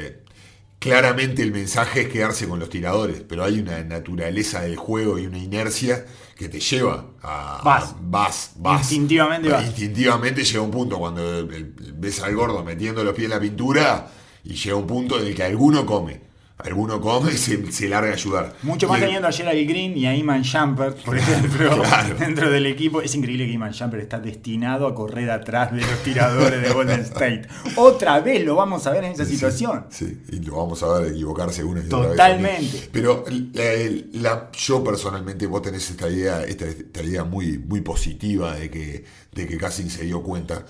claramente 0.80 1.42
el 1.44 1.54
mensaje 1.54 2.02
es 2.02 2.08
quedarse 2.10 2.46
con 2.46 2.60
los 2.60 2.70
tiradores, 2.70 3.22
pero 3.26 3.46
hay 3.46 3.60
una 3.62 3.82
naturaleza 3.86 4.64
del 4.64 4.76
juego 4.76 5.18
y 5.18 5.26
una 5.28 5.38
inercia 5.38 6.06
que 6.36 6.50
te 6.50 6.60
lleva 6.60 7.06
a... 7.22 7.62
Vas. 7.64 7.96
vas, 8.02 8.52
vas. 8.58 8.82
Instintivamente 8.82 9.48
vas. 9.48 9.66
Instintivamente 9.66 10.44
llega 10.44 10.62
un 10.62 10.72
punto 10.72 11.00
cuando 11.00 11.48
ves 11.48 12.20
al 12.22 12.36
gordo 12.36 12.66
metiendo 12.66 13.02
los 13.04 13.14
pies 13.14 13.26
en 13.26 13.30
la 13.32 13.40
pintura 13.40 14.12
y 14.44 14.54
llega 14.56 14.76
un 14.76 14.88
punto 14.88 15.20
en 15.20 15.28
el 15.28 15.36
que 15.36 15.44
alguno 15.44 15.86
come. 15.86 16.22
Alguno 16.56 17.02
come 17.02 17.34
y 17.34 17.38
se, 17.38 17.72
se 17.74 17.90
larga 17.90 18.12
a 18.12 18.14
ayudar. 18.14 18.56
Mucho 18.62 18.88
más 18.88 18.98
Y 19.00 19.02
el- 19.02 19.08
teniendo 19.08 19.28
a 19.28 19.32
Gerald 19.34 19.68
Green 19.68 19.98
y 19.98 20.06
a 20.06 20.16
Iman 20.16 20.44
Shumpert, 20.44 20.98
por 21.04 21.18
ejemplo, 21.18 21.70
Claro. 21.84 22.16
dentro 22.18 22.50
del 22.50 22.68
equipo. 22.68 23.02
Es 23.02 23.16
increíble 23.16 23.48
que 23.48 23.54
Iman 23.54 23.72
Shumpert 23.72 24.04
está 24.04 24.20
destinado 24.20 24.88
a 24.88 24.96
correr 24.96 25.30
atrás 25.32 25.74
de 25.74 25.82
los 25.82 26.04
tiradores 26.04 26.62
de 26.62 26.70
Golden 26.72 27.00
State. 27.02 27.42
Otra 27.76 28.22
vez 28.22 28.46
lo 28.46 28.56
vamos 28.56 28.86
a 28.88 28.92
ver 28.92 29.04
en 29.04 29.12
esa 29.14 29.26
situación. 29.26 29.88
Sí, 29.90 30.22
y 30.32 30.38
lo 30.38 30.56
vamos 30.58 30.82
a 30.84 31.00
ver 31.00 31.12
equivocarse 31.12 31.64
una 31.66 31.82
y 31.82 31.88
otra 31.88 32.00
vez. 32.00 32.10
Totalmente. 32.12 32.90
Pero 32.94 33.26
la- 33.28 34.22
la- 34.22 34.52
yo 34.54 34.84
personalmente, 34.84 35.48
vos 35.48 35.64
tenés 35.64 35.90
esta 35.90 36.08
idea, 36.08 36.44
esta, 36.44 36.66
esta 36.68 37.02
idea 37.04 37.24
muy, 37.26 37.58
muy 37.58 37.82
positiva 37.82 38.56
de 38.56 38.70
que, 38.70 39.04
de 39.34 39.48
que 39.48 39.58
Cassin 39.58 39.90
se 39.90 40.06
dio 40.06 40.22
cuenta. 40.22 40.64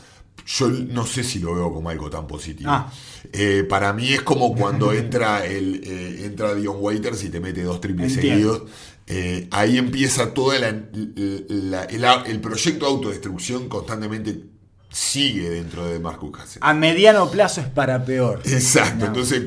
Yo 0.46 0.68
no 0.70 1.06
sé 1.06 1.24
si 1.24 1.39
lo 1.39 1.56
veo 1.56 1.72
como 1.74 1.89
algo 1.89 2.10
tan 2.10 2.28
positivo. 2.28 2.70
Ah. 2.72 2.91
Eh, 3.32 3.66
para 3.68 3.94
mí 3.94 4.12
es 4.14 4.22
como 4.22 4.54
cuando 4.56 4.91
entra 4.94 5.46
el 5.46 5.82
eh, 5.84 6.26
entra 6.26 6.54
Dion 6.54 6.78
Waiters 6.80 7.24
y 7.24 7.30
te 7.30 7.39
mete 7.39 7.64
dos 7.64 7.80
triples 7.80 8.14
Entiendo. 8.16 8.54
seguidos. 8.54 8.72
Eh, 9.08 9.48
ahí 9.52 9.78
empieza 9.78 10.34
todo 10.34 10.54
el, 10.54 12.39
proyecto 12.41 12.86
de 12.86 12.91
autodestrucción 12.91 13.68
constantemente 13.70 14.46
sigue 14.89 15.50
dentro 15.50 15.86
de 15.88 16.00
Marcus 16.00 16.32
Cousins. 16.32 16.60
A 16.62 16.74
mediano 16.74 17.30
plazo 17.32 17.62
es 17.62 17.68
para 17.68 18.06
peor. 18.06 18.41
Exacto, 18.46 19.00
No. 19.00 19.06
entonces 19.08 19.44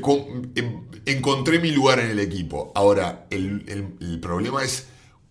encontré 1.07 1.59
mi 1.61 1.71
lugar 1.71 2.01
en 2.01 2.11
el 2.11 2.19
equipo. 2.21 2.73
Ahora, 2.75 3.27
el, 3.31 3.65
el- 3.69 3.95
el 4.01 4.21
problema 4.21 4.63
es 4.65 4.87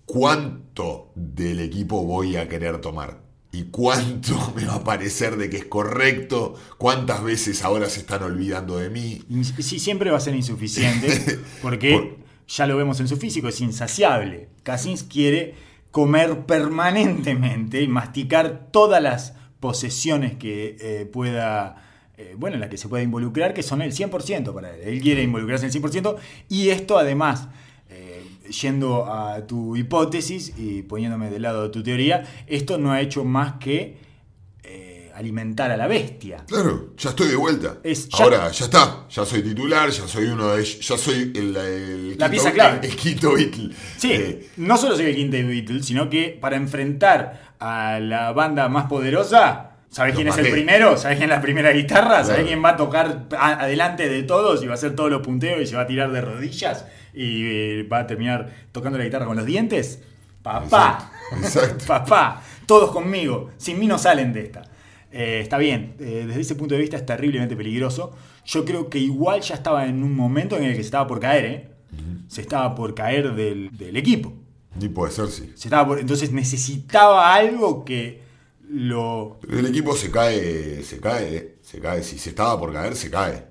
cuánto 0.05 1.11
del 1.15 1.59
equipo 1.59 2.03
voy 2.03 2.37
a 2.37 2.47
querer 2.47 2.79
tomar 2.79 3.24
y 3.55 3.63
cuánto 3.71 4.53
me 4.55 4.65
va 4.65 4.75
a 4.75 4.83
parecer 4.83 5.37
de 5.37 5.49
que 5.49 5.57
es 5.57 5.65
correcto, 5.65 6.55
cuántas 6.77 7.23
veces 7.23 7.63
ahora 7.63 7.89
se 7.89 8.01
están 8.01 8.23
olvidando 8.23 8.77
de 8.77 8.89
mí. 8.89 9.21
Sí, 9.59 9.79
siempre 9.79 10.11
va 10.11 10.17
a 10.17 10.21
ser 10.21 10.35
insuficiente, 10.35 11.39
porque 11.61 12.17
ya 12.47 12.67
lo 12.67 12.75
vemos 12.75 12.99
en 12.99 13.07
su 13.07 13.17
físico, 13.17 13.47
es 13.47 13.61
insaciable. 13.61 14.49
Cousins 14.65 15.03
quiere 15.03 15.55
comer 15.91 16.45
permanentemente 16.45 17.81
y 17.81 17.87
masticar 17.87 18.67
todas 18.71 19.01
las 19.01 19.33
posesiones 19.61 20.35
que 20.35 20.75
eh, 20.79 21.05
pueda 21.05 21.81
eh, 22.17 22.35
bueno, 22.37 22.55
en 22.55 22.61
la 22.61 22.69
que 22.69 22.77
se 22.77 22.87
puede 22.87 23.03
involucrar, 23.03 23.53
que 23.53 23.61
son 23.63 23.81
el 23.81 23.91
100% 23.91 24.53
para 24.53 24.73
él. 24.73 24.81
Él 24.83 25.01
quiere 25.01 25.21
involucrarse 25.23 25.65
en 25.65 25.71
el 25.73 25.81
100%. 25.81 26.15
Y 26.47 26.69
esto 26.69 26.97
además, 26.97 27.49
yendo 28.49 29.05
a 29.05 29.45
tu 29.47 29.75
hipótesis 29.75 30.53
y 30.57 30.81
poniéndome 30.83 31.29
del 31.29 31.41
lado 31.43 31.63
de 31.63 31.69
tu 31.69 31.83
teoría, 31.83 32.23
esto 32.47 32.77
no 32.77 32.91
ha 32.91 33.01
hecho 33.01 33.23
más 33.23 33.53
que 33.59 33.97
eh, 34.63 35.11
alimentar 35.15 35.71
a 35.71 35.77
la 35.77 35.87
bestia. 35.87 36.43
Claro, 36.47 36.93
ya 36.97 37.11
estoy 37.11 37.27
de 37.27 37.35
vuelta. 37.35 37.77
Es- 37.83 38.09
ya- 38.09 38.23
Ahora, 38.23 38.51
ya 38.51 38.65
está. 38.65 39.05
Ya 39.09 39.25
soy 39.25 39.41
titular, 39.43 39.89
ya 39.89 40.07
soy 40.07 40.25
uno 40.25 40.55
de. 40.55 40.63
Ya 40.63 40.97
soy 40.97 41.31
el, 41.35 41.55
el 41.55 42.09
La 42.17 42.27
quinto- 42.27 42.31
pieza 42.31 42.51
clave. 42.51 42.79
El, 42.87 42.95
quinto 42.95 43.33
Beatle. 43.33 43.69
Sí, 43.97 44.11
Eh, 44.11 44.47
no 44.57 44.75
solo 44.77 44.95
soy 44.95 45.05
el 45.05 45.15
quinto 45.15 45.37
Beatle, 45.37 45.83
sino 45.83 46.09
que 46.09 46.37
para 46.41 46.55
enfrentar 46.55 47.53
a 47.59 47.99
la 47.99 48.31
banda 48.31 48.67
más 48.69 48.87
poderosa, 48.87 49.71
¿sabes 49.89 50.15
quién 50.15 50.27
es 50.27 50.37
el 50.37 50.51
primero? 50.51 50.97
¿Sabes 50.97 51.17
quién 51.19 51.29
es 51.29 51.35
la 51.35 51.41
primera 51.41 51.71
guitarra? 51.71 52.17
¿Sabes 52.23 52.27
Claro. 52.27 52.47
quién 52.47 52.63
va 52.65 52.69
a 52.69 52.77
tocar 52.77 53.27
adelante 53.39 54.09
de 54.09 54.23
todos 54.23 54.61
y 54.63 54.65
va 54.65 54.73
a 54.73 54.75
hacer 54.75 54.95
todos 54.95 55.09
los 55.11 55.21
punteos 55.21 55.61
y 55.61 55.67
se 55.67 55.75
va 55.75 55.83
a 55.83 55.87
tirar 55.87 56.11
de 56.11 56.21
rodillas 56.21 56.85
y 57.15 57.45
eh, 57.45 57.83
va 57.91 57.99
a 57.99 58.07
terminar 58.07 58.53
tocando 58.71 58.97
la 58.97 59.05
guitarra 59.05 59.25
con 59.25 59.37
los 59.37 59.45
dientes? 59.45 60.01
Papá, 60.41 61.11
Exacto, 61.31 61.45
exacto. 61.59 61.85
papá, 61.87 62.43
todos 62.65 62.91
conmigo, 62.91 63.49
sin 63.57 63.79
mí 63.79 63.87
no 63.87 63.97
salen 63.97 64.31
de 64.33 64.41
esta. 64.41 64.61
Eh, 65.11 65.39
está 65.41 65.57
bien, 65.57 65.95
eh, 65.99 66.25
desde 66.27 66.41
ese 66.41 66.55
punto 66.55 66.75
de 66.75 66.81
vista 66.81 66.97
es 66.97 67.05
terriblemente 67.05 67.55
peligroso. 67.55 68.11
Yo 68.45 68.65
creo 68.65 68.89
que 68.89 68.99
igual 68.99 69.41
ya 69.41 69.55
estaba 69.55 69.85
en 69.87 70.03
un 70.03 70.13
momento 70.15 70.57
en 70.57 70.63
el 70.65 70.71
que 70.71 70.75
se 70.77 70.81
estaba 70.87 71.07
por 71.07 71.19
caer, 71.19 71.45
¿eh? 71.45 71.69
Se 72.27 72.41
estaba 72.41 72.75
por 72.75 72.93
caer 72.93 73.33
del, 73.33 73.75
del 73.77 73.95
equipo. 73.95 74.33
Ni 74.79 74.89
puede 74.89 75.11
ser, 75.13 75.27
sí. 75.29 75.51
Se 75.55 75.67
estaba 75.69 75.87
por- 75.87 75.99
entonces 75.99 76.31
necesitaba 76.33 77.33
algo 77.33 77.85
que 77.85 78.21
lo... 78.69 79.37
Pero 79.41 79.59
el 79.59 79.65
equipo 79.67 79.95
se 79.95 80.11
cae, 80.11 80.83
se 80.83 80.99
cae, 80.99 81.55
se 81.61 81.79
cae. 81.79 82.03
Si 82.03 82.17
se 82.19 82.31
estaba 82.31 82.59
por 82.59 82.73
caer, 82.73 82.95
se 82.95 83.09
cae. 83.09 83.45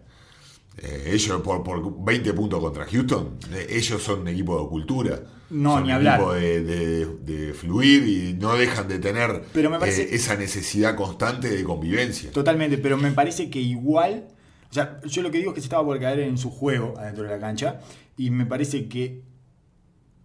Eh, 0.79 1.11
ellos 1.13 1.41
por, 1.43 1.63
por 1.63 2.05
20 2.05 2.33
puntos 2.35 2.61
contra 2.61 2.85
Houston, 2.85 3.39
eh, 3.53 3.67
ellos 3.71 4.03
son 4.03 4.21
un 4.23 4.29
equipo 4.29 4.61
de 4.61 4.69
cultura. 4.69 5.21
No, 5.51 5.75
son 5.75 5.83
ni 5.85 5.89
un 5.91 5.95
hablar. 5.97 6.19
equipo 6.19 6.33
de, 6.35 6.63
de- 6.65 7.07
de 7.47 7.55
fluir 7.55 8.09
y 8.09 8.33
no 8.35 8.55
dejan 8.57 8.89
de 8.89 8.99
tener 8.99 9.45
Pero 9.53 9.71
me 9.71 9.79
parece- 9.79 10.03
eh, 10.03 10.09
esa 10.17 10.35
necesidad 10.37 10.97
constante 10.97 11.49
de 11.49 11.63
convivencia. 11.63 12.33
Totalmente, 12.33 12.79
pero 12.79 12.97
me 12.97 13.13
parece 13.13 13.51
que 13.51 13.61
igual... 13.61 14.29
O 14.71 14.75
sea, 14.75 15.01
yo 15.05 15.23
lo 15.23 15.31
que 15.31 15.39
digo 15.39 15.51
es 15.53 15.55
que 15.55 15.61
se 15.61 15.67
estaba 15.67 15.85
por 15.85 16.01
caer 16.01 16.19
en 16.21 16.37
su 16.39 16.51
juego 16.51 16.95
adentro 16.99 17.23
de 17.23 17.31
la 17.31 17.39
cancha 17.39 17.81
y 18.17 18.31
me 18.31 18.45
parece 18.45 18.89
que 18.89 19.23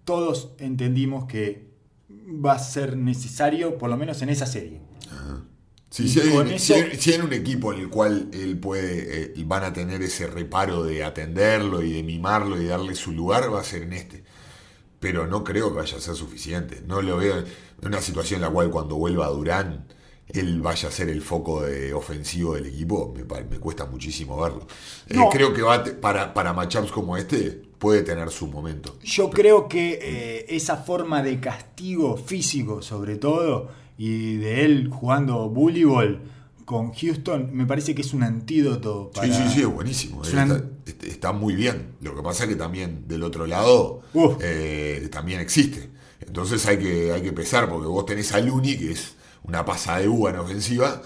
todos 0.04 0.54
entendimos 0.58 1.26
que 1.26 1.70
va 2.44 2.54
a 2.54 2.60
ser 2.60 2.98
necesario, 2.98 3.78
por 3.78 3.92
lo 3.92 3.98
menos 3.98 4.20
en 4.24 4.30
esa 4.30 4.48
serie. 4.48 4.82
Sí, 5.90 6.08
si, 6.08 6.20
hay, 6.20 6.30
un- 6.30 6.48
eso- 6.52 6.76
si 7.00 7.12
hay- 7.14 7.20
un 7.22 7.34
equipo 7.34 7.74
en 7.74 7.80
el 7.80 7.90
cual 7.90 8.30
él 8.32 8.60
puede, 8.60 9.24
eh, 9.24 9.44
van 9.46 9.64
a 9.64 9.74
tener 9.74 10.02
ese 10.04 10.28
reparo 10.28 10.84
de 10.84 11.04
atenderlo 11.04 11.82
y 11.82 11.94
de 11.94 12.04
mimarlo 12.04 12.62
y 12.62 12.66
darle 12.66 12.94
su 12.96 13.12
lugar, 13.12 13.52
va 13.54 13.62
a 13.62 13.64
ser 13.64 13.84
en 13.84 13.94
este. 13.94 14.24
Pero 15.00 15.26
no 15.28 15.44
creo 15.44 15.72
que 15.72 15.78
vaya 15.80 15.98
a 15.98 16.02
ser 16.02 16.16
suficiente. 16.16 16.84
No 16.86 17.02
lo 17.02 17.18
veo 17.18 17.38
en 17.40 17.46
una 17.88 18.02
situación 18.02 18.38
en 18.40 18.42
la 18.44 18.50
cual 18.50 18.70
cuando 18.70 18.96
vuelva 18.98 19.28
Durán, 19.30 19.88
él 20.28 20.62
vaya 20.62 20.90
a 20.90 20.92
ser 20.92 21.10
el 21.10 21.22
foco 21.24 21.62
de 21.64 21.92
ofensivo 21.94 22.54
del 22.54 22.68
equipo. 22.68 23.12
Me, 23.16 23.24
me 23.46 23.58
cuesta 23.60 23.86
muchísimo 23.86 24.40
verlo. 24.40 24.68
Eh, 25.08 25.16
No. 25.16 25.30
creo 25.30 25.54
que 25.54 25.62
va 25.64 25.84
para, 26.02 26.34
para 26.36 26.54
matchups 26.54 26.92
como 26.92 27.18
este 27.18 27.64
puede 27.80 28.04
tener 28.04 28.30
su 28.30 28.46
momento. 28.46 29.00
Yo 29.02 29.30
creo 29.32 29.68
que 29.70 29.98
eh, 30.02 30.46
esa 30.50 30.76
forma 30.78 31.24
de 31.24 31.40
castigo 31.40 32.16
físico, 32.18 32.82
sobre 32.84 33.16
todo, 33.16 33.70
y 34.00 34.38
de 34.38 34.64
él 34.66 34.90
jugando 34.92 35.50
voleibol 35.50 36.22
con 36.66 36.94
Houston, 36.94 37.50
me 37.54 37.66
parece 37.66 37.94
que 37.94 38.02
es 38.02 38.14
un 38.14 38.24
antídoto 38.24 39.12
para. 39.14 39.28
Sí, 39.28 39.34
sí, 39.34 39.54
sí, 39.56 39.60
es 39.62 39.68
buenísimo. 39.68 40.24
Es 40.24 40.30
eh, 40.30 40.34
una- 40.34 40.44
Está, 40.56 40.64
est- 40.86 41.04
está 41.04 41.32
muy 41.34 41.54
bien. 41.56 41.90
Lo 42.02 42.16
que 42.16 42.22
pasa 42.24 42.44
es 42.46 42.50
que 42.50 42.56
también 42.56 43.06
del 43.08 43.24
otro 43.24 43.46
lado 43.46 44.02
eh, 44.42 45.08
también 45.12 45.40
existe. 45.42 45.90
Entonces 46.26 46.66
hay 46.66 46.78
que, 46.78 47.12
hay 47.12 47.22
que 47.22 47.34
pesar, 47.34 47.68
porque 47.70 47.88
vos 47.88 48.06
tenés 48.06 48.32
a 48.34 48.40
Luni, 48.40 48.78
que 48.78 48.92
es 48.92 49.16
una 49.44 49.66
pasada 49.66 50.00
de 50.00 50.08
uva 50.08 50.30
en 50.30 50.38
ofensiva, 50.38 51.02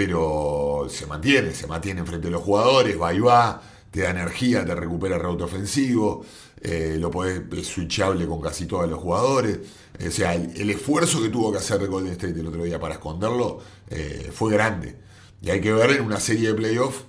pero 0.00 0.86
se 0.90 1.06
mantiene, 1.06 1.52
se 1.52 1.66
mantiene 1.66 2.00
enfrente 2.00 2.26
de 2.28 2.32
los 2.32 2.42
jugadores, 2.42 3.00
va 3.00 3.14
y 3.14 3.18
va, 3.20 3.62
te 3.90 4.02
da 4.02 4.10
energía, 4.10 4.64
te 4.64 4.74
recupera 4.74 5.16
el 5.16 5.22
rebote 5.22 5.44
ofensivo, 5.44 6.24
eh, 6.60 6.96
lo 7.00 7.10
podés, 7.10 7.40
es 7.56 7.66
switchable 7.66 8.26
con 8.26 8.40
casi 8.42 8.66
todos 8.66 8.88
los 8.88 8.98
jugadores. 9.00 9.58
O 10.04 10.10
sea, 10.10 10.34
el, 10.34 10.52
el 10.56 10.70
esfuerzo 10.70 11.22
que 11.22 11.28
tuvo 11.28 11.52
que 11.52 11.58
hacer 11.58 11.86
Golden 11.86 12.12
State 12.12 12.38
el 12.38 12.46
otro 12.46 12.64
día 12.64 12.78
para 12.80 12.94
esconderlo 12.94 13.60
eh, 13.88 14.30
fue 14.32 14.52
grande. 14.52 14.96
Y 15.42 15.50
hay 15.50 15.60
que 15.60 15.72
ver 15.72 15.90
en 15.90 16.04
una 16.04 16.18
serie 16.20 16.48
de 16.48 16.54
playoffs 16.54 17.04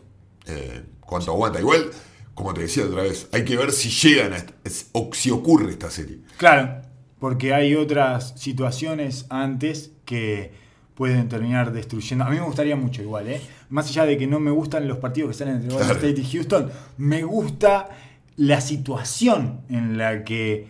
eh, 0.46 0.84
cuánto 1.00 1.32
aguanta. 1.32 1.60
Igual, 1.60 1.90
como 2.34 2.54
te 2.54 2.62
decía 2.62 2.86
otra 2.86 3.04
vez, 3.04 3.28
hay 3.32 3.44
que 3.44 3.58
ver 3.58 3.72
si 3.72 3.90
llegan 3.90 4.34
a 4.34 4.46
o 4.94 5.10
si 5.14 5.32
ocurre 5.32 5.72
esta 5.72 5.90
serie. 5.90 6.20
Claro, 6.38 6.82
porque 7.20 7.54
hay 7.54 7.76
otras 7.76 8.34
situaciones 8.40 9.26
antes 9.30 9.92
que 10.06 10.52
pueden 10.94 11.30
terminar 11.30 11.72
destruyendo. 11.74 12.26
A 12.26 12.30
mí 12.30 12.38
me 12.38 12.46
gustaría 12.46 12.76
mucho 12.76 13.02
igual, 13.02 13.28
¿eh? 13.28 13.42
Más 13.70 13.88
allá 13.90 14.06
de 14.06 14.18
que 14.18 14.28
no 14.28 14.40
me 14.40 14.52
gustan 14.52 14.88
los 14.88 14.98
partidos 14.98 15.32
que 15.32 15.38
salen 15.38 15.56
entre 15.56 15.70
Golden 15.70 15.88
Claro. 15.90 16.08
State 16.08 16.22
y 16.22 16.32
Houston, 16.32 16.72
me 16.98 17.24
gusta 17.24 17.90
la 18.36 18.62
situación 18.62 19.62
en 19.70 19.98
la 19.98 20.24
que 20.24 20.68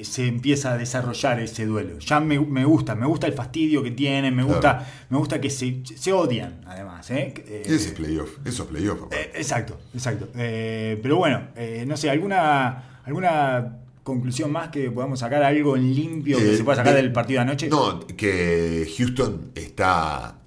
eh, 0.00 0.04
se 0.04 0.26
empieza 0.26 0.72
a 0.72 0.78
desarrollar 0.78 1.40
ese 1.40 1.66
duelo. 1.66 1.98
Ya 1.98 2.20
me, 2.20 2.38
me 2.40 2.64
gusta, 2.64 2.94
me 2.94 3.06
gusta 3.06 3.26
el 3.26 3.32
fastidio 3.32 3.82
que 3.82 3.90
tienen, 3.90 4.34
me 4.34 4.42
gusta, 4.42 4.86
me 5.10 5.18
gusta 5.18 5.40
que 5.40 5.50
se, 5.50 5.82
se 5.84 6.12
odian, 6.12 6.60
además, 6.66 7.10
¿eh? 7.10 7.32
Eh, 7.46 7.62
Ese 7.66 7.88
es 7.88 7.92
playoff, 7.92 8.30
eso 8.44 8.62
es 8.64 8.68
playoff. 8.68 9.00
papá. 9.00 9.16
eh, 9.16 9.30
exacto, 9.34 9.78
exacto. 9.94 10.28
Pero 10.34 11.16
bueno, 11.16 11.42
no 11.86 11.96
sé, 11.96 12.10
¿alguna, 12.10 13.00
¿alguna 13.04 13.78
conclusión 14.02 14.52
más 14.52 14.68
que 14.68 14.90
podamos 14.90 15.20
sacar? 15.20 15.42
¿Algo 15.42 15.76
en 15.76 15.94
limpio 15.94 16.38
que 16.38 16.56
se 16.56 16.64
pueda 16.64 16.76
sacar 16.76 16.94
de- 16.94 17.02
del 17.02 17.12
partido 17.12 17.38
de 17.38 17.42
anoche? 17.42 17.68
No, 17.68 18.00
que 18.06 18.86
Houston 18.98 19.50
está 19.54 20.38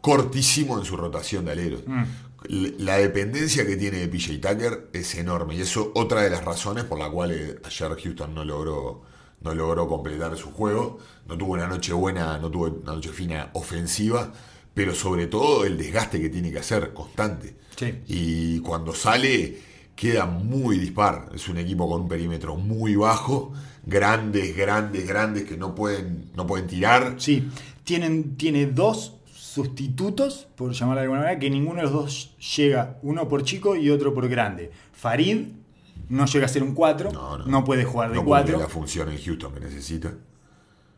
cortísimo 0.00 0.78
en 0.78 0.84
su 0.84 0.96
rotación 0.96 1.44
de 1.44 1.52
aleros. 1.52 1.82
Mm. 1.86 2.02
La 2.48 2.98
dependencia 2.98 3.66
que 3.66 3.76
tiene 3.76 3.98
de 3.98 4.08
PJ 4.08 4.38
Tucker 4.40 4.90
es 4.92 5.14
enorme 5.16 5.56
y 5.56 5.62
eso 5.62 5.90
otra 5.94 6.22
de 6.22 6.30
las 6.30 6.44
razones 6.44 6.84
por 6.84 6.98
la 6.98 7.10
cual 7.10 7.32
eh, 7.32 7.58
ayer 7.64 7.96
Houston 8.00 8.34
no 8.34 8.44
logró 8.44 9.02
no 9.40 9.54
logró 9.54 9.86
completar 9.86 10.36
su 10.36 10.50
juego, 10.50 10.98
no 11.28 11.38
tuvo 11.38 11.52
una 11.52 11.68
noche 11.68 11.92
buena, 11.92 12.38
no 12.38 12.50
tuvo 12.50 12.66
una 12.66 12.94
noche 12.94 13.10
fina 13.10 13.50
ofensiva, 13.52 14.32
pero 14.74 14.94
sobre 14.94 15.28
todo 15.28 15.64
el 15.64 15.78
desgaste 15.78 16.20
que 16.20 16.28
tiene 16.28 16.50
que 16.50 16.58
hacer 16.58 16.92
constante. 16.92 17.56
Sí. 17.76 18.00
Y 18.08 18.60
cuando 18.60 18.92
sale 18.92 19.58
queda 19.98 20.26
muy 20.26 20.78
dispar. 20.78 21.28
Es 21.34 21.48
un 21.48 21.58
equipo 21.58 21.88
con 21.88 22.02
un 22.02 22.08
perímetro 22.08 22.54
muy 22.54 22.94
bajo, 22.94 23.52
grandes, 23.84 24.56
grandes, 24.56 25.06
grandes 25.06 25.44
que 25.44 25.56
no 25.56 25.74
pueden, 25.74 26.30
no 26.36 26.46
pueden 26.46 26.68
tirar. 26.68 27.16
Sí, 27.18 27.48
tienen, 27.82 28.36
tiene 28.36 28.66
dos 28.66 29.16
sustitutos, 29.62 30.46
por 30.56 30.72
llamarlo 30.72 31.00
de 31.00 31.04
alguna 31.04 31.20
manera, 31.22 31.38
que 31.40 31.50
ninguno 31.50 31.76
de 31.78 31.82
los 31.82 31.92
dos 31.92 32.36
llega, 32.56 32.98
uno 33.02 33.28
por 33.28 33.42
chico 33.42 33.74
y 33.76 33.90
otro 33.90 34.14
por 34.14 34.28
grande. 34.28 34.70
Farid 34.92 35.48
no 36.08 36.26
llega 36.26 36.46
a 36.46 36.48
ser 36.48 36.62
un 36.62 36.74
4, 36.74 37.10
No, 37.12 37.38
no, 37.38 37.44
no. 37.46 37.64
puede 37.64 37.84
jugar 37.84 38.10
de 38.10 38.14
no 38.16 38.20
cumple 38.24 38.42
4. 38.54 38.58
la 38.60 38.68
función 38.68 39.08
en 39.10 39.18
Houston 39.20 39.52
que 39.52 39.60
necesita. 39.60 40.12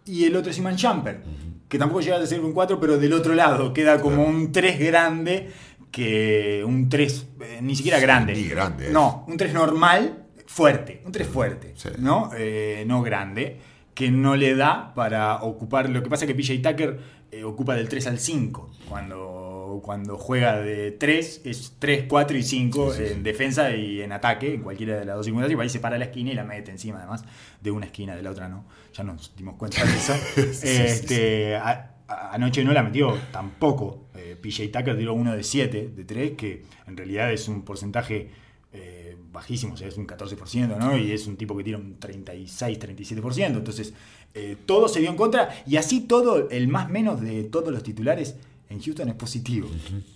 Y 0.04 0.24
el 0.24 0.36
otro 0.36 0.50
es 0.50 0.58
Iman 0.58 0.78
Jumper, 0.78 1.22
que 1.68 1.78
tampoco 1.78 2.00
llega 2.02 2.18
a 2.18 2.26
ser 2.26 2.40
un 2.40 2.52
4, 2.52 2.78
pero 2.78 2.98
del 2.98 3.12
otro 3.14 3.34
lado 3.34 3.72
queda 3.72 4.00
como 4.00 4.16
Claro. 4.16 4.30
un 4.30 4.52
3 4.52 4.78
grande, 4.78 5.50
que 5.90 6.62
un 6.66 6.88
3 6.88 7.26
eh, 7.40 7.58
ni 7.62 7.74
siquiera 7.76 7.98
Sí, 7.98 8.02
grande. 8.02 8.32
ni 8.34 8.44
grande. 8.44 8.90
No, 8.90 9.24
un 9.26 9.36
3 9.36 9.54
normal, 9.54 10.26
fuerte, 10.46 11.02
un 11.06 11.12
3 11.12 11.26
fuerte, 11.26 11.72
Sí. 11.76 11.88
¿no? 11.98 12.30
Eh, 12.36 12.84
no 12.86 13.02
grande, 13.02 13.58
que 14.00 14.10
no 14.10 14.34
le 14.34 14.54
da 14.56 14.94
para 14.94 15.42
ocupar. 15.42 15.90
Lo 15.90 16.02
que 16.02 16.08
pasa 16.08 16.24
es 16.24 16.28
que 16.28 16.34
PJ 16.34 16.58
Tucker 16.70 16.98
eh, 17.32 17.44
ocupa 17.44 17.74
del 17.76 17.88
3 17.88 18.06
al 18.06 18.18
5. 18.18 18.70
Cuando, 18.88 19.80
cuando 19.84 20.16
juega 20.16 20.58
de 20.60 20.90
3 20.92 21.42
es 21.44 21.76
3, 21.78 22.04
4 22.08 22.36
y 22.38 22.42
5 22.42 22.92
Sí, 22.92 22.96
sí, 22.98 23.04
en 23.12 23.16
sí. 23.18 23.22
defensa 23.22 23.70
y 23.76 24.00
en 24.00 24.12
ataque, 24.12 24.54
en 24.54 24.62
cualquiera 24.62 24.98
de 24.98 25.04
las 25.04 25.16
dos 25.16 25.26
circunstancias. 25.26 25.58
Y 25.58 25.62
ahí 25.62 25.68
se 25.68 25.80
para 25.80 25.98
la 25.98 26.06
esquina 26.06 26.30
y 26.32 26.34
la 26.34 26.44
mete 26.44 26.70
encima, 26.70 26.98
además, 26.98 27.24
de 27.60 27.70
una 27.70 27.86
esquina, 27.86 28.16
de 28.16 28.22
la 28.22 28.30
otra 28.30 28.48
no. 28.48 28.64
Ya 28.94 29.04
nos 29.04 29.34
dimos 29.36 29.56
cuenta 29.56 29.84
de 29.84 29.90
eso. 29.96 30.14
Este, 30.66 31.56
a- 31.56 31.90
a- 32.08 32.34
anoche 32.34 32.64
no 32.64 32.72
la 32.72 32.82
metió 32.82 33.16
tampoco. 33.32 34.06
Eh, 34.14 34.36
PJ 34.40 34.68
Tucker 34.76 34.96
tiró 34.96 35.14
uno 35.14 35.36
de 35.36 35.42
7, 35.42 35.90
de 35.94 36.04
3, 36.04 36.32
que 36.32 36.62
en 36.86 36.96
realidad 36.96 37.30
es 37.32 37.48
un 37.48 37.62
porcentaje 37.66 38.30
eh, 38.72 39.16
bajísimo, 39.32 39.74
o 39.74 39.76
sea, 39.76 39.88
es 39.88 39.96
un 39.96 40.06
14%, 40.06 40.76
¿no? 40.78 40.96
Y 40.96 41.10
es 41.12 41.26
un 41.26 41.36
tipo 41.36 41.56
que 41.56 41.64
tira 41.64 41.78
un 41.78 41.98
36, 41.98 42.78
37%. 42.78 43.46
Entonces, 43.56 43.92
eh, 44.34 44.56
todo 44.66 44.88
se 44.88 45.00
dio 45.00 45.10
en 45.10 45.16
contra 45.16 45.62
y 45.66 45.76
así 45.76 46.00
todo, 46.02 46.48
el 46.50 46.68
más 46.68 46.88
menos 46.88 47.20
de 47.20 47.44
todos 47.44 47.72
los 47.72 47.82
titulares 47.82 48.36
en 48.68 48.80
Houston 48.80 49.08
es 49.08 49.14
positivo. 49.14 49.68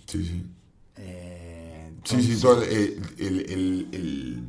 Sí, 0.07 0.23
sí. 0.25 0.43
Eh, 0.97 1.91
Sí, 2.05 2.21
sí, 2.21 2.39
todo 2.39 2.61
el- 2.61 3.01
el- 3.17 3.87
el- 3.91 4.43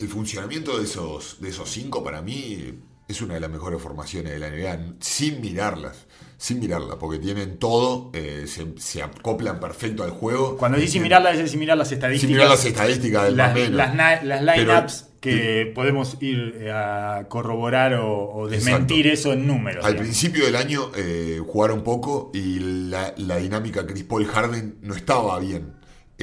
el 0.00 0.08
funcionamiento 0.08 0.76
de 0.78 0.84
esos, 0.84 1.36
de 1.40 1.48
esos 1.50 1.70
cinco 1.70 2.02
para 2.02 2.20
mí 2.22 2.74
es 3.08 3.20
una 3.20 3.34
de 3.34 3.40
las 3.40 3.50
mejores 3.50 3.80
formaciones 3.80 4.32
de 4.32 4.38
la 4.38 4.50
NBA, 4.50 4.96
sin 5.00 5.40
mirarlas, 5.40 6.06
sin 6.36 6.60
mirarla, 6.60 6.98
porque 6.98 7.18
tienen 7.18 7.58
todo, 7.58 8.10
eh, 8.14 8.44
se, 8.46 8.74
se 8.78 9.02
acoplan 9.02 9.60
perfecto 9.60 10.02
al 10.02 10.10
juego. 10.10 10.56
Cuando 10.56 10.78
dices 10.78 11.00
mirarlas, 11.00 11.38
es 11.38 11.54
mirar 11.56 11.78
las 11.78 11.92
estadísticas. 11.92 12.28
Sin 12.28 12.36
mirar 12.36 12.48
las 12.48 12.64
estadísticas 12.64 13.24
del 13.24 13.36
las, 13.76 14.56
lineups 14.56 15.06
que 15.20 15.70
podemos 15.72 16.16
ir 16.20 16.56
eh, 16.58 16.72
a 16.72 17.26
corroborar 17.28 17.94
o, 17.94 18.34
o 18.34 18.48
desmentir 18.48 19.06
eso 19.06 19.32
en 19.32 19.46
números. 19.46 19.84
Al 19.84 19.92
digamos. 19.92 20.08
principio 20.08 20.44
del 20.44 20.56
año 20.56 20.90
eh, 20.96 21.40
jugaron 21.46 21.84
poco 21.84 22.32
y 22.34 22.58
la, 22.88 23.14
la 23.18 23.36
dinámica 23.36 23.86
Chris 23.86 24.02
Paul 24.02 24.26
Harden 24.26 24.78
no 24.82 24.94
estaba 24.94 25.38
bien. 25.38 25.74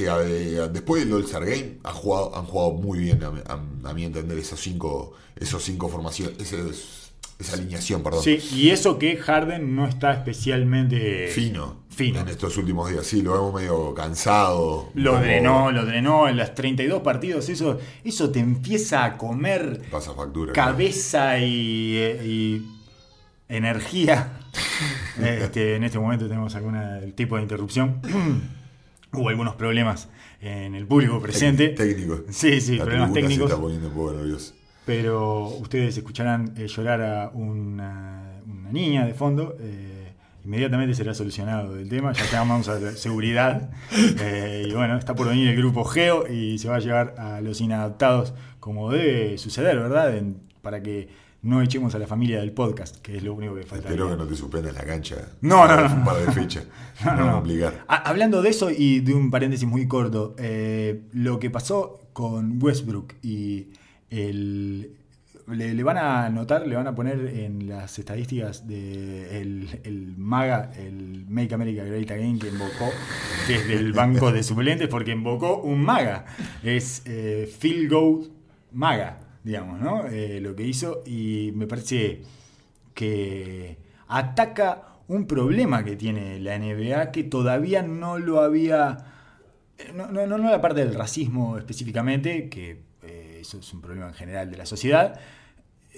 Eh, 0.06 0.56
eh, 0.56 0.68
después 0.72 1.04
del 1.04 1.12
All-Star 1.14 1.44
Game 1.44 1.78
ha 1.84 1.92
jugado, 1.92 2.36
han 2.36 2.44
jugado 2.46 2.72
muy 2.72 2.98
bien, 2.98 3.22
a, 3.22 3.28
a- 3.52 3.88
a 3.90 3.94
mi 3.94 4.04
entender, 4.04 4.38
esos 4.38 4.60
cinco, 4.60 5.12
esos 5.36 5.62
cinco 5.62 5.88
formaciones, 5.88 6.38
esos- 6.40 7.12
esa 7.38 7.54
alineación, 7.54 8.02
perdón. 8.02 8.22
Sí, 8.22 8.38
y 8.54 8.68
eso 8.70 8.98
que 8.98 9.16
Harden 9.16 9.74
no 9.74 9.86
está 9.88 10.12
especialmente 10.12 11.28
Fino, 11.28 11.76
Fino. 11.88 12.20
en 12.20 12.28
estos 12.28 12.56
últimos 12.58 12.90
días. 12.90 13.06
Sí, 13.06 13.22
lo 13.22 13.32
vemos 13.32 13.54
medio 13.54 13.94
cansado. 13.94 14.90
Lo 14.94 15.18
drenó, 15.18 15.72
lo 15.72 15.86
drenó 15.86 16.28
en 16.28 16.36
las 16.36 16.54
32 16.54 17.00
partidos. 17.02 17.48
Eso, 17.48 17.78
eso 18.04 18.30
te 18.30 18.40
empieza 18.40 19.04
a 19.06 19.16
comer 19.16 19.80
Pasa 19.90 20.12
factura. 20.12 20.52
cabeza 20.52 21.38
y, 21.38 21.96
eh, 21.96 22.22
y 22.26 22.66
energía. 23.48 24.36
Este, 25.20 25.76
en 25.76 25.84
este 25.84 25.98
momento 25.98 26.26
tenemos 26.28 26.54
algún 26.54 26.78
tipo 27.14 27.36
de 27.36 27.42
interrupción. 27.42 28.00
Hubo 29.12 29.28
algunos 29.28 29.54
problemas 29.56 30.08
en 30.40 30.74
el 30.74 30.86
público 30.86 31.20
presente. 31.20 31.74
Tec- 31.74 31.76
Técnico. 31.76 32.20
Sí, 32.30 32.60
sí, 32.60 32.76
La 32.76 32.84
problemas 32.84 33.12
técnicos. 33.12 33.36
Se 33.48 33.54
está 33.54 33.60
poniendo 33.60 33.88
un 33.88 33.94
poco 33.94 34.12
nervioso. 34.12 34.54
Pero 34.86 35.48
ustedes 35.48 35.96
escucharán 35.96 36.54
eh, 36.56 36.66
llorar 36.68 37.02
a 37.02 37.30
una, 37.34 38.40
una 38.46 38.72
niña 38.72 39.04
de 39.06 39.14
fondo. 39.14 39.56
eh, 39.60 40.12
inmediatamente 40.44 40.94
será 40.94 41.12
solucionado 41.12 41.76
el 41.78 41.88
tema. 41.88 42.12
Ya 42.12 42.24
llamamos 42.30 42.68
a 42.68 42.92
seguridad. 42.92 43.70
eh, 44.20 44.66
y 44.68 44.72
bueno, 44.72 44.96
está 44.96 45.14
por 45.14 45.28
venir 45.28 45.48
el 45.48 45.56
grupo 45.56 45.84
Geo 45.84 46.26
y 46.32 46.58
se 46.58 46.68
va 46.68 46.76
a 46.76 46.80
llevar 46.80 47.14
a 47.18 47.40
los 47.40 47.60
inadaptados 47.60 48.32
como 48.58 48.90
debe 48.90 49.36
suceder, 49.38 49.76
¿verdad? 49.78 50.16
En- 50.16 50.38
para 50.62 50.82
que 50.82 51.08
no 51.42 51.62
echemos 51.62 51.94
a 51.94 51.98
la 51.98 52.06
familia 52.06 52.40
del 52.40 52.52
podcast, 52.52 52.96
que 52.96 53.16
es 53.16 53.22
lo 53.22 53.32
único 53.34 53.54
que 53.54 53.62
falta. 53.62 53.88
Espero 53.88 54.10
que 54.10 54.16
no 54.16 54.26
te 54.26 54.36
suspendas 54.36 54.74
la 54.74 54.84
cancha. 54.84 55.16
No, 55.40 55.66
no, 55.66 55.88
no. 55.88 55.94
Un 55.94 56.04
par 56.04 56.16
de 56.16 56.32
fechas. 56.32 56.66
No, 57.04 57.16
No, 57.16 57.42
no. 57.42 57.72
Ah, 57.88 58.02
hablando 58.04 58.42
de 58.42 58.50
eso 58.50 58.70
y 58.70 59.00
de 59.00 59.14
un 59.14 59.30
paréntesis 59.30 59.66
muy 59.66 59.88
corto, 59.88 60.34
eh, 60.38 61.04
lo 61.12 61.38
que 61.38 61.48
pasó 61.48 61.98
con 62.12 62.62
Westbrook 62.62 63.14
y 63.22 63.68
el... 64.10 64.96
Le, 65.48 65.74
le 65.74 65.82
van 65.82 65.96
a 65.96 66.26
anotar, 66.26 66.64
le 66.68 66.76
van 66.76 66.86
a 66.86 66.94
poner 66.94 67.26
en 67.26 67.68
las 67.68 67.98
estadísticas 67.98 68.68
de 68.68 69.40
el, 69.40 69.80
el 69.82 70.14
MAGA, 70.16 70.70
el 70.76 71.24
Make 71.28 71.52
America 71.52 71.82
Great 71.82 72.08
Again, 72.08 72.38
que 72.38 72.48
invocó 72.48 72.90
desde 73.48 73.74
el 73.74 73.92
banco 73.92 74.30
de 74.30 74.44
suplentes, 74.44 74.86
porque 74.86 75.10
invocó 75.10 75.56
un 75.60 75.82
MAGA. 75.82 76.26
Es 76.62 77.02
eh, 77.06 77.52
Field 77.58 77.90
Goal 77.90 78.30
MAGA, 78.70 79.18
digamos, 79.44 79.80
¿no? 79.80 80.06
Eh, 80.06 80.40
lo 80.40 80.54
que 80.54 80.64
hizo 80.64 81.02
y 81.06 81.52
me 81.54 81.66
parece 81.66 82.22
que 82.94 83.78
ataca 84.08 84.98
un 85.08 85.26
problema 85.26 85.84
que 85.84 85.96
tiene 85.96 86.38
la 86.40 86.58
NBA 86.58 87.12
que 87.12 87.24
todavía 87.24 87.82
no 87.82 88.18
lo 88.18 88.40
había. 88.40 89.06
No, 89.94 90.10
no, 90.10 90.26
no 90.26 90.38
la 90.38 90.60
parte 90.60 90.84
del 90.84 90.94
racismo 90.94 91.56
específicamente, 91.56 92.48
que 92.48 92.82
eh, 93.02 93.38
eso 93.40 93.58
es 93.58 93.72
un 93.72 93.80
problema 93.80 94.08
en 94.08 94.14
general 94.14 94.50
de 94.50 94.58
la 94.58 94.66
sociedad, 94.66 95.18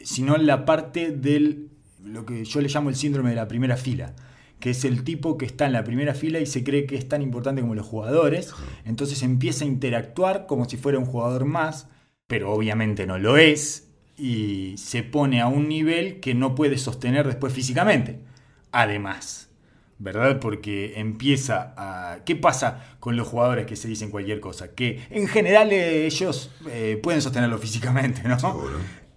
sino 0.05 0.37
la 0.37 0.65
parte 0.65 1.11
del 1.11 1.69
lo 2.05 2.27
que 2.27 2.45
yo 2.45 2.61
le 2.61 2.69
llamo 2.69 2.89
el 2.89 2.97
síndrome 2.97 3.31
de 3.31 3.37
la 3.37 3.49
primera 3.49 3.77
fila, 3.77 4.15
que 4.61 4.71
es 4.71 4.85
el 4.85 5.05
tipo 5.05 5.39
que 5.39 5.47
está 5.47 5.67
en 5.67 5.73
la 5.73 5.85
primera 5.85 6.15
fila 6.15 6.41
y 6.41 6.47
se 6.47 6.65
cree 6.65 6.87
que 6.87 6.97
es 6.97 7.09
tan 7.09 7.23
importante 7.23 7.61
como 7.61 7.75
los 7.75 7.87
jugadores, 7.87 8.53
entonces 8.85 9.23
empieza 9.23 9.65
a 9.65 9.69
interactuar 9.69 10.47
como 10.47 10.69
si 10.69 10.77
fuera 10.77 10.99
un 10.99 11.05
jugador 11.05 11.45
más, 11.45 11.89
pero 12.33 12.51
obviamente 12.51 13.07
no 13.07 13.19
lo 13.19 13.37
es, 13.37 13.91
y 14.17 14.79
se 14.79 15.03
pone 15.03 15.43
a 15.43 15.49
un 15.49 15.69
nivel 15.69 16.19
que 16.19 16.33
no 16.33 16.55
puede 16.55 16.79
sostener 16.79 17.27
después 17.27 17.53
físicamente. 17.53 18.21
Además, 18.71 19.51
¿verdad? 19.99 20.41
Porque 20.41 20.95
empieza 20.97 21.75
a... 21.77 22.21
¿Qué 22.25 22.35
pasa 22.35 22.97
con 23.01 23.17
los 23.17 23.29
jugadores 23.29 23.67
que 23.67 23.77
se 23.77 23.87
dicen 23.87 24.11
cualquier 24.11 24.41
cosa? 24.41 24.75
Que 24.75 25.03
en 25.11 25.29
general 25.29 25.73
eh, 25.73 26.07
ellos 26.07 26.51
eh, 26.71 26.99
pueden 27.03 27.21
sostenerlo 27.21 27.59
físicamente, 27.59 28.23
¿no? 28.27 28.63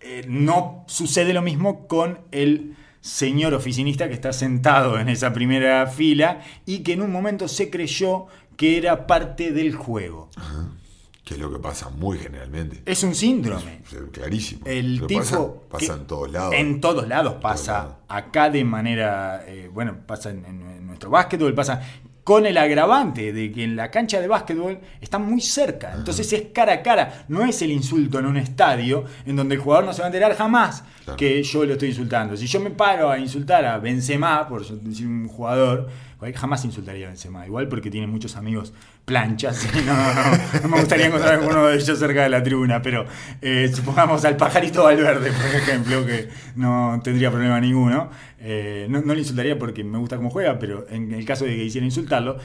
Eh, 0.02 0.26
no 0.28 0.84
sucede 0.90 1.34
lo 1.34 1.42
mismo 1.42 1.88
con 1.88 2.20
el 2.34 2.76
señor 3.00 3.54
oficinista 3.54 4.10
que 4.10 4.14
está 4.14 4.34
sentado 4.34 5.00
en 5.00 5.08
esa 5.08 5.32
primera 5.32 5.88
fila 5.88 6.42
y 6.66 6.80
que 6.80 6.92
en 6.92 7.02
un 7.02 7.14
momento 7.14 7.48
se 7.48 7.70
creyó 7.70 8.28
que 8.58 8.78
era 8.78 9.08
parte 9.08 9.54
del 9.54 9.74
juego. 9.74 10.30
Ajá. 10.36 10.68
Que 11.26 11.34
es 11.34 11.40
lo 11.40 11.52
que 11.52 11.58
pasa 11.58 11.90
muy 11.90 12.20
generalmente. 12.20 12.84
Es 12.86 13.04
un 13.04 13.16
síndrome. 13.16 13.82
Clarísimo. 14.12 14.62
El 14.66 15.02
tipo. 15.08 15.20
Pasa, 15.22 15.42
pasa 15.72 15.94
en 15.96 16.06
todos 16.06 16.32
lados. 16.32 16.54
En 16.56 16.80
todos 16.80 17.08
lados 17.08 17.34
pasa. 17.42 17.74
lados. 17.74 17.96
Acá 18.08 18.50
de 18.52 18.64
manera. 18.64 19.44
eh, 19.48 19.70
bueno, 19.74 19.98
pasa 20.06 20.30
en, 20.30 20.86
nuestro 20.86 21.10
básquetbol, 21.10 21.56
pasa 21.56 21.82
con 22.24 22.46
el 22.46 22.58
agravante 22.58 23.34
de 23.34 23.52
que 23.52 23.64
en 23.64 23.76
la 23.76 23.90
cancha 23.92 24.20
de 24.22 24.28
básquetbol 24.28 24.80
están 25.02 25.26
muy 25.28 25.42
cerca. 25.42 25.94
Entonces 25.96 26.32
es 26.32 26.44
cara 26.54 26.74
a 26.74 26.82
cara. 26.84 27.26
No 27.28 27.44
es 27.44 27.60
el 27.64 27.72
insulto 27.72 28.20
en 28.20 28.28
un 28.28 28.38
estadio 28.38 29.06
en 29.26 29.36
donde 29.36 29.56
el 29.56 29.62
jugador 29.62 29.86
no 29.86 29.94
se 29.94 30.02
va 30.02 30.06
a 30.06 30.10
enterar 30.10 30.36
jamás 30.36 30.84
Claro. 31.06 31.18
que 31.18 31.42
yo 31.44 31.66
lo 31.66 31.74
estoy 31.74 31.90
insultando. 31.90 32.36
Si 32.38 32.46
yo 32.48 32.60
me 32.60 32.70
paro 32.72 33.10
a 33.12 33.18
insultar 33.20 33.66
a 33.66 33.78
Benzema, 33.80 34.48
por 34.48 34.64
decir 34.68 35.06
un 35.08 35.28
jugador, 35.28 35.88
jamás 36.36 36.66
insultaría 36.66 37.06
a 37.06 37.10
Benzema. 37.10 37.46
Igual 37.46 37.68
porque 37.68 37.92
tiene 37.92 38.08
muchos 38.08 38.36
amigos 38.36 38.74
planchas 39.06 39.68
no, 39.86 39.94
no, 39.94 40.60
no 40.64 40.68
me 40.70 40.80
gustaría 40.80 41.06
encontrar 41.08 41.36
alguno 41.36 41.68
de 41.68 41.76
ellos 41.76 41.98
cerca 42.00 42.24
de 42.24 42.30
la 42.30 42.42
tribuna. 42.44 42.82
Pero 42.82 43.06
eh, 43.42 43.72
supongamos 43.74 44.26
al 44.26 44.36
pajarito 44.36 44.84
Valverde, 44.84 45.32
por 45.32 45.56
ejemplo, 45.56 46.06
que 46.06 46.28
no 46.56 47.00
tendría 47.04 47.30
problema 47.32 47.60
ninguno. 47.62 48.10
Eh, 48.40 48.88
no, 48.90 49.02
no 49.02 49.14
le 49.14 49.20
insultaría 49.22 49.58
porque 49.60 49.84
me 49.84 49.98
gusta 50.00 50.18
cómo 50.18 50.30
juega, 50.30 50.58
pero 50.60 50.88
en 50.90 51.14
el 51.14 51.24
caso 51.26 51.46
de 51.46 51.56
que 51.56 51.64
quisiera 51.64 51.86
insultarlo, 51.86 52.38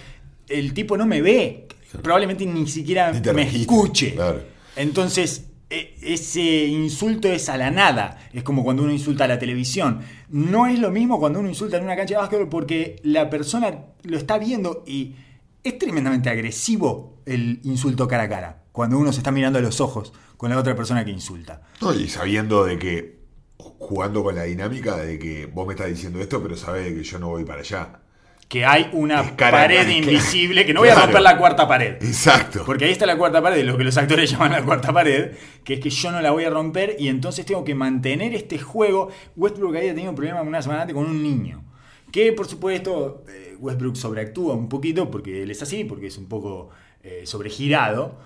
el 0.48 0.72
tipo 0.74 0.96
no 0.96 1.06
me 1.06 1.22
ve. 1.22 1.66
Probablemente 2.02 2.46
ni 2.46 2.66
siquiera 2.68 3.10
Ni 3.10 3.32
me 3.32 3.42
escuche. 3.42 4.14
claro. 4.14 4.40
Entonces, 4.76 5.46
e- 5.68 5.94
ese 6.02 6.66
insulto 6.66 7.26
es 7.28 7.48
a 7.48 7.56
la 7.56 7.70
nada. 7.70 8.18
Es 8.32 8.42
como 8.44 8.62
cuando 8.62 8.82
uno 8.84 8.92
insulta 8.92 9.24
a 9.24 9.28
la 9.28 9.38
televisión. 9.38 10.00
No 10.28 10.66
es 10.66 10.78
lo 10.78 10.90
mismo 10.90 11.18
cuando 11.18 11.40
uno 11.40 11.48
insulta 11.48 11.78
en 11.78 11.84
una 11.84 11.96
cancha 11.96 12.14
de 12.14 12.20
básquetbol 12.20 12.48
porque 12.48 12.96
la 13.02 13.28
persona 13.30 13.74
lo 14.04 14.16
está 14.16 14.38
viendo 14.38 14.84
y 14.86 15.16
es 15.62 15.78
tremendamente 15.78 16.30
agresivo 16.30 17.22
el 17.26 17.60
insulto 17.64 18.08
cara 18.08 18.24
a 18.24 18.28
cara. 18.28 18.62
Cuando 18.72 18.98
uno 18.98 19.12
se 19.12 19.18
está 19.18 19.30
mirando 19.30 19.58
a 19.58 19.62
los 19.62 19.80
ojos 19.80 20.12
con 20.36 20.50
la 20.50 20.58
otra 20.58 20.74
persona 20.74 21.04
que 21.04 21.10
insulta. 21.10 21.62
No, 21.80 21.92
y 21.92 22.08
sabiendo 22.08 22.64
de 22.64 22.78
que, 22.78 23.20
jugando 23.56 24.22
con 24.22 24.34
la 24.34 24.44
dinámica 24.44 24.96
de 24.96 25.18
que 25.18 25.46
vos 25.46 25.66
me 25.66 25.74
estás 25.74 25.88
diciendo 25.88 26.20
esto, 26.20 26.42
pero 26.42 26.56
sabes 26.56 26.84
de 26.84 26.94
que 26.94 27.02
yo 27.02 27.18
no 27.18 27.28
voy 27.28 27.44
para 27.44 27.60
allá. 27.60 28.00
Que 28.48 28.64
hay 28.64 28.88
una 28.92 29.36
cara 29.36 29.58
pared 29.58 29.82
cara. 29.82 29.92
invisible 29.92 30.64
que 30.64 30.72
no 30.72 30.80
voy 30.80 30.88
a 30.88 30.94
romper 30.94 31.20
la 31.20 31.36
cuarta 31.36 31.68
pared. 31.68 32.02
Exacto. 32.02 32.62
Porque 32.64 32.86
ahí 32.86 32.92
está 32.92 33.06
la 33.06 33.16
cuarta 33.16 33.42
pared, 33.42 33.64
lo 33.64 33.76
que 33.76 33.84
los 33.84 33.96
actores 33.96 34.30
llaman 34.32 34.52
la 34.52 34.64
cuarta 34.64 34.92
pared, 34.92 35.32
que 35.62 35.74
es 35.74 35.80
que 35.80 35.90
yo 35.90 36.10
no 36.10 36.20
la 36.20 36.30
voy 36.30 36.44
a 36.44 36.50
romper 36.50 36.96
y 36.98 37.08
entonces 37.08 37.44
tengo 37.44 37.64
que 37.64 37.74
mantener 37.74 38.34
este 38.34 38.58
juego. 38.58 39.10
Westbrook 39.36 39.76
había 39.76 39.90
tenido 39.90 40.10
un 40.10 40.16
problema 40.16 40.40
una 40.42 40.62
semana 40.62 40.82
antes 40.82 40.94
con 40.94 41.04
un 41.04 41.22
niño. 41.22 41.64
Que 42.10 42.32
por 42.32 42.48
supuesto 42.48 43.24
eh, 43.28 43.49
Westbrook 43.60 43.96
sobreactúa 43.96 44.54
un 44.54 44.68
poquito 44.68 45.10
porque 45.10 45.42
él 45.42 45.50
es 45.50 45.62
así, 45.62 45.84
porque 45.84 46.08
es 46.08 46.18
un 46.18 46.26
poco 46.26 46.70
eh, 47.02 47.22
sobregirado. 47.24 48.18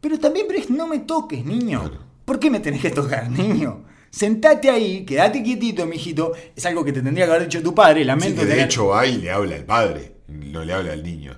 Pero 0.00 0.18
también, 0.18 0.46
no 0.70 0.86
me 0.86 1.00
toques, 1.00 1.44
niño. 1.44 1.80
Claro. 1.80 1.98
¿Por 2.24 2.38
qué 2.38 2.50
me 2.50 2.60
tenés 2.60 2.80
que 2.80 2.90
tocar, 2.90 3.30
niño? 3.30 3.84
Sentate 4.10 4.70
ahí, 4.70 5.04
quédate 5.04 5.42
quietito, 5.42 5.86
mijito. 5.86 6.32
Es 6.56 6.64
algo 6.66 6.84
que 6.84 6.92
te 6.92 7.02
tendría 7.02 7.26
que 7.26 7.32
haber 7.32 7.48
dicho 7.48 7.62
tu 7.62 7.74
padre. 7.74 8.00
Sí, 8.00 8.06
Lamento 8.06 8.40
que 8.42 8.46
de 8.46 8.62
hecho 8.62 9.04
y 9.04 9.18
le 9.18 9.30
habla 9.30 9.56
al 9.56 9.64
padre, 9.64 10.12
no 10.28 10.64
le 10.64 10.72
habla 10.72 10.92
al 10.92 11.02
niño. 11.02 11.36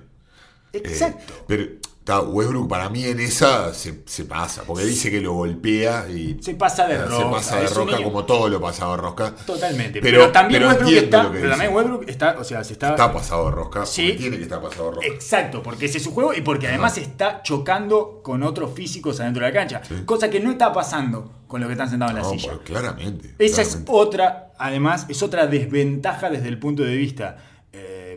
Eh, 0.73 0.77
Exacto. 0.77 1.33
pero 1.47 1.65
está, 2.19 2.21
Westbrook 2.27 2.67
para 2.69 2.89
mí 2.89 3.03
en 3.05 3.19
esa 3.19 3.73
se, 3.73 4.03
se 4.05 4.25
pasa, 4.25 4.63
porque 4.65 4.83
dice 4.85 5.09
que 5.09 5.21
lo 5.21 5.33
golpea 5.33 6.07
y 6.09 6.37
Se 6.41 6.55
pasa 6.55 6.87
de 6.87 6.95
se 6.97 7.05
rosca, 7.05 7.31
pasa 7.31 7.55
de 7.59 7.67
un 7.67 7.73
rosca 7.75 8.03
como 8.03 8.25
todo 8.25 8.49
lo 8.49 8.59
pasado 8.61 8.91
de 8.91 8.97
rosca. 9.01 9.35
Totalmente. 9.45 10.01
Pero- 10.01 10.19
Pero, 10.21 10.31
también 10.31 10.61
pero 10.61 10.71
Westbrook 10.73 10.93
está. 11.03 11.31
Pero 11.31 11.49
también. 11.49 11.73
Westbrook 11.73 12.09
está. 12.09 12.35
O 12.39 12.43
sea, 12.43 12.63
se 12.63 12.73
está. 12.73 12.89
Está 12.91 13.11
pasado 13.13 13.45
de 13.45 13.51
rosca, 13.51 13.85
Sí. 13.85 14.13
tiene 14.17 14.37
que 14.37 14.43
estar 14.43 14.61
pasado 14.61 14.89
de 14.89 14.95
rosca. 14.97 15.07
Exacto, 15.07 15.63
porque 15.63 15.85
ese 15.85 15.97
es 15.97 16.03
su 16.03 16.11
juego 16.13 16.33
y 16.33 16.41
porque 16.41 16.67
además 16.67 16.97
está 16.97 17.41
chocando 17.43 18.21
con 18.23 18.43
otros 18.43 18.73
físicos 18.73 19.19
adentro 19.19 19.43
de 19.45 19.51
la 19.51 19.57
cancha. 19.57 19.81
Sí. 19.87 19.95
Cosa 20.05 20.29
que 20.29 20.39
no 20.39 20.51
está 20.51 20.71
pasando 20.73 21.31
con 21.47 21.59
los 21.61 21.67
que 21.67 21.73
están 21.73 21.89
sentados 21.89 22.11
en 22.11 22.17
la 22.17 22.23
No, 22.23 22.29
silla. 22.29 22.51
pues, 22.53 22.61
claramente. 22.65 23.35
Esa 23.39 23.61
es 23.61 23.79
otra, 23.87 24.51
además, 24.57 25.05
es 25.09 25.21
otra 25.21 25.47
desventaja 25.47 26.29
desde 26.29 26.47
el 26.47 26.57
punto 26.59 26.83
de 26.83 26.95
vista 26.95 27.37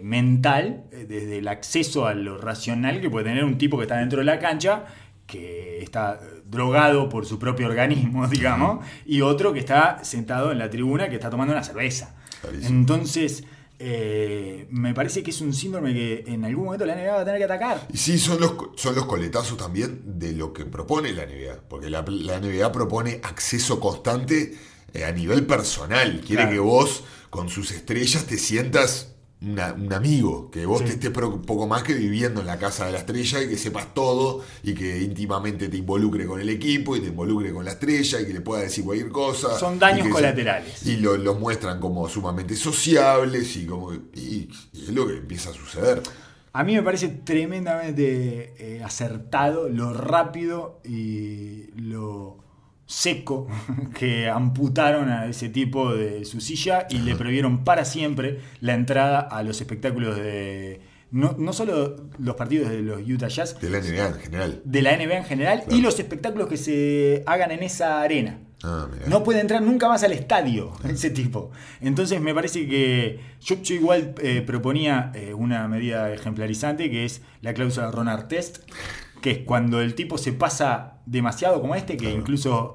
mental, 0.04 0.84
eh, 0.92 1.06
desde 1.08 1.38
el 1.38 1.48
acceso 1.48 2.06
a 2.06 2.12
lo 2.12 2.36
racional 2.36 3.00
que 3.00 3.08
puede 3.08 3.24
tener 3.24 3.42
un 3.42 3.56
tipo 3.56 3.78
que 3.78 3.84
está 3.84 3.96
dentro 3.96 4.18
de 4.18 4.26
la 4.26 4.38
cancha, 4.38 4.84
que 5.26 5.82
está 5.82 6.20
drogado 6.44 7.08
por 7.08 7.24
su 7.24 7.38
propio 7.38 7.66
organismo, 7.66 8.28
digamos, 8.28 8.84
y 9.06 9.22
otro 9.22 9.54
que 9.54 9.60
está 9.60 10.04
sentado 10.04 10.52
en 10.52 10.58
la 10.58 10.68
tribuna 10.68 11.08
que 11.08 11.14
está 11.14 11.30
tomando 11.30 11.54
una 11.54 11.64
cerveza. 11.64 12.14
Clarísimo. 12.42 12.68
Entonces, 12.68 13.44
eh, 13.78 14.66
me 14.70 14.92
parece 14.92 15.22
que 15.22 15.30
es 15.30 15.40
un 15.40 15.54
síndrome 15.54 15.94
que 15.94 16.24
en 16.26 16.44
algún 16.44 16.66
momento 16.66 16.84
la 16.84 16.94
NBA 16.96 17.14
va 17.14 17.20
a 17.22 17.24
tener 17.24 17.38
que 17.38 17.44
atacar. 17.44 17.86
Y 17.90 17.96
sí, 17.96 18.18
son 18.18 18.38
los, 18.40 18.52
son 18.76 18.94
los 18.94 19.06
coletazos 19.06 19.56
también 19.56 20.02
de 20.18 20.32
lo 20.32 20.52
que 20.52 20.66
propone 20.66 21.12
la 21.12 21.24
NBA. 21.24 21.62
Porque 21.66 21.88
la, 21.88 22.04
la 22.06 22.40
NBA 22.40 22.70
propone 22.72 23.20
acceso 23.22 23.80
constante 23.80 24.54
eh, 24.92 25.04
a 25.06 25.12
nivel 25.12 25.46
personal. 25.46 26.20
Quiere 26.20 26.42
Claro. 26.42 26.50
que 26.52 26.58
vos, 26.58 27.04
con 27.30 27.48
sus 27.48 27.70
estrellas, 27.70 28.26
te 28.26 28.36
sientas 28.36 29.13
una- 29.44 29.72
un 29.72 29.92
amigo. 29.92 30.50
Que 30.50 30.66
vos 30.66 30.80
Sí. 30.80 30.88
estés 30.88 31.10
poco 31.10 31.66
más 31.66 31.82
que 31.82 31.94
viviendo 31.94 32.40
en 32.40 32.46
la 32.46 32.58
casa 32.58 32.86
de 32.86 32.92
la 32.92 32.98
estrella 32.98 33.42
y 33.42 33.48
que 33.48 33.56
sepas 33.56 33.94
todo 33.94 34.42
y 34.62 34.74
que 34.74 35.00
íntimamente 35.02 35.68
te 35.68 35.76
involucre 35.76 36.26
con 36.26 36.40
el 36.40 36.48
equipo 36.48 36.96
y 36.96 37.00
te 37.00 37.08
involucre 37.08 37.52
con 37.52 37.64
la 37.64 37.72
estrella 37.72 38.20
y 38.20 38.26
que 38.26 38.32
le 38.32 38.40
pueda 38.40 38.62
decir 38.62 38.84
cualquier 38.84 39.10
cosa. 39.10 39.58
Son 39.58 39.76
y 39.76 39.78
daños 39.78 40.06
se- 40.06 40.12
colaterales. 40.12 40.86
y 40.86 40.96
lo- 40.96 41.16
los 41.16 41.38
muestran 41.38 41.80
como 41.80 42.08
sumamente 42.08 42.56
sociables 42.56 43.56
y 43.56 43.66
como 43.66 43.92
y- 43.92 44.48
y 44.72 44.82
es 44.84 44.88
lo 44.90 45.06
que 45.06 45.14
empieza 45.18 45.50
a 45.50 45.54
suceder. 45.54 46.02
A 46.52 46.62
mí 46.62 46.74
me 46.74 46.82
parece 46.82 47.08
tremendamente 47.08 48.54
eh, 48.58 48.82
acertado 48.84 49.68
lo 49.68 49.92
rápido 49.92 50.80
y 50.84 51.64
lo 51.76 52.43
seco 52.86 53.46
que 53.98 54.28
amputaron 54.28 55.08
a 55.08 55.26
ese 55.26 55.48
tipo 55.48 55.94
de 55.94 56.24
su 56.24 56.40
silla 56.40 56.86
y 56.90 56.98
le 56.98 57.14
prohibieron 57.16 57.64
para 57.64 57.84
siempre 57.84 58.40
la 58.60 58.74
entrada 58.74 59.20
a 59.20 59.42
los 59.42 59.60
espectáculos 59.60 60.16
de 60.16 60.80
no, 61.10 61.36
no 61.38 61.52
solo 61.52 62.08
los 62.18 62.34
partidos 62.34 62.68
de 62.70 62.82
los 62.82 63.00
Utah 63.08 63.28
Jazz, 63.28 63.58
De 63.60 63.70
la 63.70 63.78
NBA 63.80 64.06
en 64.08 64.14
general. 64.14 64.62
de 64.64 64.82
la 64.82 64.96
NBA 64.96 65.16
en 65.18 65.24
general 65.24 65.58
Claro. 65.62 65.76
y 65.76 65.80
los 65.80 65.98
espectáculos 66.00 66.48
que 66.48 66.56
se 66.56 67.22
hagan 67.26 67.52
en 67.52 67.62
esa 67.62 68.02
arena. 68.02 68.40
Ah. 68.64 68.88
No 69.06 69.22
puede 69.22 69.40
entrar 69.40 69.62
nunca 69.62 69.88
más 69.88 70.02
al 70.02 70.12
estadio 70.12 70.72
ese 70.88 71.10
tipo. 71.10 71.52
Entonces 71.80 72.20
me 72.20 72.34
parece 72.34 72.66
que 72.66 73.20
yo, 73.40 73.62
yo 73.62 73.74
igual 73.76 74.14
eh, 74.22 74.42
proponía 74.44 75.12
eh, 75.14 75.34
una 75.34 75.68
medida 75.68 76.12
ejemplarizante 76.12 76.90
que 76.90 77.04
es 77.04 77.22
la 77.42 77.54
cláusula 77.54 77.90
Ron 77.92 78.08
Artest, 78.08 78.58
que 79.22 79.30
es 79.30 79.38
cuando 79.38 79.80
el 79.80 79.94
tipo 79.94 80.18
se 80.18 80.32
pasa 80.32 80.93
demasiado 81.06 81.60
como 81.60 81.74
este, 81.74 81.96
que 81.96 82.04
Claro. 82.06 82.18
incluso 82.18 82.74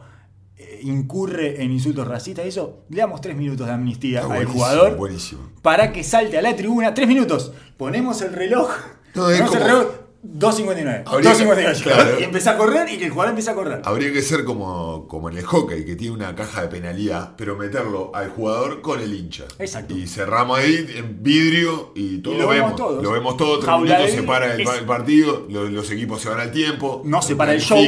eh, 0.58 0.80
incurre 0.84 1.64
en 1.64 1.72
insultos 1.72 2.08
racistas 2.08 2.46
y 2.46 2.50
eso, 2.50 2.84
le 2.90 2.98
damos 3.02 3.22
tres 3.22 3.36
minutos 3.36 3.66
de 3.68 3.74
amnistía 3.74 4.22
Está 4.22 4.34
al 4.36 4.46
jugador 4.46 4.98
Buenísimo. 4.98 5.42
para 5.62 5.92
que 5.94 6.04
salte 6.04 6.38
a 6.38 6.42
la 6.42 6.56
tribuna. 6.56 6.94
Tres 6.94 7.08
minutos. 7.08 7.54
Ponemos 7.78 8.22
el 8.22 8.34
reloj. 8.34 8.70
No, 9.16 9.30
el 9.30 9.48
reloj. 9.52 9.88
2.59. 10.22 11.04
Habría 11.06 11.32
que- 11.34 11.44
2.58. 11.46 11.82
claro. 11.84 12.20
Y 12.20 12.24
empieza 12.24 12.52
a 12.52 12.58
correr 12.58 12.90
y 12.92 12.98
que 12.98 13.06
el 13.06 13.12
jugador 13.12 13.30
empieza 13.30 13.52
a 13.52 13.56
correr. 13.56 13.82
Habría 13.86 14.12
que 14.12 14.22
ser 14.22 14.44
como, 14.44 15.08
como 15.08 15.30
en 15.30 15.38
el 15.38 15.46
hockey, 15.46 15.86
que 15.86 15.96
tiene 15.96 16.14
una 16.16 16.36
caja 16.36 16.64
de 16.64 16.68
penalidad, 16.68 17.36
pero 17.38 17.56
meterlo 17.56 18.12
al 18.14 18.30
jugador 18.30 18.82
con 18.82 19.00
el 19.00 19.14
hincha. 19.14 19.46
Exacto. 19.60 19.96
Y 19.96 20.08
cerramos 20.08 20.60
ahí 20.60 20.86
en 20.96 21.24
vidrio 21.24 21.94
y 21.96 22.18
todo 22.20 22.34
Y 22.34 22.38
lo, 22.38 22.44
lo 22.44 22.50
vemos 22.50 22.76
todos. 22.76 23.04
Lo 23.04 23.12
vemos 23.12 23.38
todo, 23.38 23.60
tres 23.60 23.66
Jaula 23.70 23.94
minutos 23.96 24.16
se 24.16 24.24
para 24.24 24.54
el, 24.56 24.86
partido, 24.86 25.46
lo- 25.50 25.70
los, 25.70 25.90
equipos 25.92 26.22
se 26.22 26.30
van 26.30 26.40
al 26.42 26.52
tiempo. 26.52 27.02
No 27.06 27.22
se 27.22 27.36
para 27.36 27.54
el 27.54 27.62
show. 27.62 27.80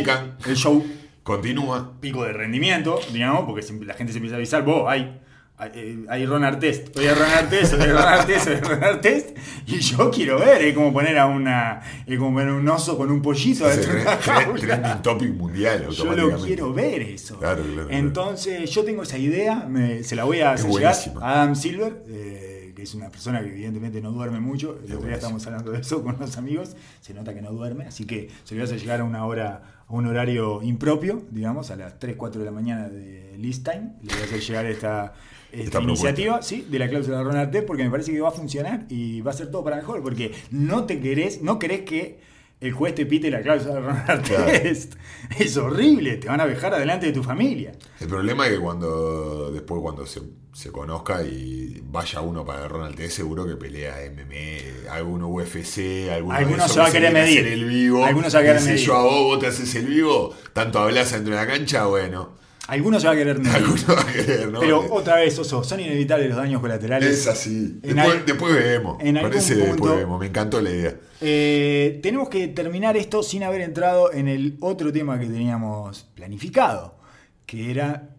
El 0.45 0.55
show 0.55 0.83
Continúa. 1.23 1.93
pico 1.99 2.23
de 2.23 2.33
rendimiento, 2.33 2.99
digamos, 3.13 3.45
porque 3.45 3.61
la 3.85 3.93
gente 3.93 4.11
se 4.11 4.17
empieza 4.17 4.35
a 4.35 4.37
avisar, 4.37 4.63
vos, 4.65 4.85
hay, 4.87 5.20
hay, 5.61 5.71
eh, 5.75 6.05
hay 6.09 6.25
Ron 6.25 6.43
Artest, 6.43 6.97
hay 6.97 7.07
Ron 7.09 7.21
Artest, 7.37 7.73
hay 7.75 7.91
Ron 7.91 8.01
Artest, 8.01 8.47
Ron 8.63 8.83
Artest, 8.83 9.37
y 9.67 9.77
yo 9.79 10.09
quiero 10.09 10.39
ver, 10.39 10.61
es 10.63 10.73
como 10.73 10.91
poner 10.91 11.17
a 11.19 11.27
una, 11.27 11.81
es 12.05 12.17
como 12.17 12.33
poner 12.33 12.51
un 12.51 12.67
oso 12.67 12.97
con 12.97 13.11
un 13.11 13.21
pollito 13.21 13.67
dentro 13.67 13.93
de 13.93 14.01
una 14.01 14.17
jaula. 14.17 15.01
topic 15.03 15.29
mundial 15.35 15.87
Yo 15.89 16.15
lo 16.15 16.37
quiero 16.39 16.73
ver 16.73 17.01
eso. 17.03 17.37
Claro, 17.37 17.61
claro, 17.63 17.87
claro. 17.87 17.89
Entonces, 17.91 18.69
yo 18.71 18.83
tengo 18.83 19.03
esa 19.03 19.17
idea, 19.19 19.67
me- 19.69 20.03
se 20.03 20.15
la 20.15 20.23
voy 20.23 20.39
a 20.41 20.53
hacer 20.53 20.71
llegar 20.71 20.95
a 21.21 21.41
Adam 21.43 21.55
Silver, 21.55 22.03
eh, 22.07 22.73
que 22.75 22.81
es 22.83 22.95
una 22.95 23.09
persona 23.11 23.41
que 23.43 23.49
evidentemente 23.49 24.01
no 24.01 24.11
duerme 24.11 24.39
mucho. 24.39 24.79
El 24.83 24.93
otro 24.93 25.05
día 25.05 25.15
estábamos 25.15 25.45
hablando 25.45 25.71
de 25.71 25.81
eso 25.81 26.01
con 26.03 26.15
unos 26.15 26.37
amigos, 26.37 26.75
se 27.01 27.13
nota 27.13 27.35
que 27.35 27.41
no 27.43 27.51
duerme, 27.51 27.85
así 27.85 28.05
que 28.05 28.29
se 28.45 28.55
le 28.55 28.61
voy 28.61 28.63
a 28.63 28.63
hacer 28.65 28.79
llegar 28.79 29.01
a 29.01 29.03
una 29.03 29.25
hora, 29.25 29.61
a 29.87 29.93
un 29.93 30.07
horario 30.07 30.61
impropio, 30.63 31.21
digamos, 31.29 31.69
a 31.69 31.75
las 31.75 31.99
3, 31.99 32.15
4 32.15 32.39
de 32.39 32.45
la 32.45 32.51
mañana 32.51 32.89
de 32.89 33.35
list 33.37 33.63
time. 33.69 33.91
Le 34.01 34.11
voy 34.13 34.21
a 34.21 34.25
hacer 34.25 34.39
llegar 34.39 34.65
esta, 34.65 35.13
esta, 35.51 35.81
iniciativa, 35.81 36.41
sí, 36.41 36.65
de 36.69 36.79
la 36.79 36.89
cláusula 36.89 37.17
de 37.17 37.23
Ronald 37.23 37.65
porque 37.65 37.83
me 37.83 37.89
parece 37.91 38.11
que 38.11 38.21
va 38.21 38.29
a 38.29 38.33
funcionar 38.33 38.85
y 38.89 39.21
va 39.21 39.31
a 39.31 39.33
ser 39.33 39.51
todo 39.51 39.63
para 39.63 39.77
mejor, 39.77 40.01
porque 40.01 40.31
no 40.51 40.85
te 40.85 40.99
querés, 40.99 41.41
no 41.41 41.59
querés 41.59 41.81
que 41.81 42.19
el 42.61 42.73
juez 42.73 42.93
te 42.93 43.07
pite 43.07 43.31
la 43.31 43.41
cláusula 43.41 43.73
de 43.75 43.79
Ronald 43.81 44.21
Claro. 44.23 44.45
Test. 44.45 44.93
Es 45.39 45.57
horrible, 45.57 46.17
te 46.17 46.27
van 46.27 46.41
a 46.41 46.45
dejar 46.45 46.73
adelante 46.73 47.07
de 47.07 47.11
tu 47.13 47.23
familia. 47.23 47.71
El 47.99 48.07
problema 48.07 48.45
es 48.47 48.53
que 48.53 48.59
cuando 48.59 49.51
después 49.51 49.81
cuando 49.81 50.05
se, 50.05 50.21
se 50.53 50.71
conozca 50.71 51.23
y 51.23 51.81
vaya 51.85 52.21
uno 52.21 52.45
para 52.45 52.63
el 52.63 52.69
Ronald 52.69 52.95
T, 52.95 53.09
seguro 53.09 53.47
que 53.47 53.55
pelea 53.55 53.95
MMA, 54.13 54.91
alguno 54.93 55.27
UFC, 55.29 56.09
alguno 56.11 56.35
de 56.37 56.43
Alguno 56.43 56.57
esos 56.65 56.71
se 56.73 56.79
va 56.79 56.85
a 56.85 56.91
que 56.91 56.97
querer 56.99 57.13
medir. 57.13 57.47
el 57.47 57.65
vivo. 57.65 58.05
Alguno 58.05 58.29
se 58.29 58.37
va 58.37 58.43
a 58.43 58.45
querer 58.45 58.61
medir. 58.61 58.79
yo 58.85 58.95
a 58.95 59.03
vos, 59.03 59.23
vos 59.23 59.39
te 59.39 59.47
haces 59.47 59.73
el 59.75 59.87
vivo, 59.87 60.35
tanto 60.53 60.77
hablas 60.79 61.11
dentro 61.11 61.33
de 61.35 61.39
la 61.43 61.47
cancha, 61.47 61.85
bueno, 61.85 62.35
Algunos 62.67 63.01
se 63.01 63.07
va 63.07 63.13
a 63.13 63.17
querer 63.17 63.37
alguno 63.53 63.81
va 63.89 64.01
a 64.01 64.05
querer, 64.13 64.51
¿no? 64.51 64.59
Pero 64.59 64.93
otra 64.93 65.15
vez, 65.17 65.37
Oso, 65.37 65.63
son 65.63 65.79
inevitables 65.79 66.29
los 66.29 66.37
daños 66.37 66.61
colaterales. 66.61 67.09
es 67.09 67.27
así. 67.27 67.79
Después, 67.81 68.05
al- 68.05 68.25
después 68.25 68.53
vemos. 68.53 68.97
en 69.01 69.15
después 69.15 69.49
vemos. 69.97 70.19
Me 70.19 70.27
encantó 70.27 70.61
la 70.61 70.69
idea. 70.69 70.95
Eh, 71.21 71.99
tenemos 72.01 72.29
que 72.29 72.47
terminar 72.47 72.95
esto 72.97 73.23
sin 73.23 73.43
haber 73.43 73.61
entrado 73.61 74.13
en 74.13 74.27
el 74.27 74.57
otro 74.61 74.91
tema 74.93 75.19
que 75.19 75.25
teníamos 75.25 76.03
planificado, 76.15 76.97
que 77.45 77.71
era 77.71 78.15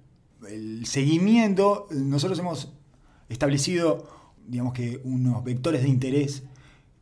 el 0.49 0.84
seguimiento. 0.86 1.86
Nosotros 1.90 2.38
hemos 2.38 2.72
establecido, 3.28 4.09
digamos 4.47 4.74
que, 4.74 5.01
unos 5.05 5.43
vectores 5.45 5.82
de 5.82 5.88
interés 5.88 6.43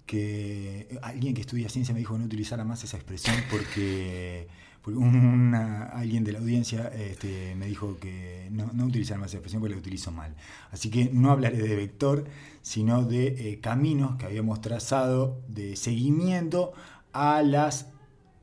que 0.06 0.98
alguien 1.02 1.34
que 1.34 1.40
estudia 1.40 1.68
ciencia 1.68 1.94
me 1.94 2.00
dijo 2.00 2.14
que 2.14 2.20
no 2.20 2.24
utilizara 2.26 2.64
más 2.64 2.82
esa 2.84 2.96
expresión 2.96 3.36
porque 3.50 4.48
una- 4.86 5.84
alguien 5.84 6.24
de 6.24 6.32
la 6.32 6.38
audiencia 6.38 6.88
este, 6.88 7.54
me 7.56 7.66
dijo 7.66 7.98
que 7.98 8.48
no, 8.50 8.70
no 8.72 8.86
utilizara 8.86 9.20
más 9.20 9.30
esa 9.30 9.36
expresión 9.38 9.60
porque 9.60 9.74
la 9.74 9.80
utilizo 9.80 10.10
mal. 10.12 10.34
Así 10.70 10.90
que 10.90 11.10
no 11.12 11.30
hablaré 11.30 11.58
de 11.58 11.76
vector, 11.76 12.24
sino 12.62 13.04
de 13.04 13.26
eh, 13.52 13.60
caminos 13.60 14.16
que 14.16 14.26
habíamos 14.26 14.60
trazado 14.60 15.40
de 15.48 15.76
seguimiento 15.76 16.72
a 17.12 17.42
las 17.42 17.88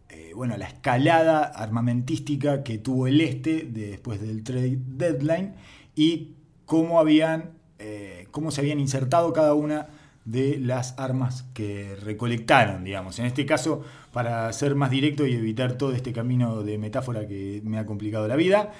eh, 0.09 0.31
bueno, 0.35 0.55
la 0.57 0.67
escalada 0.67 1.43
armamentística 1.43 2.63
que 2.63 2.77
tuvo 2.77 3.07
el 3.07 3.19
este 3.21 3.63
de- 3.63 3.87
después 3.89 4.21
del 4.21 4.43
trade 4.43 4.79
deadline 4.87 5.53
y 5.95 6.33
cómo 6.65 6.99
habían 6.99 7.51
eh, 7.79 8.27
cómo 8.31 8.51
se 8.51 8.61
habían 8.61 8.79
insertado 8.79 9.33
cada 9.33 9.53
una 9.53 9.87
de 10.27 10.59
las 10.59 10.93
armas 10.99 11.45
que 11.53 11.95
recolectaron, 11.95 12.83
digamos. 12.83 13.17
En 13.17 13.25
este 13.25 13.45
caso, 13.45 13.83
para 14.11 14.51
ser 14.51 14.75
más 14.75 14.91
directo 14.91 15.25
y 15.25 15.33
evitar 15.33 15.77
todo 15.77 15.93
este 15.93 16.11
camino 16.11 16.63
de 16.63 16.77
metáfora 16.77 17.25
que 17.27 17.61
me 17.63 17.79
ha 17.79 17.85
complicado 17.85 18.27
la 18.27 18.35
vida, 18.35 18.73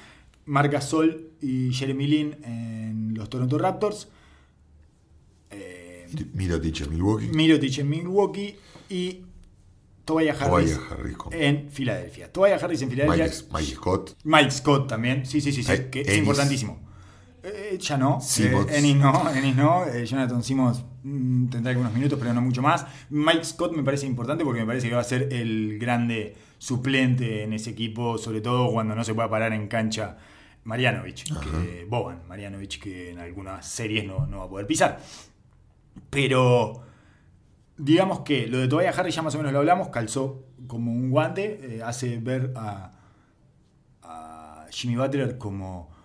Marc 0.46 0.78
Sol 0.82 1.32
y 1.42 1.72
Jeremy 1.74 2.06
Lin 2.06 2.36
en 2.44 3.14
los 3.16 3.30
Toronto 3.30 3.58
Raptors, 3.58 4.10
eh, 5.52 6.08
Mira, 6.34 6.60
Ticha, 6.60 6.86
Milwaukee. 6.86 7.28
Mirotic 7.34 7.78
en 7.80 7.90
Milwaukee 7.90 8.56
y 8.90 9.22
Tobias 10.06 10.42
Harris, 10.42 10.74
Tobias 10.74 10.92
Harris 10.92 11.18
con- 11.18 11.34
en 11.34 11.70
Filadelfia. 11.72 12.32
Tobias 12.32 12.62
Harris 12.64 12.82
en 12.82 12.90
Filadelfia. 12.90 13.26
Mike, 13.26 13.38
Mike 13.54 13.76
Scott. 13.76 14.18
Mike 14.24 14.52
Scott 14.52 14.88
también, 14.90 15.26
sí, 15.26 15.42
sí, 15.42 15.52
sí, 15.52 15.64
sí, 15.64 15.74
que 15.92 16.02
es 16.02 16.18
importantísimo. 16.18 16.87
Eh, 17.50 17.78
ya 17.80 17.96
no, 17.98 18.20
Simmons. 18.20 18.70
eh, 18.70 18.78
Ennis 18.78 18.96
no, 18.98 19.30
Ennis 19.34 19.56
no, 19.56 19.86
eh, 19.86 20.06
Jonathan 20.06 20.44
Simmons 20.44 20.84
mm, 21.04 21.48
tendrá 21.48 21.72
algunos 21.72 21.94
minutos, 21.94 22.20
pero 22.20 22.34
no 22.34 22.42
mucho 22.42 22.62
más. 22.62 22.86
Mike 23.10 23.46
Scott 23.46 23.72
me 23.74 23.84
parece 23.84 24.06
importante 24.06 24.44
porque 24.44 24.60
me 24.60 24.68
parece 24.68 24.90
que 24.90 24.96
va 24.96 25.02
a 25.02 25.06
ser 25.06 25.32
el 25.32 25.80
grande 25.80 26.36
suplente 26.58 27.44
en 27.44 27.54
ese 27.54 27.70
equipo, 27.70 28.18
sobre 28.18 28.42
todo 28.42 28.70
cuando 28.72 28.96
no 28.96 29.04
se 29.06 29.14
pueda 29.14 29.30
parar 29.30 29.54
en 29.54 29.68
cancha 29.70 30.18
Marianovich, 30.66 31.32
que 31.40 31.86
Boban, 31.90 32.24
Marianovich 32.28 32.82
que 32.82 33.12
en 33.12 33.20
algunas 33.20 33.66
series 33.66 34.06
no, 34.06 34.28
no 34.28 34.40
va 34.40 34.46
a 34.46 34.50
poder 34.50 34.68
pisar. 34.68 35.00
Pero 36.10 36.84
digamos 37.78 38.22
que 38.22 38.48
lo 38.48 38.58
de 38.58 38.68
Tobias 38.68 38.98
Harris 38.98 39.16
ya 39.16 39.22
más 39.22 39.34
o 39.36 39.38
menos 39.38 39.54
lo 39.54 39.60
hablamos, 39.60 39.88
calzó 39.88 40.44
como 40.68 40.92
un 40.92 41.12
guante, 41.12 41.78
eh, 41.78 41.82
hace 41.82 42.18
ver 42.18 42.52
a, 42.58 42.92
a 44.04 44.66
Jimmy 44.72 44.98
Butler 44.98 45.38
como 45.38 45.96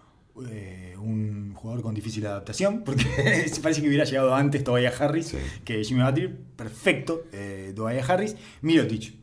eh, 0.50 0.94
un 0.98 1.54
jugador 1.54 1.82
con 1.82 1.94
difícil 1.94 2.26
adaptación, 2.26 2.82
porque 2.84 3.04
parece 3.62 3.82
que 3.82 3.88
hubiera 3.88 4.04
llegado 4.04 4.34
antes 4.34 4.64
Tobias 4.64 5.00
Harris 5.00 5.26
Sí. 5.28 5.38
que 5.64 5.82
Jimmy 5.84 6.02
Butler, 6.02 6.36
perfecto, 6.56 7.22
eh, 7.32 7.72
Tobias 7.74 8.08
Harris, 8.08 8.36
Mirotic 8.62 9.14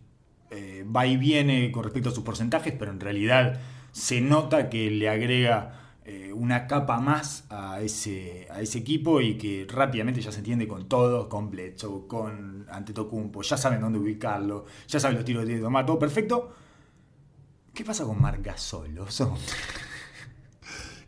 eh, 0.51 0.85
va 0.93 1.05
y 1.05 1.17
viene 1.17 1.71
con 1.71 1.83
respecto 1.83 2.09
a 2.09 2.11
sus 2.11 2.23
porcentajes, 2.23 2.73
pero 2.77 2.91
en 2.91 2.99
realidad 2.99 3.59
se 3.91 4.21
nota 4.21 4.69
que 4.69 4.89
le 4.91 5.07
agrega 5.09 5.75
eh, 6.05 6.33
una 6.33 6.65
capa 6.65 6.99
más 6.99 7.45
a 7.49 7.81
ese, 7.81 8.47
a 8.49 8.61
ese 8.61 8.79
equipo 8.79 9.21
y 9.21 9.37
que 9.37 9.67
rápidamente 9.69 10.21
ya 10.21 10.31
se 10.31 10.39
entiende 10.39 10.67
con 10.67 10.87
todos, 10.89 11.27
con 11.27 11.51
Bledsoe, 11.51 12.07
con 12.07 12.65
Antetokounmpo, 12.69 13.41
ya 13.43 13.57
saben 13.57 13.79
dónde 13.81 13.99
ubicarlo, 13.99 14.65
ya 14.87 14.99
saben 14.99 15.17
los 15.17 15.25
tiros 15.25 15.45
de 15.45 15.59
tomar, 15.59 15.85
todo 15.85 15.99
perfecto. 15.99 16.51
¿Qué 17.73 17.85
pasa 17.85 18.03
con 18.05 18.19
Marc 18.19 18.43
Gasol, 18.43 18.97
oso? 18.97 19.37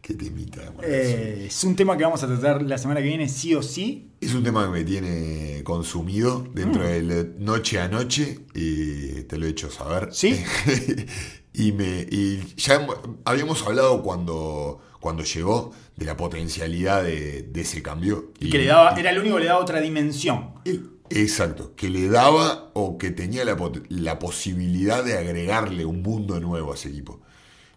¿Qué 0.02 0.16
te 0.16 0.26
imita? 0.26 0.62
Eh, 0.84 1.45
es 1.47 1.64
un 1.64 1.76
tema 1.76 1.95
que 1.95 2.04
vamos 2.04 2.24
a 2.24 2.28
tratar 2.28 2.64
la 2.64 2.78
semana 2.80 3.02
que 3.02 3.08
viene, 3.08 3.30
sí 3.30 3.54
o 3.54 3.62
sí. 3.62 4.10
Es 4.20 4.34
un 4.34 4.43
tema 4.43 4.64
que 4.66 4.72
me 4.72 4.84
tiene 4.84 5.62
consumido 5.64 6.47
dentro 6.54 6.82
Mm. 6.84 7.08
de 7.08 7.32
noche 7.38 7.80
a 7.80 7.88
noche 7.88 8.39
y 8.56 9.24
te 9.24 9.38
lo 9.38 9.45
he 9.45 9.49
hecho 9.49 9.70
saber. 9.70 10.10
¿Sí? 10.12 10.43
y, 11.54 11.72
me, 11.74 12.08
y 12.10 12.41
ya 12.58 12.86
habíamos 13.26 13.64
hablado 13.66 14.02
cuando, 14.02 14.82
cuando 14.99 15.24
llegó 15.24 15.72
de 15.95 16.06
la 16.06 16.18
potencialidad 16.18 17.04
de, 17.04 17.43
de 17.43 17.62
ese 17.62 17.84
cambio. 17.84 18.32
Y 18.39 18.49
que 18.49 18.58
le 18.58 18.66
daba, 18.66 18.95
era 18.99 19.12
el 19.12 19.20
único 19.20 19.36
que 19.36 19.41
le 19.41 19.47
daba 19.49 19.60
otra 19.62 19.80
dimensión. 19.82 20.52
El- 20.66 20.89
Exacto, 21.14 21.76
que 21.76 21.89
le 21.89 22.08
daba 22.08 22.72
o 22.74 22.97
que 22.97 23.12
tenía 23.12 23.43
la, 23.43 23.58
la 23.89 24.18
posibilidad 24.18 25.04
de 25.04 25.18
agregarle 25.18 25.84
un 25.84 26.02
mundo 26.02 26.39
nuevo 26.39 26.72
a 26.72 26.76
ese 26.76 26.88
equipo. 26.88 27.20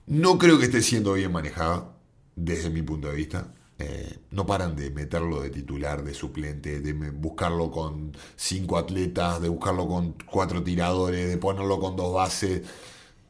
No 0.07 0.39
creo 0.39 0.57
que 0.61 0.67
esté 0.67 0.81
siendo 0.83 1.15
bien 1.15 1.33
manejada 1.33 1.94
desde 2.37 2.71
mi 2.71 2.83
punto 2.83 3.09
de 3.09 3.15
vista. 3.15 3.53
Eh, 3.79 4.19
no 4.31 4.47
paran 4.47 4.77
de 4.77 4.91
meterlo 4.91 5.41
de 5.43 5.51
titular, 5.51 6.05
de 6.05 6.15
suplente, 6.15 6.81
de 6.81 6.93
buscarlo 7.11 7.71
con 7.71 8.17
cinco 8.37 8.79
atletas, 8.79 9.43
de 9.43 9.49
buscarlo 9.49 9.89
con 9.89 10.15
cuatro 10.31 10.63
tiradores, 10.63 11.29
de 11.29 11.37
ponerlo 11.39 11.81
con 11.81 11.97
dos 11.97 12.15
bases. 12.15 12.63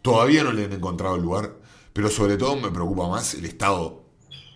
Todavía 0.02 0.44
no 0.44 0.52
le 0.52 0.64
han 0.64 0.72
encontrado 0.72 1.16
el 1.16 1.22
lugar, 1.22 1.56
pero 1.92 2.10
sobre 2.10 2.36
todo 2.36 2.56
me 2.56 2.70
preocupa 2.70 3.08
más 3.08 3.34
el 3.34 3.46
estado 3.46 4.04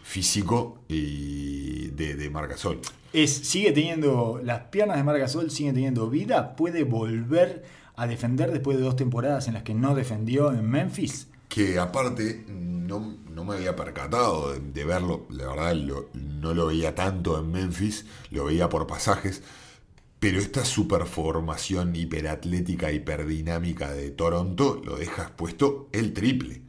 físico 0.02 0.82
y 0.88 1.88
de, 1.88 2.14
de 2.14 2.30
Margasol. 2.30 2.80
Es, 3.12 3.32
sigue 3.32 3.72
teniendo, 3.72 4.40
las 4.42 4.64
piernas 4.64 4.98
de 4.98 5.04
Marc 5.04 5.18
Gasol 5.18 5.50
siguen 5.50 5.74
teniendo 5.74 6.10
vida, 6.10 6.56
puede 6.56 6.84
volver 6.84 7.64
a 7.96 8.06
defender 8.06 8.52
después 8.52 8.76
de 8.76 8.84
dos 8.84 8.96
temporadas 8.96 9.48
en 9.48 9.54
las 9.54 9.62
que 9.62 9.74
no 9.74 9.94
defendió 9.94 10.52
en 10.52 10.68
Memphis. 10.68 11.28
Que 11.48 11.78
aparte 11.78 12.44
no, 12.48 13.18
no 13.30 13.44
me 13.44 13.56
había 13.56 13.76
percatado 13.76 14.54
de, 14.58 14.84
verlo, 14.84 15.26
la 15.30 15.48
verdad 15.48 15.74
no 16.14 16.54
lo 16.54 16.66
veía 16.66 16.94
tanto 16.94 17.38
en 17.38 17.50
Memphis, 17.50 18.06
lo 18.30 18.46
veía 18.46 18.68
por 18.68 18.86
pasajes, 18.86 19.42
pero 20.18 20.38
esta 20.38 20.64
superformación 20.64 21.94
hiperatlética, 21.96 22.92
hiperdinámica 22.92 23.92
de 23.92 24.10
Toronto 24.10 24.80
lo 24.84 24.96
deja 24.96 25.22
expuesto 25.24 25.88
el 25.92 26.12
triple. 26.12 26.62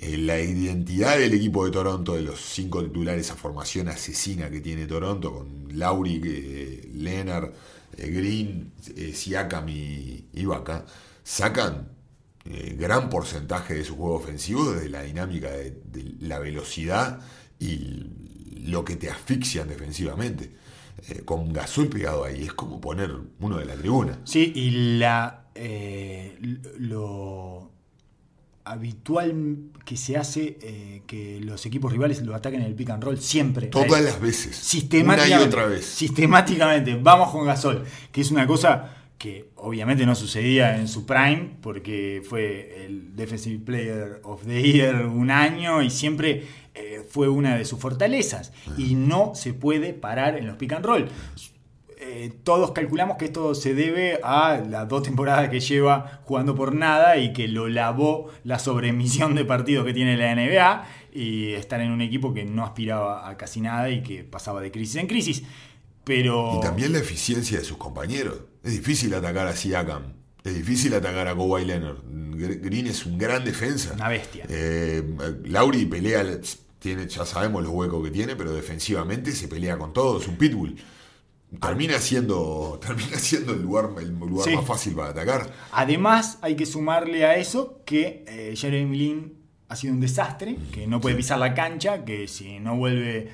Eh, 0.00 0.18
la 0.18 0.40
identidad 0.40 1.18
del 1.18 1.34
equipo 1.34 1.64
de 1.64 1.70
Toronto, 1.70 2.14
de 2.14 2.22
los 2.22 2.40
cinco 2.40 2.82
titulares, 2.82 3.26
esa 3.26 3.36
formación 3.36 3.88
asesina 3.88 4.50
que 4.50 4.60
tiene 4.60 4.86
Toronto, 4.86 5.32
con 5.32 5.68
Lauri, 5.78 6.20
eh, 6.24 6.90
Leonard, 6.94 7.52
eh, 7.96 8.10
Green, 8.10 8.72
eh, 8.96 9.12
Siakam 9.14 9.68
y 9.68 10.26
Ibaka, 10.34 10.84
sacan 11.22 11.88
eh, 12.44 12.76
gran 12.78 13.08
porcentaje 13.08 13.74
de 13.74 13.84
su 13.84 13.96
juego 13.96 14.16
ofensivo 14.16 14.72
desde 14.72 14.88
la 14.88 15.02
dinámica 15.02 15.50
de, 15.50 15.70
de 15.84 16.14
la 16.20 16.38
velocidad 16.38 17.20
y 17.58 18.06
lo 18.66 18.84
que 18.84 18.96
te 18.96 19.10
asfixian 19.10 19.68
defensivamente. 19.68 20.52
Eh, 21.08 21.22
con 21.24 21.52
Gasol 21.52 21.88
pegado 21.88 22.24
ahí, 22.24 22.44
es 22.44 22.54
como 22.54 22.80
poner 22.80 23.10
uno 23.40 23.58
de 23.58 23.64
la 23.64 23.74
tribuna. 23.74 24.20
Sí, 24.24 24.52
y 24.54 24.98
la 24.98 25.46
eh, 25.54 26.38
lo 26.78 27.70
habitual 28.64 29.70
que 29.84 29.96
se 29.96 30.16
hace 30.16 30.56
eh, 30.62 31.02
que 31.06 31.40
los 31.40 31.66
equipos 31.66 31.92
rivales 31.92 32.22
lo 32.22 32.34
ataquen 32.34 32.62
en 32.62 32.68
el 32.68 32.74
pick 32.74 32.90
and 32.90 33.04
roll 33.04 33.18
siempre. 33.18 33.66
Todas 33.66 34.02
las 34.02 34.20
veces. 34.20 34.46
Una 34.46 34.56
sistemáticamente, 34.56 35.44
y 35.44 35.48
otra 35.48 35.66
vez. 35.66 35.84
Sistemáticamente, 35.84 36.96
vamos 36.96 37.30
con 37.30 37.44
Gasol, 37.44 37.84
que 38.10 38.22
es 38.22 38.30
una 38.30 38.46
cosa 38.46 39.03
que 39.24 39.48
obviamente 39.56 40.04
no 40.04 40.14
sucedía 40.14 40.76
en 40.76 40.86
su 40.86 41.06
prime, 41.06 41.56
porque 41.62 42.20
fue 42.28 42.84
el 42.84 43.16
Defensive 43.16 43.58
Player 43.64 44.20
of 44.22 44.44
the 44.44 44.62
Year 44.62 45.06
un 45.06 45.30
año 45.30 45.80
y 45.80 45.88
siempre 45.88 46.44
eh, 46.74 47.02
fue 47.08 47.30
una 47.30 47.56
de 47.56 47.64
sus 47.64 47.78
fortalezas. 47.78 48.52
Y 48.76 48.96
no 48.96 49.34
se 49.34 49.54
puede 49.54 49.94
parar 49.94 50.36
en 50.36 50.46
los 50.46 50.58
pick 50.58 50.74
and 50.74 50.84
roll. 50.84 51.08
Eh, 51.96 52.34
todos 52.42 52.72
calculamos 52.72 53.16
que 53.16 53.24
esto 53.24 53.54
se 53.54 53.72
debe 53.72 54.20
a 54.22 54.58
las 54.58 54.86
dos 54.90 55.04
temporadas 55.04 55.48
que 55.48 55.60
lleva 55.60 56.20
jugando 56.24 56.54
por 56.54 56.74
nada 56.74 57.16
y 57.16 57.32
que 57.32 57.48
lo 57.48 57.66
lavó 57.70 58.28
la 58.42 58.58
sobremisión 58.58 59.34
de 59.34 59.46
partidos 59.46 59.86
que 59.86 59.94
tiene 59.94 60.18
la 60.18 60.34
NBA 60.34 60.84
y 61.14 61.54
estar 61.54 61.80
en 61.80 61.92
un 61.92 62.02
equipo 62.02 62.34
que 62.34 62.44
no 62.44 62.62
aspiraba 62.62 63.26
a 63.26 63.38
casi 63.38 63.62
nada 63.62 63.88
y 63.88 64.02
que 64.02 64.22
pasaba 64.22 64.60
de 64.60 64.70
crisis 64.70 64.96
en 64.96 65.06
crisis. 65.06 65.44
Pero 66.04 66.56
Y 66.58 66.60
también 66.60 66.92
la 66.92 66.98
eficiencia 66.98 67.58
de 67.58 67.64
sus 67.64 67.76
compañeros. 67.78 68.38
Es 68.62 68.72
difícil 68.72 69.12
atacar 69.14 69.46
a 69.46 69.56
Siakam. 69.56 70.14
Es 70.42 70.54
difícil 70.54 70.92
atacar 70.94 71.26
a 71.28 71.34
Kawhi 71.34 71.64
Leonard. 71.64 71.98
Gr- 72.04 72.60
Green 72.60 72.86
es 72.86 73.06
un 73.06 73.16
gran 73.16 73.44
defensa. 73.44 73.92
Una 73.94 74.08
bestia. 74.08 74.44
Eh, 74.48 75.02
Lauri 75.44 75.86
pelea, 75.86 76.22
tiene, 76.78 77.08
ya 77.08 77.24
sabemos 77.24 77.62
los 77.62 77.72
huecos 77.72 78.04
que 78.04 78.10
tiene, 78.10 78.36
pero 78.36 78.52
defensivamente 78.52 79.32
se 79.32 79.48
pelea 79.48 79.78
con 79.78 79.92
todo. 79.94 80.20
Es 80.20 80.28
un 80.28 80.36
pitbull. 80.36 80.76
Termina 81.60 81.98
siendo, 81.98 82.78
termina 82.86 83.16
siendo 83.18 83.52
el 83.54 83.62
lugar, 83.62 83.90
el 83.98 84.10
lugar 84.10 84.48
Sí. 84.48 84.56
más 84.56 84.66
fácil 84.66 84.94
para 84.94 85.10
atacar. 85.10 85.50
Además, 85.72 86.38
hay 86.42 86.56
que 86.56 86.66
sumarle 86.66 87.24
a 87.24 87.36
eso 87.36 87.80
que 87.86 88.24
eh, 88.28 88.54
Jeremy 88.56 88.96
Lin 88.98 89.34
ha 89.68 89.76
sido 89.76 89.94
un 89.94 90.00
desastre, 90.00 90.56
que 90.72 90.86
no 90.86 91.00
puede 91.00 91.16
pisar 91.16 91.38
la 91.38 91.54
cancha, 91.54 92.04
que 92.04 92.28
si 92.28 92.58
no 92.60 92.76
vuelve 92.76 93.30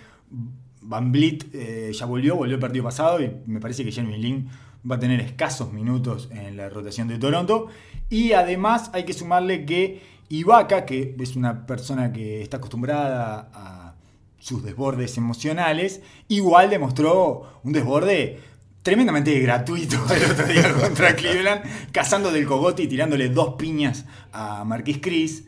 Van 0.83 1.13
Vliet, 1.13 1.47
eh, 1.53 1.93
ya 1.93 2.07
volvió, 2.07 2.37
volvió 2.37 2.55
el 2.55 2.61
partido 2.61 2.85
pasado 2.85 3.21
y 3.21 3.31
me 3.47 3.61
parece 3.61 3.85
que 3.85 3.93
Jeremy 3.93 4.17
Lin 4.19 4.49
va 4.89 4.97
a 4.97 4.99
tener 4.99 5.21
escasos 5.21 5.73
minutos 5.73 6.29
en 6.33 6.57
la 6.57 6.69
rotación 6.69 7.09
de 7.09 7.19
Toronto. 7.19 7.69
Y 8.09 8.33
además 8.33 8.91
hay 8.93 9.05
que 9.05 9.13
sumarle 9.13 9.67
que 9.67 10.03
Ibaka, 10.29 10.87
que 10.87 11.17
es 11.19 11.37
una 11.37 11.67
persona 11.67 12.13
que 12.13 12.43
está 12.43 12.59
acostumbrada 12.59 13.51
a 13.53 13.95
sus 14.39 14.63
desbordes 14.63 15.19
emocionales, 15.19 16.01
igual 16.29 16.71
demostró 16.71 17.61
un 17.63 17.73
desborde 17.73 18.41
tremendamente 18.83 19.39
gratuito 19.41 19.97
el 20.15 20.31
otro 20.31 20.47
día 20.47 20.73
contra 20.73 21.15
Cleveland, 21.17 21.63
cazando 21.93 22.33
del 22.33 22.47
cogote 22.47 22.83
y 22.83 22.89
tirándole 22.89 23.29
dos 23.29 23.55
piñas 23.55 24.07
a 24.33 24.65
Marquis 24.65 24.99
Chris. 25.01 25.45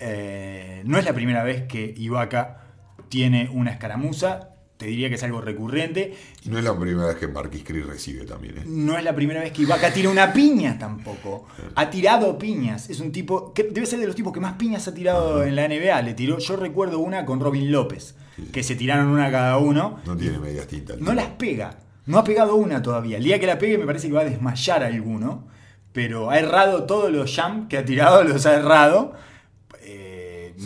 Eh, 0.00 0.82
no 0.84 0.98
es 0.98 1.04
la 1.04 1.12
primera 1.12 1.44
vez 1.44 1.62
que 1.68 1.94
Ibaka 1.96 2.64
tiene 3.08 3.48
una 3.52 3.70
escaramuza, 3.70 4.51
te 4.82 4.88
diría 4.88 5.08
que 5.08 5.14
es 5.14 5.22
algo 5.22 5.40
recurrente. 5.40 6.12
Y 6.42 6.48
no 6.48 6.58
es 6.58 6.64
la 6.64 6.76
primera 6.76 7.06
vez 7.06 7.16
que 7.16 7.28
Marquis 7.28 7.62
Chris 7.64 7.86
recibe 7.86 8.24
también. 8.24 8.58
¿eh? 8.58 8.62
No 8.66 8.98
es 8.98 9.04
la 9.04 9.14
primera 9.14 9.40
vez 9.40 9.52
que 9.52 9.62
Ibaka 9.62 9.92
tira 9.92 10.10
una 10.10 10.32
piña 10.32 10.76
tampoco. 10.76 11.46
Ha 11.76 11.88
tirado 11.88 12.36
piñas. 12.36 12.90
Es 12.90 12.98
un 12.98 13.12
tipo 13.12 13.52
que 13.52 13.62
debe 13.62 13.86
ser 13.86 14.00
de 14.00 14.08
los 14.08 14.16
tipos 14.16 14.32
que 14.32 14.40
más 14.40 14.54
piñas 14.54 14.88
ha 14.88 14.94
tirado 14.94 15.44
en 15.44 15.54
la 15.54 15.68
NBA. 15.68 16.02
Le 16.02 16.14
tiró, 16.14 16.38
yo 16.38 16.56
recuerdo 16.56 16.98
una 16.98 17.24
con 17.24 17.38
Robin 17.38 17.70
López, 17.70 18.16
que 18.52 18.64
se 18.64 18.74
tiraron 18.74 19.06
una 19.06 19.30
cada 19.30 19.56
uno. 19.58 20.00
No 20.04 20.16
tiene 20.16 20.40
medias 20.40 20.66
tintas. 20.66 20.98
No 20.98 21.14
las 21.14 21.28
pega. 21.28 21.78
No 22.06 22.18
ha 22.18 22.24
pegado 22.24 22.56
una 22.56 22.82
todavía. 22.82 23.18
El 23.18 23.22
día 23.22 23.38
que 23.38 23.46
la 23.46 23.60
pegue 23.60 23.78
me 23.78 23.86
parece 23.86 24.08
que 24.08 24.14
va 24.14 24.22
a 24.22 24.24
desmayar 24.24 24.82
a 24.82 24.86
alguno. 24.86 25.46
Pero 25.92 26.30
ha 26.30 26.40
errado 26.40 26.84
todos 26.84 27.12
los 27.12 27.38
jump 27.38 27.68
que 27.68 27.78
ha 27.78 27.84
tirado, 27.84 28.24
los 28.24 28.46
ha 28.46 28.54
errado. 28.56 29.12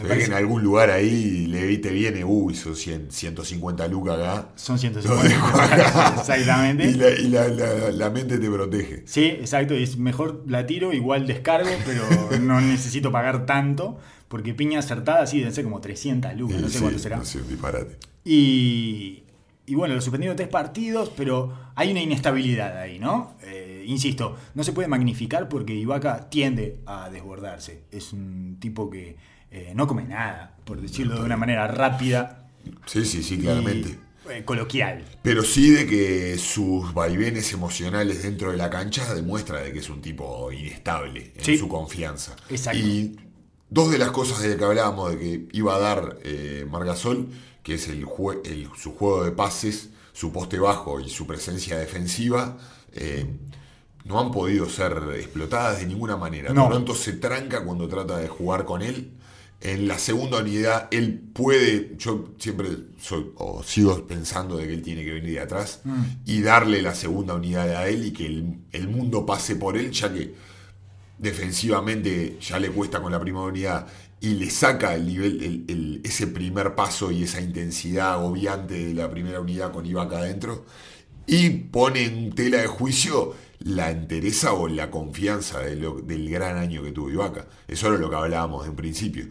Me 0.02 0.08
parece- 0.08 0.26
que 0.26 0.32
en 0.32 0.36
algún 0.38 0.62
lugar 0.62 0.90
ahí 0.90 1.46
le 1.46 1.76
te 1.78 1.90
viene, 1.90 2.24
uy, 2.24 2.54
son 2.54 2.74
100, 2.76 3.10
150 3.10 3.88
lucas 3.88 4.18
acá. 4.18 4.48
Son 4.56 4.74
Lo 4.76 4.80
150. 4.80 5.22
dejo 5.28 5.46
acá. 5.46 6.14
Exactamente. 6.20 6.84
Y, 6.90 6.94
la, 6.94 7.10
y 7.10 7.28
la- 7.28 7.48
la- 7.48 7.90
la 7.90 8.10
mente 8.10 8.38
te 8.38 8.50
protege. 8.50 9.02
Sí, 9.06 9.24
exacto. 9.24 9.74
y 9.74 9.82
Es 9.82 9.96
mejor 9.98 10.42
la 10.46 10.66
tiro, 10.66 10.92
igual 10.92 11.26
descargo, 11.26 11.70
pero 11.84 12.38
no 12.40 12.60
necesito 12.62 13.10
pagar 13.12 13.46
tanto. 13.46 13.98
Porque 14.28 14.54
piña 14.54 14.80
acertada 14.80 15.24
sí 15.26 15.38
deben 15.38 15.54
ser 15.54 15.62
como 15.64 15.80
300 15.80 16.34
lucas, 16.36 16.60
no 16.60 16.68
sé 16.68 16.74
Sí, 16.78 16.80
cuánto 16.80 16.98
será. 16.98 17.16
no 17.18 17.24
sé, 17.24 17.42
disparate. 17.42 17.96
Y, 18.24 19.22
y 19.66 19.74
bueno, 19.76 19.94
lo 19.94 20.00
suspendieron 20.00 20.36
tres 20.36 20.48
partidos, 20.48 21.12
pero 21.16 21.52
hay 21.76 21.92
una 21.92 22.00
inestabilidad 22.00 22.76
ahí, 22.76 22.98
¿no? 22.98 23.34
Eh, 23.44 23.84
insisto, 23.86 24.36
no 24.54 24.64
se 24.64 24.72
puede 24.72 24.88
magnificar 24.88 25.48
porque 25.48 25.74
Ibaka 25.74 26.28
tiende 26.28 26.80
a 26.86 27.08
desbordarse. 27.08 27.82
Es 27.92 28.12
un 28.12 28.56
tipo 28.58 28.90
que 28.90 29.16
eh, 29.56 29.72
no 29.74 29.86
come 29.86 30.04
nada, 30.04 30.56
por 30.64 30.80
decirlo 30.80 31.16
de 31.18 31.24
una 31.24 31.36
manera 31.36 31.66
rápida 31.68 32.48
Sí, 32.86 33.04
sí, 33.04 33.22
sí, 33.22 33.34
y 33.34 33.38
claramente. 33.38 33.98
eh, 34.30 34.44
coloquial. 34.44 35.04
Pero 35.22 35.42
sí 35.42 35.70
de 35.70 35.86
que 35.86 36.36
sus 36.38 36.92
vaivenes 36.92 37.52
emocionales 37.52 38.22
dentro 38.22 38.50
de 38.50 38.56
la 38.56 38.68
cancha 38.70 39.14
demuestra 39.14 39.60
de 39.60 39.72
que 39.72 39.78
es 39.78 39.88
un 39.88 40.00
tipo 40.02 40.50
inestable 40.52 41.32
en 41.36 41.44
Sí. 41.44 41.56
su 41.58 41.68
confianza. 41.68 42.34
Exacto. 42.50 42.78
Y 42.80 43.16
dos 43.70 43.90
de 43.90 43.98
las 43.98 44.10
cosas 44.10 44.42
de 44.42 44.56
que 44.56 44.64
hablábamos 44.64 45.10
de 45.12 45.18
que 45.18 45.48
iba 45.52 45.76
a 45.76 45.78
dar 45.78 46.18
eh, 46.24 46.66
Margasol, 46.70 47.28
que 47.62 47.74
es 47.74 47.88
el, 47.88 48.04
jue- 48.04 48.40
el- 48.44 48.68
su 48.76 48.92
juego 48.96 49.24
de 49.24 49.30
pases, 49.32 49.90
su 50.12 50.32
poste 50.32 50.58
bajo 50.58 50.98
y 51.00 51.08
su 51.08 51.26
presencia 51.26 51.78
defensiva, 51.78 52.58
eh, 52.94 53.26
no 54.04 54.20
han 54.20 54.30
podido 54.30 54.68
ser 54.68 54.92
explotadas 55.16 55.78
de 55.80 55.86
ninguna 55.86 56.16
manera. 56.16 56.52
No. 56.52 56.68
Toronto 56.68 56.94
se 56.94 57.12
tranca 57.14 57.64
cuando 57.64 57.86
trata 57.88 58.18
de 58.18 58.28
jugar 58.28 58.64
con 58.64 58.82
él. 58.82 59.12
En 59.60 59.88
la 59.88 59.98
segunda 59.98 60.38
unidad, 60.40 60.88
él 60.90 61.18
puede, 61.32 61.94
yo 61.98 62.34
siempre 62.38 62.68
soy, 63.00 63.30
o 63.36 63.62
sigo 63.62 64.06
pensando 64.06 64.58
de 64.58 64.66
que 64.66 64.74
él 64.74 64.82
tiene 64.82 65.02
que 65.04 65.12
venir 65.12 65.32
de 65.32 65.40
atrás 65.40 65.80
Mm. 65.84 66.02
y 66.26 66.42
darle 66.42 66.82
la 66.82 66.94
segunda 66.94 67.34
unidad 67.34 67.70
a 67.74 67.88
él 67.88 68.04
y 68.04 68.12
que 68.12 68.26
el, 68.26 68.58
el 68.72 68.88
mundo 68.88 69.24
pase 69.24 69.56
por 69.56 69.76
él, 69.76 69.90
ya 69.92 70.12
que 70.12 70.34
defensivamente 71.18 72.36
ya 72.40 72.58
le 72.58 72.70
cuesta 72.70 73.00
con 73.00 73.10
la 73.12 73.18
primera 73.20 73.44
unidad 73.46 73.86
y 74.20 74.34
le 74.34 74.50
saca 74.50 74.94
el 74.94 75.06
nivel, 75.06 75.42
el- 75.42 75.64
el- 75.68 76.00
ese 76.04 76.26
primer 76.26 76.74
paso 76.74 77.10
y 77.10 77.22
esa 77.24 77.40
intensidad 77.40 78.12
agobiante 78.14 78.86
de 78.86 78.94
la 78.94 79.10
primera 79.10 79.40
unidad 79.40 79.72
con 79.72 79.86
Ibaka 79.86 80.18
adentro 80.18 80.64
y 81.26 81.48
pone 81.50 82.04
en 82.04 82.34
tela 82.34 82.58
de 82.58 82.66
juicio 82.66 83.34
la 83.60 83.90
entereza 83.90 84.52
o 84.52 84.68
la 84.68 84.90
confianza 84.90 85.60
de 85.60 85.76
lo- 85.76 86.00
del 86.00 86.28
gran 86.30 86.56
año 86.58 86.82
que 86.82 86.92
tuvo 86.92 87.10
Ibaka. 87.10 87.46
Eso 87.68 87.88
era 87.88 87.98
lo 87.98 88.10
que 88.10 88.16
hablábamos 88.16 88.66
en 88.66 88.76
principio. 88.76 89.26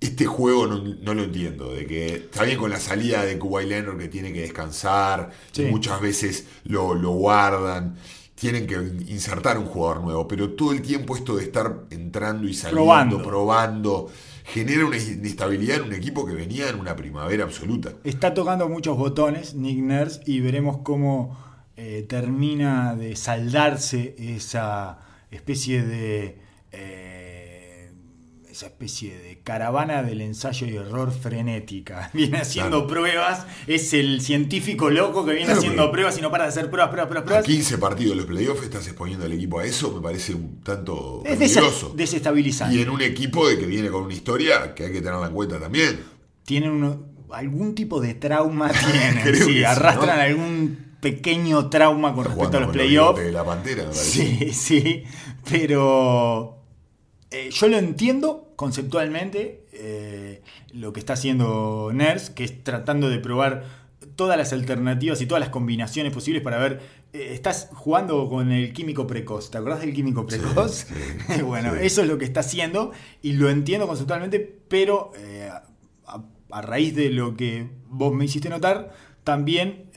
Este 0.00 0.26
juego 0.26 0.66
no, 0.68 0.78
no 0.78 1.14
lo 1.14 1.24
entiendo, 1.24 1.72
de 1.72 1.84
que 1.86 2.06
está 2.14 2.44
bien 2.44 2.56
con 2.58 2.70
la 2.70 2.78
salida 2.78 3.24
de 3.24 3.36
Kawhi 3.38 3.66
Leonard 3.66 3.98
que 3.98 4.08
tiene 4.08 4.32
que 4.32 4.42
descansar, 4.42 5.30
Sí. 5.50 5.64
muchas 5.64 6.00
veces 6.00 6.46
lo, 6.64 6.94
lo 6.94 7.10
guardan, 7.10 7.96
tienen 8.36 8.68
que 8.68 8.76
insertar 9.10 9.58
un 9.58 9.64
jugador 9.66 10.02
nuevo, 10.04 10.28
pero 10.28 10.50
todo 10.50 10.70
el 10.70 10.82
tiempo 10.82 11.16
esto 11.16 11.34
de 11.36 11.42
estar 11.42 11.86
entrando 11.90 12.46
y 12.46 12.54
saliendo, 12.54 12.84
Probando. 12.84 13.22
probando, 13.24 14.06
genera 14.44 14.86
una 14.86 14.96
inestabilidad 14.98 15.78
en 15.78 15.82
un 15.86 15.92
equipo 15.94 16.24
que 16.24 16.32
venía 16.34 16.68
en 16.68 16.78
una 16.78 16.94
primavera 16.94 17.42
absoluta. 17.42 17.90
Está 18.04 18.32
tocando 18.34 18.68
muchos 18.68 18.96
botones 18.96 19.54
Nick 19.54 19.78
Nurse 19.80 20.20
y 20.26 20.38
veremos 20.40 20.78
cómo 20.84 21.36
eh, 21.80 22.04
termina 22.08 22.96
de 22.96 23.14
saldarse 23.14 24.16
esa 24.18 24.98
especie 25.30 25.82
de 25.84 26.38
eh, 26.72 27.92
esa 28.50 28.66
especie 28.66 29.16
de 29.16 29.38
caravana 29.44 30.02
del 30.02 30.20
ensayo 30.20 30.66
y 30.66 30.74
error 30.74 31.12
frenética. 31.12 32.10
Viene 32.14 32.38
haciendo 32.38 32.86
Claro. 32.86 32.86
pruebas, 32.88 33.46
es 33.68 33.92
el 33.94 34.20
científico 34.22 34.90
loco 34.90 35.24
que 35.24 35.30
viene 35.32 35.46
Claro, 35.46 35.60
haciendo 35.60 35.92
pruebas 35.92 36.18
y 36.18 36.22
no 36.22 36.30
para 36.32 36.44
de 36.44 36.48
hacer 36.50 36.68
pruebas, 36.68 36.90
pruebas, 36.90 37.08
pruebas, 37.08 37.22
A 37.22 37.26
pruebas. 37.26 37.46
15 37.46 37.78
partidos 37.78 38.10
de 38.12 38.16
los 38.16 38.26
playoffs 38.26 38.64
estás 38.64 38.84
exponiendo 38.88 39.24
al 39.26 39.32
equipo 39.32 39.60
a 39.60 39.64
eso, 39.64 39.94
me 39.94 40.00
parece 40.00 40.34
un 40.34 40.60
tanto 40.62 41.22
Es 41.24 41.36
peligroso. 41.38 41.92
desestabilizante. 41.96 42.74
Y 42.76 42.80
en 42.82 42.90
un 42.90 43.00
equipo 43.02 43.48
de 43.48 43.56
que 43.56 43.66
viene 43.66 43.88
con 43.90 44.02
una 44.02 44.14
historia 44.14 44.74
que 44.74 44.86
hay 44.86 44.92
que 44.92 45.00
tenerla 45.00 45.28
en 45.28 45.32
cuenta 45.34 45.60
también. 45.60 46.00
tienen 46.44 46.70
uno- 46.70 47.06
algún 47.30 47.74
tipo 47.76 48.00
de 48.00 48.14
trauma 48.14 48.72
tienen, 49.22 49.36
sí, 49.36 49.62
arrastran 49.62 50.16
¿no? 50.16 50.22
algún 50.22 50.87
pequeño 51.00 51.68
trauma 51.70 52.14
con 52.14 52.24
respecto 52.24 52.56
a 52.56 52.60
jugando 52.60 52.60
los 52.60 52.70
playoffs. 52.70 53.22
de 53.22 53.32
la 53.32 53.44
pantera, 53.44 53.84
me. 53.84 53.94
Sí, 53.94 54.52
sí, 54.52 55.04
pero 55.48 56.58
eh, 57.30 57.50
yo 57.52 57.68
lo 57.68 57.78
entiendo 57.78 58.52
conceptualmente 58.56 59.66
eh, 59.72 60.42
lo 60.72 60.92
que 60.92 61.00
está 61.00 61.12
haciendo 61.14 61.90
Ners, 61.94 62.30
que 62.30 62.44
es 62.44 62.64
tratando 62.64 63.08
de 63.08 63.18
probar 63.18 63.64
todas 64.16 64.36
las 64.36 64.52
alternativas 64.52 65.20
y 65.20 65.26
todas 65.26 65.40
las 65.40 65.50
combinaciones 65.50 66.12
posibles 66.12 66.42
para 66.42 66.58
ver. 66.58 66.80
eh, 67.12 67.30
estás 67.32 67.68
jugando 67.72 68.28
con 68.28 68.50
el 68.50 68.72
químico 68.72 69.06
precoz, 69.06 69.50
¿te 69.50 69.58
acordás 69.58 69.80
del 69.80 69.94
químico 69.94 70.26
precoz? 70.26 70.86
sí, 71.28 71.42
bueno, 71.42 71.74
sí. 71.74 71.86
eso 71.86 72.02
es 72.02 72.08
lo 72.08 72.18
que 72.18 72.24
está 72.24 72.40
haciendo 72.40 72.90
y 73.22 73.34
lo 73.34 73.48
entiendo 73.48 73.86
conceptualmente, 73.86 74.40
pero 74.68 75.12
a, 76.06 76.24
a 76.50 76.62
raíz 76.62 76.96
de 76.96 77.10
lo 77.10 77.36
que 77.36 77.68
vos 77.86 78.12
me 78.12 78.24
hiciste 78.24 78.48
notar, 78.48 78.92
también 79.22 79.90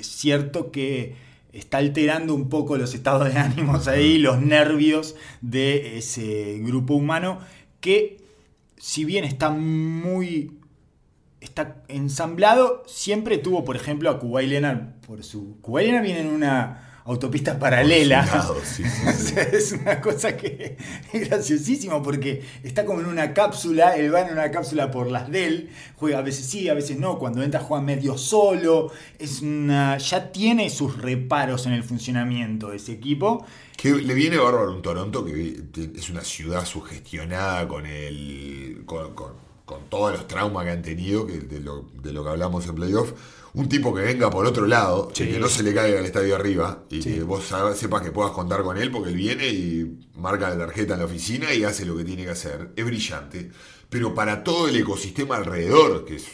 es 0.00 0.06
cierto 0.06 0.70
que 0.70 1.14
está 1.52 1.78
alterando 1.78 2.34
un 2.34 2.48
poco 2.48 2.76
los 2.76 2.94
estados 2.94 3.32
de 3.32 3.38
ánimos 3.38 3.88
ahí, 3.88 4.18
los 4.18 4.40
nervios 4.40 5.16
de 5.40 5.98
ese 5.98 6.58
grupo 6.60 6.94
humano 6.94 7.40
que 7.80 8.18
si 8.76 9.04
bien 9.04 9.24
está 9.24 9.50
muy 9.50 10.56
está 11.40 11.82
ensamblado, 11.88 12.82
siempre 12.86 13.38
tuvo, 13.38 13.64
por 13.64 13.74
ejemplo, 13.76 14.10
a 14.10 14.18
Kuwait 14.18 14.48
Leonard 14.48 15.00
por 15.06 15.24
su 15.24 15.58
Kuwait 15.62 15.86
Leonard 15.86 16.04
viene 16.04 16.20
en 16.20 16.28
una 16.28 16.89
autopista 17.04 17.58
paralela. 17.58 18.26
Sí, 18.64 18.82
es 19.52 19.72
una 19.72 20.00
cosa 20.00 20.36
que 20.36 20.76
es 21.12 21.28
graciosísimo 21.28 22.02
porque 22.02 22.42
está 22.62 22.84
como 22.84 23.00
en 23.00 23.06
una 23.06 23.32
cápsula, 23.34 23.96
él 23.96 24.12
va 24.14 24.20
en 24.22 24.32
una 24.32 24.50
cápsula 24.50 24.90
por 24.90 25.10
las 25.10 25.30
de 25.30 25.46
él, 25.46 25.70
juega 25.96 26.18
a 26.18 26.22
veces 26.22 26.46
sí, 26.46 26.68
a 26.68 26.74
veces 26.74 26.98
no, 26.98 27.18
cuando 27.18 27.42
entra 27.42 27.60
juega 27.60 27.82
medio 27.82 28.16
solo, 28.18 28.92
es 29.18 29.40
una, 29.42 29.98
ya 29.98 30.30
tiene 30.32 30.70
sus 30.70 30.98
reparos 30.98 31.66
en 31.66 31.72
el 31.72 31.82
funcionamiento 31.84 32.70
de 32.70 32.76
ese 32.76 32.92
equipo. 32.92 33.44
Que 33.76 33.92
le 33.94 34.14
viene 34.14 34.36
bárbaro 34.36 34.72
un 34.74 34.82
Toronto 34.82 35.24
que 35.24 35.62
es 35.96 36.10
una 36.10 36.20
ciudad 36.22 36.64
sugestionada 36.66 37.66
con 37.66 37.86
el. 37.86 38.82
con, 38.86 39.14
con- 39.14 39.50
con 39.64 39.84
todos 39.88 40.10
los 40.12 40.26
traumas 40.26 40.64
que 40.64 40.70
han 40.72 40.82
tenido, 40.82 41.24
que 41.28 41.38
de, 41.38 41.60
lo, 41.60 41.84
de 42.02 42.12
lo 42.12 42.24
que 42.24 42.30
hablamos 42.30 42.66
en 42.66 42.74
playoff. 42.74 43.12
Un 43.54 43.68
tipo 43.68 43.92
que 43.94 44.02
venga 44.02 44.30
por 44.30 44.46
otro 44.46 44.66
lado, 44.66 45.10
Sí. 45.14 45.24
y 45.24 45.32
que 45.32 45.38
no 45.40 45.48
se 45.48 45.62
le 45.62 45.74
caiga 45.74 45.98
al 45.98 46.06
estadio 46.06 46.36
arriba, 46.36 46.84
y 46.90 47.02
Sí. 47.02 47.14
que 47.14 47.22
vos 47.22 47.44
sepas 47.74 48.02
que 48.02 48.12
puedas 48.12 48.32
contar 48.32 48.62
con 48.62 48.76
él, 48.78 48.90
porque 48.90 49.08
él 49.10 49.16
viene 49.16 49.48
y 49.48 49.98
marca 50.14 50.48
la 50.50 50.58
tarjeta 50.58 50.94
en 50.94 51.00
la 51.00 51.06
oficina 51.06 51.52
y 51.52 51.64
hace 51.64 51.84
lo 51.84 51.96
que 51.96 52.04
tiene 52.04 52.24
que 52.24 52.30
hacer. 52.30 52.70
Es 52.76 52.84
brillante. 52.84 53.50
Pero 53.88 54.14
para 54.14 54.44
todo 54.44 54.68
el 54.68 54.76
ecosistema 54.76 55.36
alrededor, 55.36 56.04
que 56.04 56.16
es 56.16 56.24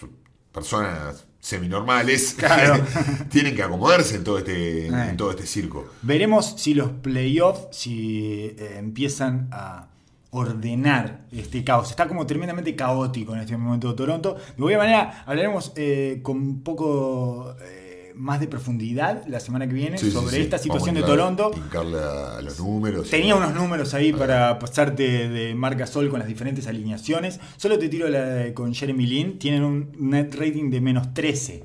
personas 0.53 1.25
seminormales, 1.41 2.35
Claro. 2.39 2.85
tienen 3.31 3.55
que 3.55 3.63
acomodarse 3.63 4.17
en 4.17 4.25
todo 4.25 4.39
este, 4.39 4.87
Eh. 4.89 5.11
en 5.11 5.17
todo 5.17 5.31
este 5.31 5.47
circo. 5.47 5.87
Veremos 6.03 6.55
si 6.59 6.75
los 6.75 6.91
playoffs, 6.91 7.69
si 7.77 8.55
eh, 8.59 8.77
empiezan 8.79 9.49
a 9.53 9.89
ordenar 10.31 11.27
este 11.33 11.65
caos. 11.65 11.91
Está 11.91 12.07
como 12.09 12.27
tremendamente 12.27 12.75
caótico 12.77 13.35
en 13.35 13.41
este 13.41 13.57
momento 13.57 13.95
Toronto. 13.95 14.35
De 14.35 14.55
cualquier 14.57 14.79
manera, 14.79 15.23
hablaremos 15.27 15.73
eh, 15.77 16.21
con 16.23 16.37
un 16.39 16.63
poco 16.63 17.55
eh, 17.63 18.13
más 18.15 18.41
de 18.41 18.47
profundidad 18.49 19.25
la 19.29 19.41
semana 19.41 19.67
que 19.67 19.75
viene 19.75 19.99
Sí, 19.99 20.11
sobre 20.11 20.37
sí. 20.37 20.43
esta 20.43 20.59
situación 20.59 20.95
de 20.95 21.03
Vamos 21.03 21.17
Toronto. 21.17 21.51
Hincarle 21.57 21.99
a, 21.99 22.37
a 22.39 22.43
los 22.43 22.59
números. 22.59 23.09
Tenía 23.11 23.35
unos 23.35 23.55
números 23.55 23.95
ahí 23.95 24.13
para 24.13 24.59
pasarte 24.59 25.29
de 25.29 25.55
marca 25.55 25.87
sol 25.87 26.09
con 26.11 26.19
las 26.19 26.29
diferentes 26.29 26.67
alineaciones. 26.67 27.41
Solo 27.57 27.79
te 27.79 27.89
tiro 27.89 28.09
la 28.09 28.25
de- 28.25 28.55
con 28.55 28.75
Jeremy 28.75 29.07
Lin. 29.07 29.39
Tienen 29.39 29.63
un 29.65 29.91
net 29.99 30.35
rating 30.35 30.71
de 30.71 30.81
menos 30.81 31.15
13 31.15 31.65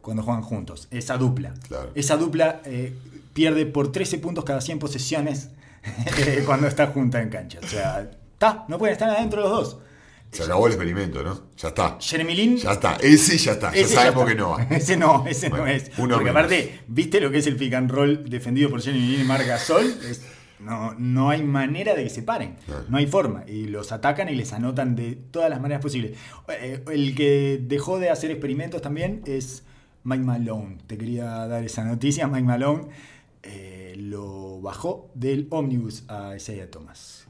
cuando 0.00 0.22
juegan 0.22 0.42
juntos. 0.42 0.88
Esa 0.90 1.18
dupla. 1.18 1.52
Claro. 1.68 1.90
Esa 1.94 2.16
dupla 2.16 2.62
eh, 2.64 2.94
pierde 3.34 3.66
por 3.66 3.92
13 3.92 4.18
puntos 4.18 4.44
cada 4.44 4.60
100 4.60 4.78
posesiones 4.78 5.50
cuando 6.46 6.66
está 6.66 6.88
junta 6.88 7.20
en 7.22 7.28
cancha. 7.30 7.58
O 7.62 7.66
sea, 7.66 8.10
está, 8.32 8.64
no 8.68 8.78
pueden 8.78 8.92
estar 8.92 9.08
adentro 9.10 9.40
los 9.42 9.50
dos. 9.50 9.78
Se 10.32 10.44
acabó 10.44 10.66
el 10.68 10.74
experimento, 10.74 11.24
¿no? 11.24 11.42
Ya 11.56 11.68
está. 11.68 11.96
Jeremy 12.00 12.34
Lin. 12.36 12.56
Ya 12.56 12.72
está. 12.72 12.96
Ese 13.00 13.36
ya 13.36 13.52
está. 13.52 13.72
Ya 13.72 13.80
ese 13.80 13.94
sabemos 13.94 14.20
está. 14.22 14.32
que 14.32 14.38
no 14.38 14.50
va. 14.50 14.62
Ese 14.70 14.96
no, 14.96 15.26
ese 15.26 15.48
Bueno, 15.48 15.64
no 15.64 15.70
es. 15.72 15.90
uno 15.98 16.14
Porque 16.14 16.24
menos. 16.30 16.30
aparte, 16.36 16.80
¿viste 16.86 17.20
lo 17.20 17.32
que 17.32 17.38
es 17.38 17.46
el 17.48 17.56
pick 17.56 17.74
and 17.74 17.90
roll 17.90 18.30
defendido 18.30 18.70
por 18.70 18.80
Jeremy 18.80 19.04
Lin 19.08 19.20
y 19.22 19.24
Marc 19.24 19.44
Gasol? 19.46 19.86
Es- 20.08 20.22
no, 20.60 20.94
no 20.98 21.30
hay 21.30 21.42
manera 21.42 21.94
de 21.94 22.04
que 22.04 22.10
se 22.10 22.22
paren. 22.22 22.56
Claro. 22.66 22.84
No 22.88 22.98
hay 22.98 23.06
forma. 23.08 23.44
Y 23.48 23.64
los 23.68 23.90
atacan 23.92 24.28
y 24.28 24.34
les 24.36 24.52
anotan 24.52 24.94
de 24.94 25.16
todas 25.16 25.48
las 25.50 25.60
maneras 25.60 25.82
posibles. 25.82 26.12
Eh, 26.48 26.84
El 26.92 27.14
que 27.16 27.58
dejó 27.62 27.98
de 27.98 28.10
hacer 28.10 28.30
experimentos 28.30 28.82
también 28.82 29.22
es 29.26 29.64
Mike 30.04 30.22
Malone. 30.22 30.76
Te 30.86 30.96
quería 30.98 31.24
dar 31.48 31.64
esa 31.64 31.82
noticia. 31.82 32.28
Mike 32.28 32.44
Malone 32.44 32.84
eh, 33.42 33.94
lo 33.98 34.60
bajó 34.60 35.10
del 35.14 35.46
ómnibus 35.50 36.04
a 36.08 36.34
Isaiah 36.36 36.70
Thomas. 36.70 37.26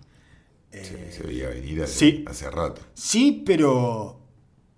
Eh, 0.73 0.85
Se, 0.85 1.13
se 1.13 1.23
veía 1.27 1.49
venir 1.49 1.83
hace, 1.83 1.95
sí. 1.99 2.25
hace 2.27 2.51
rato. 2.51 2.81
Sí, 2.95 3.43
pero 3.45 4.21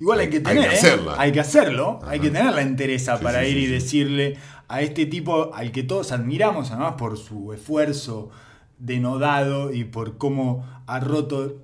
igual 0.01 0.21
hay, 0.21 0.27
Hay- 0.27 0.31
que 0.31 0.37
hay 0.39 0.43
tener, 0.43 0.73
¿eh? 0.73 1.01
Hay 1.19 1.33
que 1.33 1.41
hacerlo, 1.41 1.99
Ajá. 2.03 2.11
hay 2.13 2.21
que 2.21 2.31
tener 2.31 2.53
la 2.55 2.63
entereza 2.63 3.19
Sí, 3.19 3.23
para 3.25 3.47
ir 3.47 3.57
y 3.59 3.67
decirle 3.67 4.37
a 4.69 4.81
este 4.83 5.05
tipo 5.07 5.55
al 5.55 5.71
que 5.73 5.83
todos 5.83 6.13
admiramos, 6.13 6.71
además 6.71 6.95
por 6.97 7.19
su 7.19 7.53
esfuerzo 7.53 8.31
denodado 8.79 9.73
y 9.73 9.85
por 9.85 10.19
cómo 10.19 10.67
ha 10.87 10.99
roto 11.01 11.63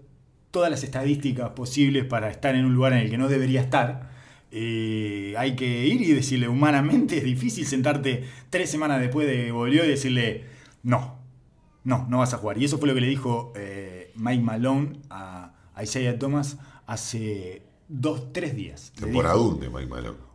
todas 0.51 0.71
las 0.71 0.83
estadísticas 0.85 1.51
posibles 1.51 2.05
para 2.05 2.31
estar 2.31 2.55
en 2.55 2.65
un 2.65 2.75
lugar 2.75 2.93
en 2.93 3.01
el 3.01 3.11
que 3.11 3.19
no 3.19 3.29
debería 3.29 3.61
estar. 3.61 4.08
Eh, 4.51 5.35
hay 5.37 5.57
que 5.57 5.87
ir 5.87 6.01
y 6.01 6.13
decirle 6.13 6.49
humanamente 6.49 7.19
es 7.19 7.25
difícil 7.25 7.67
sentarte 7.67 8.25
tres 8.51 8.71
semanas 8.71 9.01
después 9.01 9.27
de 9.27 9.53
volvió 9.53 9.85
y 9.85 9.89
decirle 9.89 10.45
no, 10.83 11.19
no, 11.85 12.07
no 12.09 12.19
vas 12.19 12.35
a 12.35 12.39
jugar. 12.39 12.59
Y 12.59 12.65
eso 12.65 12.79
fue 12.79 12.89
lo 12.89 12.95
que 12.95 13.01
le 13.01 13.09
dijo 13.09 13.53
eh, 13.57 14.13
Mike 14.15 14.43
Malone 14.43 15.01
a, 15.11 15.55
a 15.75 15.83
Isaiah 15.83 16.19
Thomas 16.19 16.59
hace 16.87 17.63
dos, 17.89 18.33
tres 18.33 18.55
días. 18.55 18.93
Temporadún 18.99 19.61
de 19.61 19.69
Mike 19.69 19.87
Malone. 19.89 20.29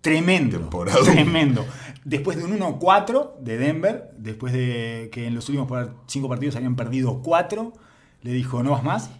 Tremendo. 0.00 0.58
Temporadón. 0.58 1.04
Tremendo. 1.04 1.64
Después 2.04 2.36
de 2.36 2.44
un 2.44 2.58
1-4 2.58 3.38
de 3.38 3.56
Denver, 3.56 4.10
después 4.18 4.52
de 4.52 5.08
que 5.10 5.26
en 5.26 5.34
los 5.34 5.48
últimos 5.48 5.88
cinco 6.06 6.28
partidos 6.28 6.56
habían 6.56 6.76
perdido 6.76 7.22
4, 7.22 7.72
le 8.20 8.32
dijo 8.32 8.62
no 8.62 8.72
vas 8.72 8.84
más. 8.84 9.10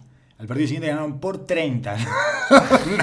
Al 0.45 0.47
partido 0.47 0.67
siguiente 0.67 0.89
ganaron 0.89 1.19
por 1.19 1.47
30 1.47 1.97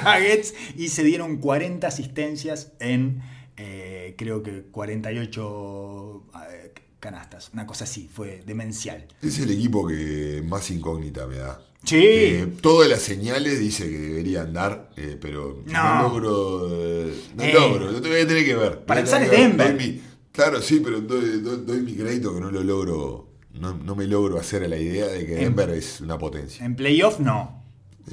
Nuggets 0.04 0.54
y 0.76 0.86
se 0.88 1.02
dieron 1.02 1.38
40 1.38 1.84
asistencias 1.88 2.70
en 2.78 3.20
eh, 3.56 4.14
creo 4.16 4.44
que 4.44 4.62
48 4.70 6.22
eh, 6.52 6.72
canastas. 7.00 7.50
Una 7.52 7.66
cosa 7.66 7.82
así, 7.82 8.08
fue 8.12 8.44
demencial. 8.46 9.08
Es 9.20 9.40
el 9.40 9.50
equipo 9.50 9.84
que 9.88 10.40
más 10.46 10.70
incógnita 10.70 11.26
me 11.26 11.38
da. 11.38 11.60
Sí. 11.84 11.96
Que 11.96 12.48
todas 12.60 12.88
las 12.88 13.02
señales 13.02 13.58
dice 13.58 13.90
que 13.90 13.98
deberían 13.98 14.52
dar, 14.52 14.90
eh, 14.96 15.18
pero 15.20 15.64
no, 15.66 15.72
No. 15.96 16.02
logro. 16.02 16.68
eh, 16.70 17.12
no 17.34 17.42
Eh. 17.42 17.52
logro, 17.52 17.90
no 17.90 18.00
te 18.00 18.08
voy 18.08 18.20
a 18.20 18.26
tener 18.28 18.44
que 18.44 18.54
ver. 18.54 18.84
Para 18.84 19.00
empezar 19.00 19.20
es. 19.24 19.30
Denver. 19.32 19.76
Doy 19.76 19.86
mi- 19.86 20.00
claro, 20.30 20.62
sí, 20.62 20.80
pero 20.82 21.00
doy, 21.00 21.40
doy- 21.40 21.64
doy 21.66 21.80
mi 21.80 21.94
crédito 21.96 22.32
que 22.32 22.40
no 22.40 22.52
lo 22.52 22.62
logro. 22.62 23.31
No, 23.54 23.74
no 23.74 23.94
me 23.94 24.06
logro 24.06 24.38
hacer 24.38 24.64
a 24.64 24.68
la 24.68 24.76
idea 24.78 25.06
de 25.06 25.26
que 25.26 25.34
En- 25.34 25.54
Denver 25.56 25.70
es 25.70 26.00
una 26.00 26.18
potencia. 26.18 26.64
En 26.64 26.74
playoff 26.76 27.20
no. 27.20 27.62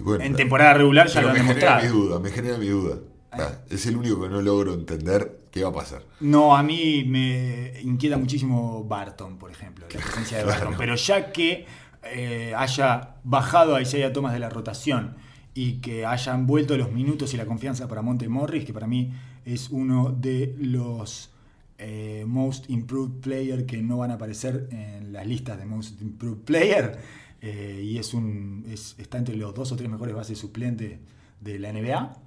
Bueno, 0.01 0.23
En 0.23 0.35
temporada 0.35 0.73
regular 0.75 1.07
ya 1.07 1.21
lo 1.21 1.29
han 1.29 1.33
me 1.33 1.39
genera 1.39 1.75
mi 1.77 1.81
demostrado. 1.81 1.93
duda, 2.05 2.19
me 2.19 2.29
genera 2.31 2.57
mi 2.57 2.67
duda. 2.67 2.97
Ah, 3.31 3.51
es 3.69 3.85
el 3.85 3.95
único 3.97 4.21
que 4.21 4.29
no 4.29 4.41
logro 4.41 4.73
entender 4.73 5.39
qué 5.51 5.63
va 5.63 5.69
a 5.69 5.73
pasar. 5.73 6.03
No, 6.19 6.55
a 6.55 6.63
mí 6.63 7.03
me 7.07 7.73
inquieta 7.81 8.17
muchísimo 8.17 8.83
Barton, 8.83 9.37
por 9.37 9.51
ejemplo, 9.51 9.85
la 9.91 9.99
presencia 9.99 10.37
de 10.37 10.43
Claro. 10.45 10.59
Barton. 10.59 10.75
Pero 10.77 10.95
ya 10.95 11.31
que 11.31 11.65
eh, 12.03 12.53
haya 12.55 13.15
bajado 13.23 13.75
a 13.75 13.81
Isaiah 13.81 14.13
Thomas 14.13 14.33
de 14.33 14.39
la 14.39 14.49
rotación 14.49 15.15
y 15.53 15.73
que 15.81 16.05
hayan 16.05 16.47
vuelto 16.47 16.77
los 16.77 16.91
minutos 16.91 17.33
y 17.33 17.37
la 17.37 17.45
confianza 17.45 17.87
para 17.87 18.01
Monte 18.01 18.29
Morris, 18.29 18.65
que 18.65 18.73
para 18.73 18.87
mí 18.87 19.11
es 19.45 19.69
uno 19.69 20.15
de 20.17 20.55
los 20.59 21.31
eh, 21.79 22.25
Most 22.27 22.69
Improved 22.69 23.21
Player 23.21 23.65
que 23.65 23.81
no 23.81 23.97
van 23.97 24.11
a 24.11 24.15
aparecer 24.15 24.67
en 24.71 25.11
las 25.13 25.25
listas 25.25 25.57
de 25.57 25.65
Most 25.65 26.01
Improved 26.01 26.43
Player, 26.43 26.99
eh, 27.41 27.81
y 27.83 27.97
es 27.97 28.13
un 28.13 28.65
es- 28.69 28.95
está 28.97 29.17
entre 29.17 29.35
los 29.35 29.55
dos 29.55 29.71
o 29.71 29.75
tres 29.75 29.89
mejores 29.89 30.13
bases 30.13 30.37
suplentes 30.37 30.99
de 31.39 31.57
la 31.59 31.69
NBA, 31.69 32.17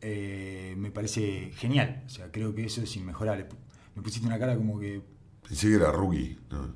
eh, 0.00 0.74
me 0.78 0.90
parece 0.90 1.50
genial. 1.56 2.02
O 2.06 2.08
sea, 2.08 2.32
creo 2.32 2.54
que 2.54 2.64
eso 2.64 2.82
es 2.82 2.96
inmejorable. 2.96 3.46
Me 3.94 4.02
pusiste 4.02 4.26
una 4.26 4.38
cara 4.38 4.56
como 4.56 4.80
que. 4.80 5.02
Pensé 5.46 5.68
que 5.68 5.74
era 5.74 5.92
rookie. 5.92 6.38
No, 6.50 6.74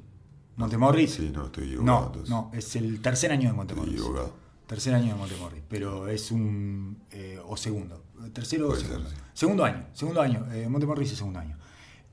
¿Montemorris? 0.56 1.12
sí, 1.12 1.30
no, 1.34 1.46
estoy 1.46 1.64
equivocado. 1.64 2.00
no, 2.00 2.06
entonces. 2.06 2.30
no, 2.30 2.50
es 2.54 2.76
el 2.76 3.00
tercer 3.00 3.30
año 3.32 3.42
de 3.42 3.46
Estoy 3.48 3.56
Montemorris. 3.56 3.94
equivocado. 3.94 4.34
Tercer 4.66 4.94
año 4.94 5.12
de 5.12 5.14
Montemorris, 5.14 5.62
pero 5.68 6.08
es 6.08 6.30
un. 6.32 6.98
o 7.46 7.56
segundo. 7.56 8.04
Tercero 8.32 8.68
o 8.68 8.74
ser, 8.74 8.86
segundo. 8.88 9.08
sí. 9.10 9.16
Segundo 9.34 9.64
año, 9.64 9.86
segundo 9.92 10.20
año. 10.20 10.46
Montemorris 10.68 11.12
es 11.12 11.18
segundo 11.18 11.38
año. 11.38 11.56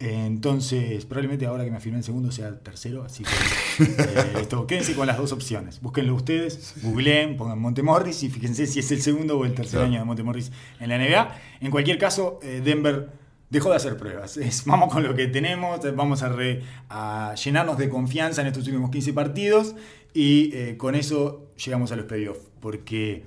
Eh, 0.06 0.26
entonces, 0.26 1.06
probablemente 1.06 1.45
ahora 1.45 1.64
que 1.64 1.72
me 1.72 1.78
afirmé 1.78 1.99
en 1.99 2.04
segundo 2.04 2.30
sea 2.32 2.60
tercero, 2.60 3.04
así 3.04 3.24
que 3.24 3.84
eh, 3.84 4.41
esto, 4.41 4.68
quédense 4.68 4.95
con 4.95 5.08
las 5.08 5.18
dos 5.18 5.32
opciones. 5.32 5.80
Búsquenlo 5.82 6.14
ustedes, 6.14 6.74
googleen, 6.84 7.38
pongan 7.38 7.58
Montemorris 7.60 8.22
y 8.24 8.30
fíjense 8.30 8.68
si 8.68 8.80
es 8.80 8.91
el 8.91 9.01
segundo 9.01 9.38
o 9.39 9.45
el 9.45 9.54
tercer 9.54 9.80
Claro. 9.80 9.86
año 9.86 9.99
de 9.99 10.06
Montemorris 10.06 10.51
en 10.82 10.89
la 10.89 10.97
NBA. 10.97 11.36
En 11.62 11.72
cualquier 11.72 11.97
caso, 11.97 12.39
eh, 12.43 12.62
Denver 12.64 13.12
dejó 13.49 13.70
de 13.70 13.78
hacer 13.78 13.95
pruebas. 13.95 14.36
Es, 14.47 14.66
vamos 14.66 14.91
con 14.91 15.04
lo 15.04 15.16
que 15.16 15.28
tenemos, 15.28 15.80
vamos 15.95 16.22
a, 16.22 16.28
re- 16.30 16.62
a 16.89 17.34
llenarnos 17.41 17.78
de 17.78 17.88
confianza 17.88 18.41
en 18.41 18.47
estos 18.47 18.68
últimos 18.68 18.91
15 18.91 19.14
partidos 19.14 19.74
y 20.14 20.51
eh, 20.54 20.76
con 20.76 20.95
eso 20.95 21.47
llegamos 21.64 21.93
a 21.93 21.95
los 21.95 22.06
playoffs, 22.08 22.41
porque 22.60 23.24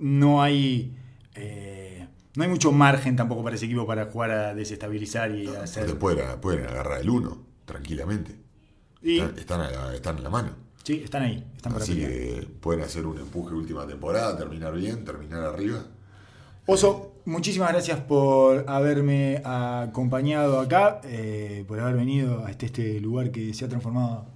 no 0.00 0.42
hay, 0.42 0.92
eh, 1.36 1.85
no 2.36 2.44
hay 2.44 2.48
mucho 2.50 2.70
margen 2.72 3.16
tampoco 3.16 3.42
para 3.42 3.56
ese 3.56 3.64
equipo 3.66 3.86
para 3.86 4.06
jugar 4.06 4.30
a 4.30 4.54
desestabilizar 4.54 5.30
y 5.34 5.46
a 5.48 5.62
hacer... 5.62 5.98
Pueden, 5.98 6.38
pueden 6.40 6.66
agarrar 6.66 7.00
el 7.00 7.10
1 7.10 7.46
tranquilamente. 7.64 8.36
Y, 9.02 9.18
Están, 9.18 9.38
están, 9.38 9.60
a- 9.62 9.94
están 9.94 10.16
en 10.18 10.22
la 10.24 10.30
mano. 10.30 10.50
sí, 10.82 11.00
están 11.04 11.22
ahí, 11.22 11.44
están 11.56 11.74
Así 11.74 11.94
que 11.96 12.48
pueden 12.60 12.82
hacer 12.82 13.06
un 13.06 13.18
empuje 13.18 13.54
última 13.54 13.86
temporada, 13.86 14.36
terminar 14.36 14.74
bien, 14.74 15.04
terminar 15.04 15.42
arriba. 15.44 15.84
Oso, 16.66 17.12
muchísimas 17.26 17.70
gracias 17.72 18.00
por 18.00 18.64
haberme 18.68 19.40
acompañado 19.44 20.58
acá, 20.60 21.00
eh, 21.04 21.64
por 21.68 21.78
haber 21.80 21.94
venido 21.96 22.44
a 22.44 22.50
este, 22.50 22.66
este 22.66 23.00
lugar 23.00 23.30
que 23.30 23.54
se 23.54 23.64
ha 23.64 23.68
transformado 23.68 24.26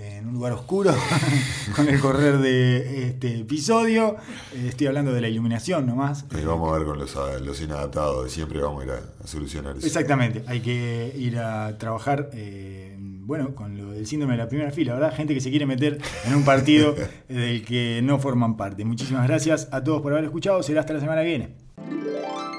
en 0.00 0.26
un 0.26 0.34
lugar 0.34 0.52
oscuro 0.52 0.94
con 1.76 1.88
el 1.88 2.00
correr 2.00 2.38
de 2.38 3.08
este 3.08 3.40
episodio. 3.40 4.16
Estoy 4.54 4.86
hablando 4.86 5.12
de 5.12 5.20
la 5.20 5.28
iluminación 5.28 5.86
nomás. 5.86 6.24
Y 6.30 6.44
vamos 6.44 6.72
a 6.72 6.78
ver 6.78 6.86
con 6.86 6.98
los, 6.98 7.14
los 7.42 7.60
inadaptados 7.60 8.24
de 8.24 8.30
siempre, 8.30 8.60
vamos 8.60 8.82
a 8.82 8.86
ir 8.86 8.92
a, 8.92 9.24
a 9.24 9.26
solucionar 9.26 9.76
eso. 9.76 9.86
Exactamente, 9.86 10.42
hay 10.46 10.60
que 10.60 11.12
ir 11.16 11.38
a 11.38 11.76
trabajar, 11.78 12.30
eh, 12.32 12.96
bueno, 12.98 13.54
con 13.54 13.76
lo 13.76 13.90
del 13.92 14.06
síndrome 14.06 14.34
de 14.34 14.38
la 14.38 14.48
primera 14.48 14.70
fila, 14.70 14.94
¿verdad? 14.94 15.14
Gente 15.14 15.34
que 15.34 15.40
se 15.40 15.50
quiere 15.50 15.66
meter 15.66 15.98
en 16.24 16.34
un 16.34 16.44
partido 16.44 16.94
del 17.28 17.64
que 17.64 18.00
no 18.02 18.18
forman 18.18 18.56
parte. 18.56 18.84
Muchísimas 18.84 19.26
gracias 19.26 19.68
a 19.70 19.84
todos 19.84 20.00
por 20.02 20.12
haber 20.12 20.24
escuchado, 20.24 20.62
será 20.62 20.80
hasta 20.80 20.94
la 20.94 21.00
semana 21.00 21.22
que 21.22 21.28
viene. 21.28 22.49